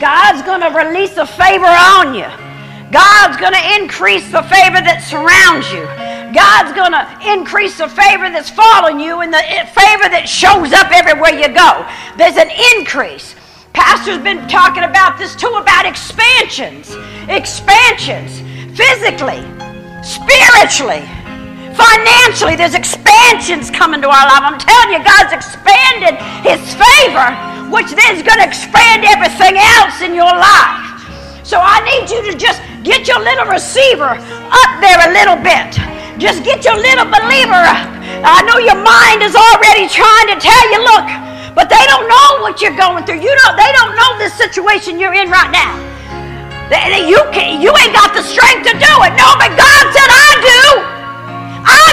God's 0.00 0.42
going 0.42 0.60
to 0.60 0.74
release 0.74 1.16
a 1.16 1.24
favor 1.24 1.70
on 1.70 2.16
you. 2.16 2.26
God's 2.90 3.38
going 3.38 3.54
to 3.54 3.64
increase 3.78 4.26
the 4.26 4.42
favor 4.50 4.82
that 4.82 5.06
surrounds 5.06 5.70
you. 5.70 5.86
God's 6.34 6.74
going 6.74 6.90
to 6.98 7.06
increase 7.30 7.78
the 7.78 7.86
favor 7.86 8.26
that's 8.26 8.50
following 8.50 8.98
you 8.98 9.20
and 9.20 9.32
the 9.32 9.38
eh, 9.38 9.70
favor 9.70 10.10
that 10.10 10.26
shows 10.26 10.72
up 10.74 10.90
everywhere 10.90 11.30
you 11.30 11.46
go. 11.46 11.86
There's 12.18 12.34
an 12.34 12.50
increase. 12.74 13.36
Pastor's 13.72 14.18
been 14.18 14.42
talking 14.48 14.82
about 14.82 15.18
this 15.22 15.36
too 15.36 15.54
about 15.54 15.86
expansions. 15.86 16.90
Expansions. 17.30 18.42
Physically, 18.74 19.46
spiritually, 20.02 21.06
financially, 21.74 22.56
there's 22.56 22.74
expansions 22.74 23.70
coming 23.70 24.00
to 24.02 24.08
our 24.08 24.26
life. 24.28 24.44
I'm 24.44 24.60
telling 24.60 24.96
you, 24.96 25.00
God's 25.04 25.32
expanded 25.32 26.16
His 26.44 26.60
favor, 26.74 27.28
which 27.72 27.90
then 27.92 28.16
is 28.16 28.22
going 28.22 28.40
to 28.40 28.46
expand 28.46 29.04
everything 29.04 29.56
else 29.56 30.00
in 30.00 30.14
your 30.14 30.30
life. 30.30 31.02
So 31.42 31.58
I 31.60 31.82
need 31.84 32.08
you 32.08 32.20
to 32.30 32.34
just 32.38 32.62
get 32.84 33.08
your 33.08 33.20
little 33.20 33.46
receiver 33.46 34.16
up 34.16 34.72
there 34.80 35.00
a 35.04 35.10
little 35.12 35.36
bit. 35.40 35.76
Just 36.20 36.44
get 36.44 36.64
your 36.64 36.76
little 36.76 37.08
believer 37.08 37.62
up. 37.66 37.88
I 38.22 38.44
know 38.46 38.60
your 38.62 38.78
mind 38.78 39.24
is 39.24 39.34
already 39.34 39.88
trying 39.90 40.28
to 40.32 40.38
tell 40.38 40.64
you, 40.70 40.80
look, 40.84 41.06
but 41.56 41.68
they 41.68 41.84
don't 41.90 42.06
know 42.08 42.44
what 42.44 42.62
you're 42.62 42.76
going 42.76 43.04
through. 43.04 43.20
You 43.20 43.32
don't, 43.44 43.56
they 43.56 43.72
don't 43.74 43.96
know 43.96 44.10
this 44.18 44.32
situation 44.34 45.00
you're 45.00 45.14
in 45.14 45.28
right 45.28 45.50
now. 45.50 45.92
You, 47.02 47.18
can, 47.32 47.60
you 47.60 47.68
ain't 47.82 47.92
got 47.92 48.14
the 48.14 48.22
strength 48.22 48.64
to 48.68 48.72
do 48.72 48.92
it. 49.04 49.12
No, 49.18 49.28
but 49.36 49.50
God 49.58 49.84
said, 49.92 50.08
I 50.08 50.30
do. 50.40 50.91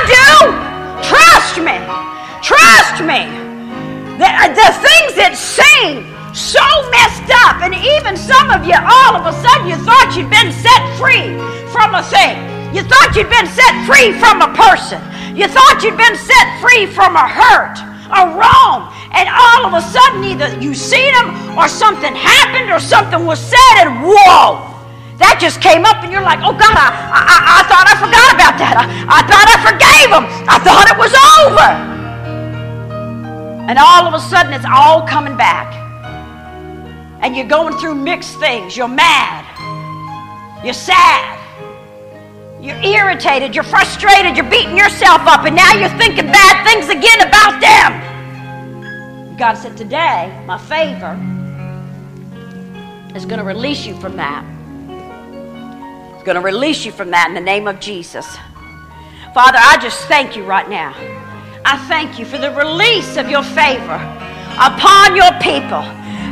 Do. 0.10 0.34
Trust 1.05 1.62
me. 1.62 1.78
Trust 2.41 3.05
me. 3.05 3.30
The, 4.18 4.26
uh, 4.26 4.49
the 4.57 4.70
things 4.82 5.14
that 5.22 5.38
seem 5.38 6.01
so 6.34 6.66
messed 6.89 7.30
up, 7.45 7.62
and 7.62 7.78
even 7.78 8.18
some 8.18 8.49
of 8.49 8.66
you, 8.66 8.74
all 8.74 9.14
of 9.14 9.30
a 9.30 9.34
sudden, 9.38 9.70
you 9.70 9.78
thought 9.86 10.18
you'd 10.18 10.34
been 10.34 10.49
set 10.49 10.82
free 10.97 11.38
from 11.70 11.93
a 11.93 12.01
thing. 12.01 12.41
You 12.74 12.82
thought 12.82 13.14
you'd 13.14 13.30
been 13.30 13.49
set 13.49 13.74
free 13.86 14.14
from 14.18 14.41
a 14.41 14.49
person. 14.57 14.97
You 15.38 15.45
thought 15.45 15.86
you'd 15.86 15.97
been 15.97 16.18
set 16.18 16.47
free 16.57 16.89
from 16.89 17.14
a 17.14 17.28
hurt, 17.30 17.78
a 18.10 18.34
wrong, 18.34 18.89
and 19.14 19.30
all 19.30 19.70
of 19.70 19.78
a 19.78 19.84
sudden 19.86 20.26
either 20.26 20.49
you 20.57 20.74
seen 20.74 21.14
them 21.14 21.57
or 21.57 21.70
something 21.70 22.14
happened 22.14 22.74
or 22.74 22.80
something 22.80 23.26
was 23.26 23.39
said 23.39 23.86
and 23.86 24.01
whoa 24.01 24.79
that 25.20 25.38
just 25.39 25.61
came 25.61 25.86
up 25.86 26.01
and 26.03 26.11
you're 26.11 26.24
like 26.24 26.39
oh 26.39 26.55
god 26.55 26.76
i, 26.76 26.89
I, 26.89 27.59
I 27.59 27.67
thought 27.67 27.86
i 27.86 27.95
forgot 27.99 28.30
about 28.34 28.55
that. 28.57 28.76
I, 28.80 28.86
I 29.07 29.22
thought 29.28 29.47
i 29.47 29.57
forgave 29.61 30.09
them 30.09 30.26
i 30.47 30.57
thought 30.63 30.88
it 30.88 30.97
was 30.97 31.13
over. 31.43 31.99
And 33.70 33.78
all 33.78 34.07
of 34.07 34.15
a 34.15 34.20
sudden 34.20 34.51
it's 34.51 34.65
all 34.65 35.05
coming 35.05 35.38
back. 35.38 35.76
And 37.22 37.38
you're 37.38 37.45
going 37.45 37.78
through 37.78 37.93
mixed 37.93 38.39
things. 38.39 38.76
You're 38.76 38.88
mad. 38.88 39.45
You're 40.65 40.74
sad. 40.74 41.38
You're 42.59 42.82
irritated. 42.82 43.53
You're 43.53 43.63
frustrated. 43.63 44.36
You're 44.36 44.49
beating 44.49 44.76
yourself 44.76 45.22
up. 45.28 45.45
And 45.45 45.55
now 45.55 45.72
you're 45.74 45.95
thinking 45.99 46.26
bad 46.26 46.65
things 46.65 46.89
again 46.89 47.28
about 47.28 47.61
them. 47.61 49.38
God 49.38 49.53
said, 49.53 49.78
Today, 49.78 50.34
my 50.47 50.57
favor 50.57 51.13
is 53.15 53.24
going 53.28 53.38
to 53.38 53.45
release 53.45 53.86
you 53.86 53.93
from 53.99 54.15
that. 54.15 54.43
It's 56.20 56.26
going 56.26 56.36
to 56.36 56.43
release 56.43 56.84
you 56.84 56.91
from 56.91 57.15
that 57.15 57.32
in 57.32 57.34
the 57.34 57.39
name 57.39 57.63
of 57.63 57.80
Jesus. 57.80 58.28
Father, 59.32 59.55
I 59.55 59.80
just 59.80 60.03
thank 60.11 60.36
you 60.36 60.43
right 60.43 60.67
now. 60.67 60.91
I 61.63 61.80
thank 61.88 62.20
you 62.20 62.28
for 62.28 62.36
the 62.36 62.51
release 62.51 63.15
of 63.15 63.32
your 63.32 63.39
favor 63.39 63.95
upon 64.59 65.15
your 65.15 65.32
people. 65.39 65.80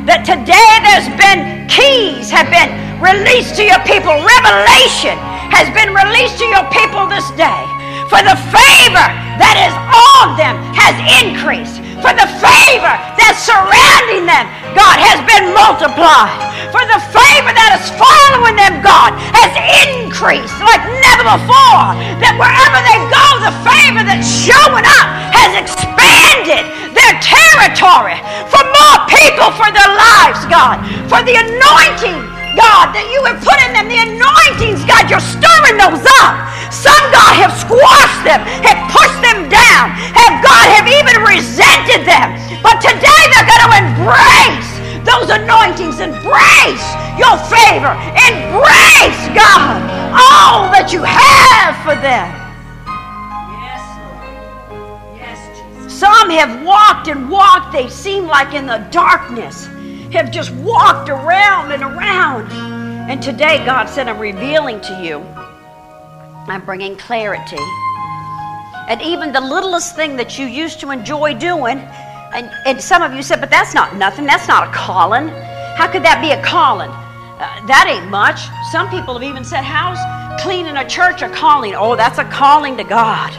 That 0.04 0.28
today 0.28 0.68
there's 0.84 1.08
been 1.16 1.72
keys 1.72 2.28
have 2.28 2.52
been 2.52 2.68
released 3.00 3.56
to 3.56 3.64
your 3.64 3.80
people. 3.88 4.12
Revelation 4.12 5.16
has 5.56 5.72
been 5.72 5.96
released 5.96 6.36
to 6.44 6.48
your 6.52 6.68
people 6.68 7.08
this 7.08 7.32
day. 7.40 7.64
For 8.12 8.20
the 8.20 8.36
favor 8.52 9.08
that 9.40 9.56
is 9.56 9.76
on 10.20 10.36
them 10.36 10.60
has 10.76 11.00
increased 11.24 11.80
for 12.02 12.14
the 12.14 12.30
favor 12.38 12.94
that's 13.18 13.42
surrounding 13.42 14.30
them, 14.30 14.46
God, 14.78 14.98
has 15.02 15.18
been 15.26 15.50
multiplied. 15.54 16.38
For 16.70 16.84
the 16.86 17.02
favor 17.10 17.52
that 17.54 17.80
is 17.82 17.90
following 17.98 18.54
them, 18.54 18.86
God, 18.86 19.18
has 19.34 19.52
increased 19.90 20.54
like 20.62 20.84
never 21.02 21.26
before. 21.26 21.98
That 22.22 22.38
wherever 22.38 22.80
they 22.86 23.00
go, 23.10 23.26
the 23.42 23.56
favor 23.66 24.04
that's 24.06 24.28
showing 24.28 24.86
up 24.86 25.08
has 25.34 25.58
expanded 25.58 26.70
their 26.94 27.16
territory 27.24 28.18
for 28.50 28.62
more 28.62 28.98
people 29.10 29.50
for 29.58 29.70
their 29.74 29.90
lives, 29.90 30.46
God. 30.52 30.82
For 31.10 31.22
the 31.26 31.34
anointing, 31.34 32.20
God, 32.58 32.94
that 32.94 33.06
you 33.10 33.22
have 33.26 33.42
put 33.42 33.58
in 33.66 33.74
them, 33.74 33.90
the 33.90 34.02
anointings, 34.02 34.82
God, 34.86 35.10
you're 35.10 35.24
stirring 35.24 35.78
those 35.78 36.06
up. 36.22 36.34
Some, 36.72 37.06
God, 37.16 37.34
have 37.40 37.56
squashed 37.56 38.24
them, 38.28 38.44
have 38.68 38.80
pushed 38.92 39.22
them 39.24 39.48
down, 39.48 39.96
have, 40.16 40.44
God, 40.44 40.66
have 40.76 40.88
even 40.88 41.24
resented 41.24 42.04
them. 42.04 42.36
But 42.60 42.84
today 42.84 43.22
they're 43.32 43.48
going 43.48 43.66
to 43.68 43.74
embrace 43.88 44.72
those 45.08 45.30
anointings, 45.32 46.00
embrace 46.00 46.84
your 47.16 47.40
favor, 47.48 47.96
embrace, 48.28 49.22
God, 49.32 49.80
all 50.12 50.68
that 50.76 50.90
you 50.92 51.02
have 51.04 51.80
for 51.88 51.96
them. 51.96 52.28
Yes, 53.56 53.82
Lord. 54.04 55.16
Yes, 55.16 55.40
Jesus. 55.56 55.98
Some 55.98 56.30
have 56.32 56.66
walked 56.66 57.08
and 57.08 57.30
walked, 57.30 57.72
they 57.72 57.88
seem 57.88 58.28
like 58.28 58.54
in 58.54 58.66
the 58.66 58.86
darkness, 58.92 59.68
have 60.12 60.32
just 60.32 60.52
walked 60.56 61.10
around 61.10 61.72
and 61.72 61.84
around. 61.84 62.52
And 63.10 63.24
today, 63.24 63.64
God 63.66 63.86
said, 63.88 64.10
I'm 64.10 64.20
revealing 64.20 64.82
to 64.82 65.02
you 65.02 65.20
I'm 66.50 66.64
bringing 66.64 66.96
clarity. 66.96 67.58
And 68.88 69.02
even 69.02 69.34
the 69.34 69.42
littlest 69.42 69.96
thing 69.96 70.16
that 70.16 70.40
you 70.40 70.46
used 70.46 70.80
to 70.80 70.92
enjoy 70.92 71.34
doing, 71.34 71.80
and, 72.34 72.50
and 72.66 72.82
some 72.82 73.02
of 73.02 73.14
you 73.14 73.22
said, 73.22 73.42
but 73.42 73.50
that's 73.50 73.74
not 73.74 73.98
nothing, 73.98 74.26
that's 74.26 74.48
not 74.48 74.68
a 74.70 74.72
calling. 74.72 75.28
How 75.76 75.92
could 75.92 76.04
that 76.04 76.22
be 76.22 76.32
a 76.32 76.42
calling? 76.42 76.90
Uh, 76.90 77.68
that 77.68 77.86
ain't 77.88 78.10
much. 78.10 78.48
Some 78.72 78.90
people 78.90 79.14
have 79.14 79.24
even 79.24 79.44
said, 79.44 79.62
How's 79.62 80.00
cleaning 80.42 80.78
a 80.78 80.88
church 80.88 81.22
a 81.22 81.30
calling? 81.30 81.76
Oh, 81.76 81.96
that's 81.96 82.18
a 82.18 82.24
calling 82.24 82.78
to 82.78 82.84
God. 82.84 83.32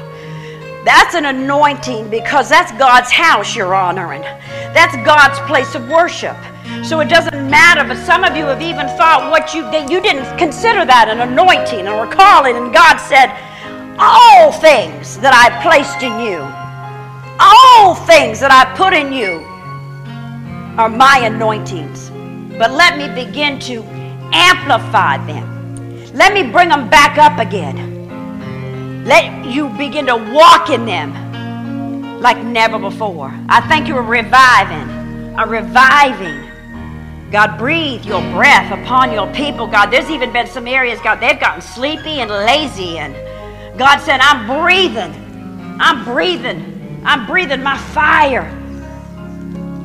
That's 0.85 1.15
an 1.15 1.27
anointing 1.27 2.09
because 2.09 2.49
that's 2.49 2.71
God's 2.79 3.11
house 3.11 3.57
you're 3.57 3.75
honoring. 3.75 4.23
That's 4.23 4.95
God's 5.05 5.39
place 5.51 5.75
of 5.75 5.89
worship. 5.89 6.37
So 6.85 7.01
it 7.01 7.09
doesn't 7.09 7.51
matter, 7.51 7.85
but 7.85 7.97
some 8.05 8.25
of 8.25 8.37
you 8.37 8.45
have 8.47 8.62
even 8.62 8.87
thought 8.97 9.31
what 9.31 9.53
you 9.55 9.62
that 9.73 9.91
you 9.91 10.01
didn't 10.01 10.25
consider 10.39 10.85
that 10.85 11.09
an 11.09 11.21
anointing 11.21 11.87
or 11.87 12.05
a 12.05 12.09
calling, 12.09 12.57
and 12.57 12.73
God 12.73 12.97
said, 12.97 13.29
All 13.99 14.53
things 14.53 15.19
that 15.19 15.37
I 15.37 15.53
placed 15.61 16.01
in 16.01 16.16
you, 16.25 16.41
all 17.39 17.95
things 17.95 18.41
that 18.41 18.51
I 18.51 18.64
put 18.77 18.93
in 18.93 19.12
you 19.12 19.45
are 20.81 20.89
my 20.89 21.29
anointings. 21.29 22.11
But 22.57 22.73
let 22.73 22.97
me 22.97 23.07
begin 23.12 23.59
to 23.69 23.83
amplify 24.33 25.19
them. 25.27 25.45
Let 26.14 26.33
me 26.33 26.43
bring 26.51 26.71
them 26.71 26.89
back 26.89 27.19
up 27.19 27.39
again. 27.39 29.05
Let 29.05 29.45
you 29.45 29.69
begin 29.71 30.07
to 30.07 30.16
walk 30.16 30.71
in 30.71 30.87
them 30.87 31.12
like 32.21 32.43
never 32.45 32.79
before. 32.79 33.31
I 33.49 33.61
think 33.69 33.89
you 33.89 33.97
are 33.97 34.03
reviving, 34.03 35.37
a 35.39 35.47
reviving 35.47 36.47
God, 37.33 37.59
breathe 37.59 38.05
your 38.05 38.22
breath 38.33 38.72
upon 38.72 39.12
your 39.12 39.33
people. 39.35 39.66
God, 39.66 39.87
there's 39.91 40.11
even 40.11 40.33
been 40.33 40.47
some 40.47 40.66
areas, 40.68 41.01
God, 41.03 41.20
they've 41.20 41.41
gotten 41.41 41.62
sleepy 41.62 42.20
and 42.20 42.31
lazy. 42.31 42.99
And 42.99 43.14
God 43.79 43.99
said, 44.01 44.20
I'm 44.20 44.47
breathing. 44.62 45.14
I'm 45.81 46.05
breathing. 46.05 47.03
I'm 47.05 47.26
breathing 47.26 47.62
my 47.62 47.79
fire 47.79 48.49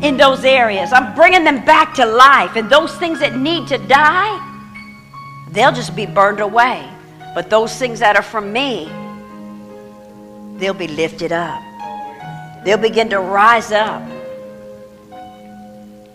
in 0.03 0.17
those 0.17 0.45
areas. 0.45 0.93
I'm 0.93 1.15
bringing 1.15 1.43
them 1.43 1.65
back 1.65 1.93
to 1.95 2.05
life. 2.05 2.55
And 2.55 2.69
those 2.69 2.95
things 2.97 3.19
that 3.19 3.37
need 3.37 3.67
to 3.69 3.79
die, 3.79 4.59
they'll 5.51 5.73
just 5.73 5.95
be 5.95 6.05
burned 6.05 6.41
away. 6.41 6.89
But 7.35 7.49
those 7.49 7.77
things 7.77 7.99
that 7.99 8.15
are 8.17 8.23
from 8.23 8.53
me, 8.53 8.91
they'll 10.57 10.73
be 10.73 10.87
lifted 10.87 11.31
up. 11.33 11.61
They'll 12.65 12.77
begin 12.77 13.09
to 13.11 13.19
rise 13.19 13.71
up 13.71 14.03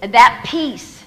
And 0.03 0.15
that 0.15 0.45
peace, 0.47 0.98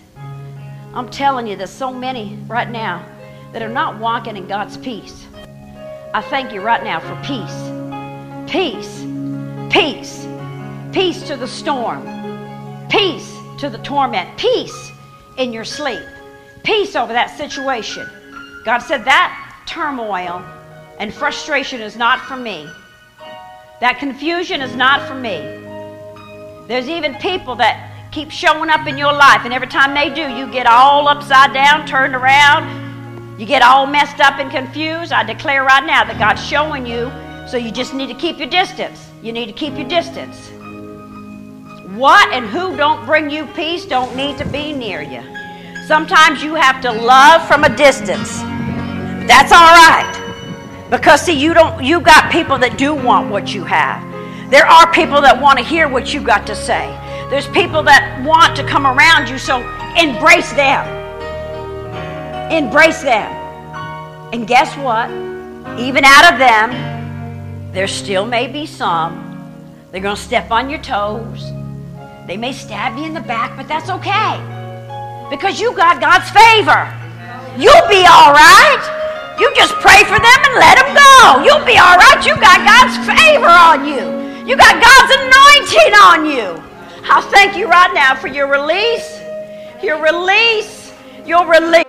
I'm 0.94 1.10
telling 1.10 1.48
you, 1.48 1.56
there's 1.56 1.70
so 1.70 1.94
many 1.94 2.38
right 2.48 2.70
now 2.70 3.06
that 3.54 3.62
are 3.62 3.70
not 3.70 4.00
walking 4.00 4.36
in 4.36 4.48
God's 4.48 4.76
peace. 4.78 5.26
I 6.14 6.22
thank 6.22 6.54
you 6.54 6.62
right 6.62 6.84
now 6.84 7.00
for 7.00 7.16
peace. 7.24 8.52
Peace. 8.52 9.06
Peace. 9.72 10.28
Peace 10.92 11.26
to 11.28 11.38
the 11.38 11.48
storm. 11.48 12.04
Peace 12.90 13.34
to 13.60 13.70
the 13.70 13.78
torment. 13.78 14.38
Peace 14.38 14.92
in 15.38 15.54
your 15.54 15.64
sleep. 15.64 16.02
Peace 16.64 16.98
over 16.98 17.14
that 17.14 17.38
situation. 17.38 18.10
God 18.66 18.80
said 18.80 19.06
that 19.06 19.64
turmoil 19.66 20.44
and 21.00 21.14
frustration 21.14 21.80
is 21.80 21.96
not 21.96 22.20
for 22.20 22.36
me. 22.36 22.68
That 23.80 23.98
confusion 23.98 24.62
is 24.62 24.76
not 24.76 25.08
for 25.08 25.16
me. 25.16 25.40
There's 26.68 26.90
even 26.90 27.16
people 27.16 27.56
that 27.56 27.91
keep 28.12 28.30
showing 28.30 28.70
up 28.70 28.88
in 28.88 28.98
your 28.98 29.14
life, 29.14 29.42
and 29.46 29.54
every 29.54 29.68
time 29.68 29.94
they 29.94 30.14
do, 30.14 30.30
you 30.36 30.52
get 30.52 30.66
all 30.68 31.08
upside 31.08 31.54
down, 31.54 31.88
turned 31.88 32.14
around, 32.14 33.40
you 33.40 33.46
get 33.46 33.62
all 33.62 33.88
messed 33.88 34.20
up 34.20 34.38
and 34.38 34.52
confused. 34.52 35.12
I 35.12 35.24
declare 35.24 35.64
right 35.64 35.86
now 35.86 36.04
that 36.04 36.20
God's 36.20 36.46
showing 36.46 36.86
you, 36.86 37.12
so 37.48 37.58
you 37.58 37.72
just 37.72 37.94
need 37.94 38.08
to 38.08 38.14
keep 38.14 38.38
your 38.38 38.50
distance. 38.50 39.10
You 39.24 39.32
need 39.32 39.48
to 39.48 39.54
keep 39.54 39.76
your 39.78 39.88
distance. 39.88 40.50
What 41.96 42.32
and 42.34 42.46
who 42.46 42.76
don't 42.78 43.06
bring 43.06 43.30
you 43.30 43.46
peace 43.48 43.86
don't 43.86 44.16
need 44.16 44.38
to 44.38 44.46
be 44.46 44.74
near 44.74 45.02
you. 45.02 45.22
Sometimes 45.88 46.44
you 46.44 46.54
have 46.56 46.82
to 46.82 46.92
love 46.92 47.46
from 47.48 47.64
a 47.64 47.76
distance. 47.76 48.40
That's 49.28 49.52
all 49.52 49.60
right. 49.60 50.88
Because 50.90 51.22
see, 51.22 51.34
you 51.34 51.54
don't 51.54 51.84
you've 51.84 52.04
got 52.04 52.32
people 52.32 52.58
that 52.60 52.78
do 52.78 52.94
want 52.94 53.30
what 53.30 53.54
you 53.54 53.64
have. 53.64 54.02
There 54.52 54.66
are 54.66 54.92
people 54.92 55.22
that 55.22 55.42
want 55.42 55.58
to 55.60 55.66
hear 55.66 55.88
what 55.88 56.14
you 56.14 56.22
got 56.22 56.46
to 56.48 56.56
say. 56.56 56.98
There's 57.32 57.48
people 57.48 57.82
that 57.84 58.22
want 58.28 58.58
to 58.58 58.68
come 58.68 58.86
around 58.86 59.30
you, 59.30 59.40
so 59.40 59.64
embrace 59.96 60.52
them. 60.52 60.84
Embrace 62.52 63.02
them. 63.02 63.32
And 64.34 64.46
guess 64.46 64.76
what? 64.76 65.08
Even 65.80 66.04
out 66.04 66.34
of 66.34 66.40
them, 66.40 67.72
there 67.72 67.88
still 67.88 68.26
may 68.26 68.48
be 68.48 68.66
some. 68.66 69.16
They're 69.92 70.02
going 70.02 70.18
to 70.18 70.22
step 70.22 70.52
on 70.52 70.70
your 70.70 70.82
toes. 70.84 71.42
They 72.28 72.36
may 72.36 72.52
stab 72.52 72.98
you 72.98 73.06
in 73.06 73.14
the 73.14 73.22
back, 73.24 73.56
but 73.56 73.66
that's 73.66 73.90
okay. 73.90 74.36
Because 75.32 75.58
you 75.58 75.72
got 75.72 76.02
God's 76.02 76.28
favor. 76.36 76.84
You'll 77.56 77.88
be 77.88 78.04
all 78.12 78.36
right. 78.36 78.84
You 79.40 79.56
just 79.56 79.72
pray 79.80 80.04
for 80.04 80.20
them 80.20 80.40
and 80.52 80.56
let 80.60 80.76
them 80.84 80.92
go. 80.92 81.48
You'll 81.48 81.64
be 81.64 81.80
all 81.80 81.96
right. 81.96 82.20
You 82.28 82.36
got 82.36 82.60
God's 82.68 83.00
favor 83.08 83.48
on 83.48 83.88
you. 83.88 84.44
You 84.46 84.58
got 84.58 84.84
God's 84.84 85.12
anointing 85.16 85.94
on 85.96 86.26
you. 86.28 86.61
I 87.04 87.22
thank 87.32 87.58
you 87.58 87.68
right 87.68 87.92
now 87.94 88.16
for 88.16 88.28
your 88.28 88.48
release. 88.48 89.20
Your 89.84 90.02
release. 90.02 90.94
Your 91.26 91.50
release. 91.50 91.86